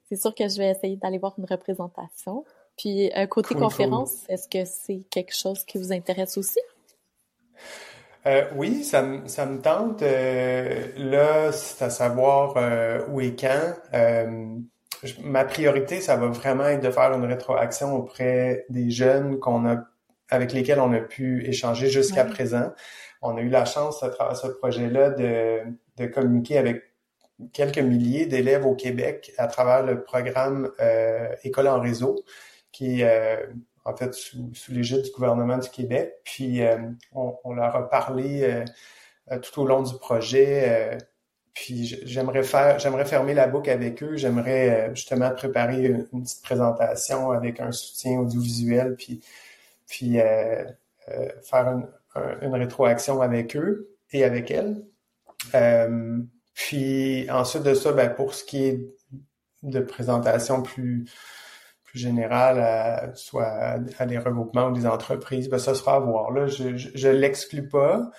[0.09, 2.43] C'est sûr que je vais essayer d'aller voir une représentation.
[2.77, 6.59] Puis, côté conférence, est-ce que c'est quelque chose qui vous intéresse aussi?
[8.27, 10.03] Euh, oui, ça, me, ça me tente.
[10.03, 13.73] Euh, là, c'est à savoir euh, où et quand.
[13.93, 14.57] Euh,
[15.23, 19.77] ma priorité, ça va vraiment être de faire une rétroaction auprès des jeunes qu'on a,
[20.31, 22.73] avec lesquels on a pu échanger jusqu'à présent.
[23.21, 25.59] On a eu la chance, à travers ce projet-là, de,
[25.97, 26.83] de communiquer avec
[27.53, 30.71] quelques milliers d'élèves au Québec à travers le programme
[31.43, 32.23] École en réseau,
[32.71, 33.47] qui est
[33.85, 36.13] en fait, sous, sous l'égide du gouvernement du Québec.
[36.23, 36.77] Puis, euh,
[37.13, 38.65] on, on, leur a parlé euh,
[39.31, 40.97] euh, tout au long du projet.
[41.53, 44.17] puis, j'aimerais faire, j'aimerais fermer la boucle avec eux.
[44.17, 49.21] J'aimerais justement préparer une, petite présentation avec un soutien audiovisuel, puis,
[49.91, 50.17] puis
[51.43, 51.67] faire
[52.41, 54.83] une, rétroaction avec eux et avec elles.
[56.53, 58.87] puis ensuite de ça, ben, pour ce qui est
[59.63, 61.05] de présentation plus
[61.83, 66.31] plus général, soit à, des regroupements ou des entreprises, ben, ça sera à voir.
[66.31, 68.09] Là, je, je, l'exclus pas.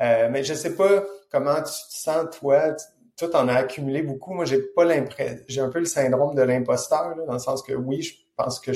[0.00, 2.74] Euh, mais je sais pas comment tu te sens, toi.
[3.16, 4.34] Toi, t'en as accumulé beaucoup.
[4.34, 5.36] Moi, j'ai pas l'impression.
[5.48, 8.72] J'ai un peu le syndrome de l'imposteur, dans le sens que oui, je pense que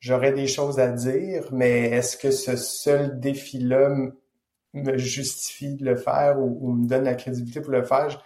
[0.00, 3.90] j'aurais des choses à dire, mais est-ce que ce seul défi-là
[4.72, 8.22] me justifie de le faire ou, me donne la crédibilité pour le faire?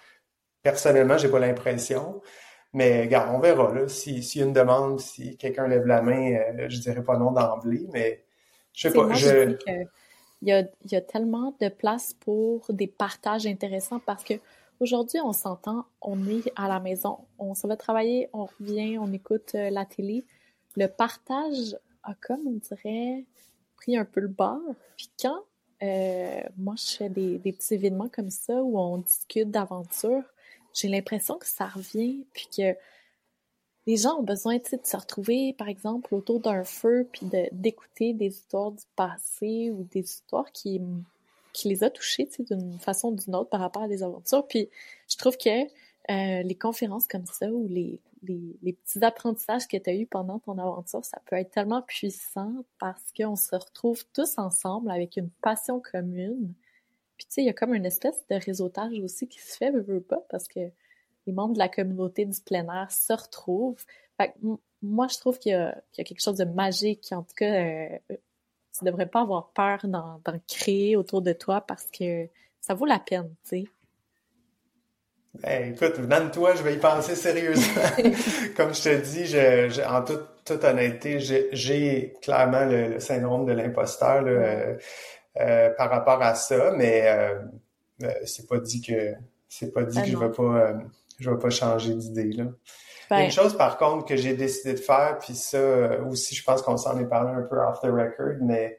[0.62, 2.22] Personnellement, j'ai pas l'impression.
[2.72, 3.72] Mais regarde, on verra.
[3.72, 7.30] Là, y a une demande, si quelqu'un lève la main, euh, je dirais pas non
[7.30, 8.24] d'emblée, mais
[8.72, 9.12] je sais pas.
[9.12, 9.56] je...
[10.42, 14.34] il, y a, il y a tellement de place pour des partages intéressants parce que
[14.80, 19.12] aujourd'hui, on s'entend, on est à la maison, on s'en va travailler, on revient, on
[19.12, 20.24] écoute euh, la télé.
[20.76, 23.24] Le partage a comme, on dirait,
[23.76, 24.60] pris un peu le bord.
[24.96, 25.42] Puis quand
[25.82, 30.22] euh, moi, je fais des, petits événements comme ça où on discute d'aventure,
[30.72, 32.74] j'ai l'impression que ça revient, puis que
[33.86, 38.28] les gens ont besoin de se retrouver, par exemple, autour d'un feu, puis d'écouter des
[38.28, 40.80] histoires du passé ou des histoires qui,
[41.52, 44.46] qui les a touchés d'une façon ou d'une autre par rapport à des aventures.
[44.46, 44.70] Puis
[45.08, 45.66] je trouve que
[46.10, 50.58] euh, les conférences comme ça ou les, petits apprentissages que tu as eus pendant ton
[50.58, 55.80] aventure, ça peut être tellement puissant parce qu'on se retrouve tous ensemble avec une passion
[55.80, 56.54] commune
[57.16, 59.70] puis tu sais, il y a comme une espèce de réseautage aussi qui se fait,
[59.70, 60.60] veux, veux pas, parce que
[61.26, 63.82] les membres de la communauté du plein air se retrouvent.
[64.16, 64.38] Fait que,
[64.82, 67.12] moi, je trouve qu'il y, a quelque chose de magique.
[67.12, 67.98] En tout cas, euh,
[68.76, 72.28] tu devrais pas avoir peur d'en créer autour de toi parce que
[72.60, 73.64] ça vaut la peine, tu sais.
[75.42, 77.82] Ben, écoute, venant de toi, je vais y penser sérieusement.
[78.56, 81.18] Comme je te dis, je, en toute, toute honnêteté,
[81.52, 84.24] j'ai clairement le, syndrome de l'imposteur.
[84.26, 84.76] Euh,
[85.40, 87.34] euh, par rapport à ça, mais euh,
[88.24, 89.14] c'est pas dit que
[89.48, 90.74] c'est pas dit ah que je vais pas
[91.18, 92.44] je vais pas changer d'idée là.
[93.20, 96.76] Une chose par contre que j'ai décidé de faire, puis ça aussi je pense qu'on
[96.76, 98.78] s'en est parlé un peu off the record, mais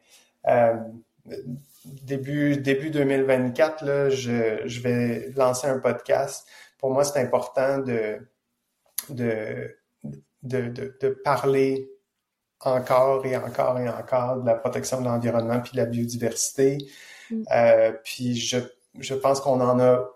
[1.85, 6.47] début début 2024 là, je, je vais lancer un podcast.
[6.77, 8.19] Pour moi, c'est important de
[9.09, 9.75] de,
[10.43, 11.89] de, de, de parler
[12.61, 16.77] encore et encore et encore de la protection de l'environnement puis de la biodiversité.
[17.29, 17.43] Mm.
[17.51, 18.57] Euh, puis je,
[18.99, 20.09] je pense qu'on en a,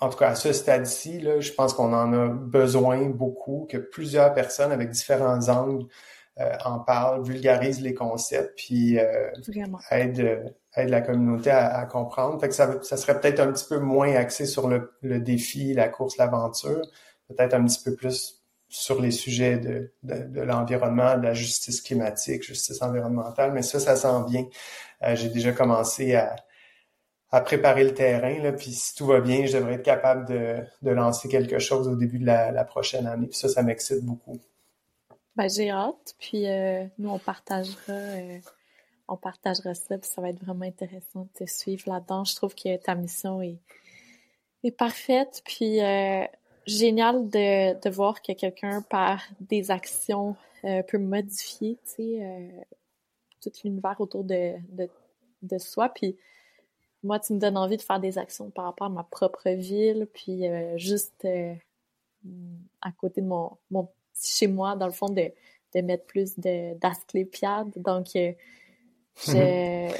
[0.00, 3.78] en tout cas à ce stade-ci, là, je pense qu'on en a besoin beaucoup, que
[3.78, 5.86] plusieurs personnes avec différents angles
[6.40, 9.30] euh, en parlent, vulgarisent les concepts, puis euh,
[9.90, 12.40] aident, aide la communauté à, à, comprendre.
[12.40, 15.74] Fait que ça, ça serait peut-être un petit peu moins axé sur le, le défi,
[15.74, 16.82] la course, l'aventure,
[17.28, 22.42] peut-être un petit peu plus sur les sujets de, de, l'environnement, de la justice climatique,
[22.42, 24.46] justice environnementale, mais ça, ça s'en vient.
[25.02, 26.36] Euh, j'ai déjà commencé à,
[27.30, 30.56] à préparer le terrain, là, puis si tout va bien, je devrais être capable de,
[30.80, 33.26] de lancer quelque chose au début de la, la prochaine année.
[33.26, 34.40] Puis ça, ça m'excite beaucoup.
[35.36, 38.38] Ben, j'ai hâte, puis euh, nous, on partagera, euh,
[39.12, 42.24] on partagera ça, puis ça va être vraiment intéressant de te suivre là-dedans.
[42.24, 43.58] Je trouve que ta mission est,
[44.76, 45.80] parfaite, puis
[46.66, 52.48] génial de, voir que quelqu'un, par des actions, euh, peut modifier, euh,
[53.40, 54.88] tout l'univers autour de, de,
[55.42, 55.88] de, soi.
[55.88, 56.16] Puis
[57.02, 60.06] moi, tu me donnes envie de faire des actions par rapport à ma propre ville,
[60.12, 61.26] puis euh, juste
[62.80, 63.88] à côté de mon, mon
[64.22, 65.32] chez moi, dans le fond, de,
[65.74, 67.72] de mettre plus d'asclépiades.
[67.76, 68.16] Donc,
[69.16, 69.92] je,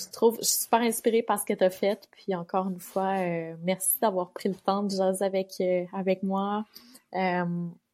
[0.00, 2.08] je trouve, je suis super inspirée par ce que tu as fait.
[2.12, 6.22] Puis encore une fois, euh, merci d'avoir pris le temps de jaser avec, euh, avec
[6.22, 6.64] moi.
[7.14, 7.44] Euh,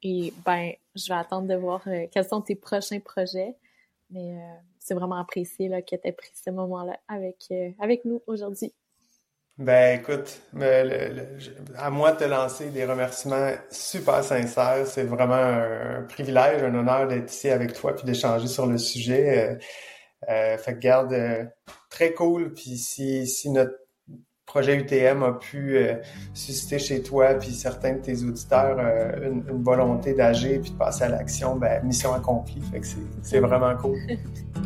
[0.02, 1.82] et ben, je vais attendre de voir
[2.12, 3.56] quels sont tes prochains projets.
[4.10, 4.36] Mais
[4.78, 7.48] c'est vraiment apprécié là, que tu aies pris ce moment-là avec,
[7.80, 8.72] avec nous aujourd'hui.
[9.58, 10.42] Ben écoute,
[11.76, 14.86] à moi de te lancer des remerciements super sincères.
[14.86, 19.58] C'est vraiment un, privilège, un honneur d'être ici avec toi puis d'échanger sur le sujet.
[20.28, 21.44] Euh, fait que garde euh,
[21.90, 22.52] très cool.
[22.52, 23.76] Puis si, si notre
[24.46, 25.96] projet UTM a pu euh,
[26.32, 30.76] susciter chez toi puis certains de tes auditeurs euh, une, une, volonté d'agir puis de
[30.76, 32.62] passer à l'action, ben mission accomplie.
[32.70, 32.86] Fait que
[33.22, 33.98] c'est vraiment cool.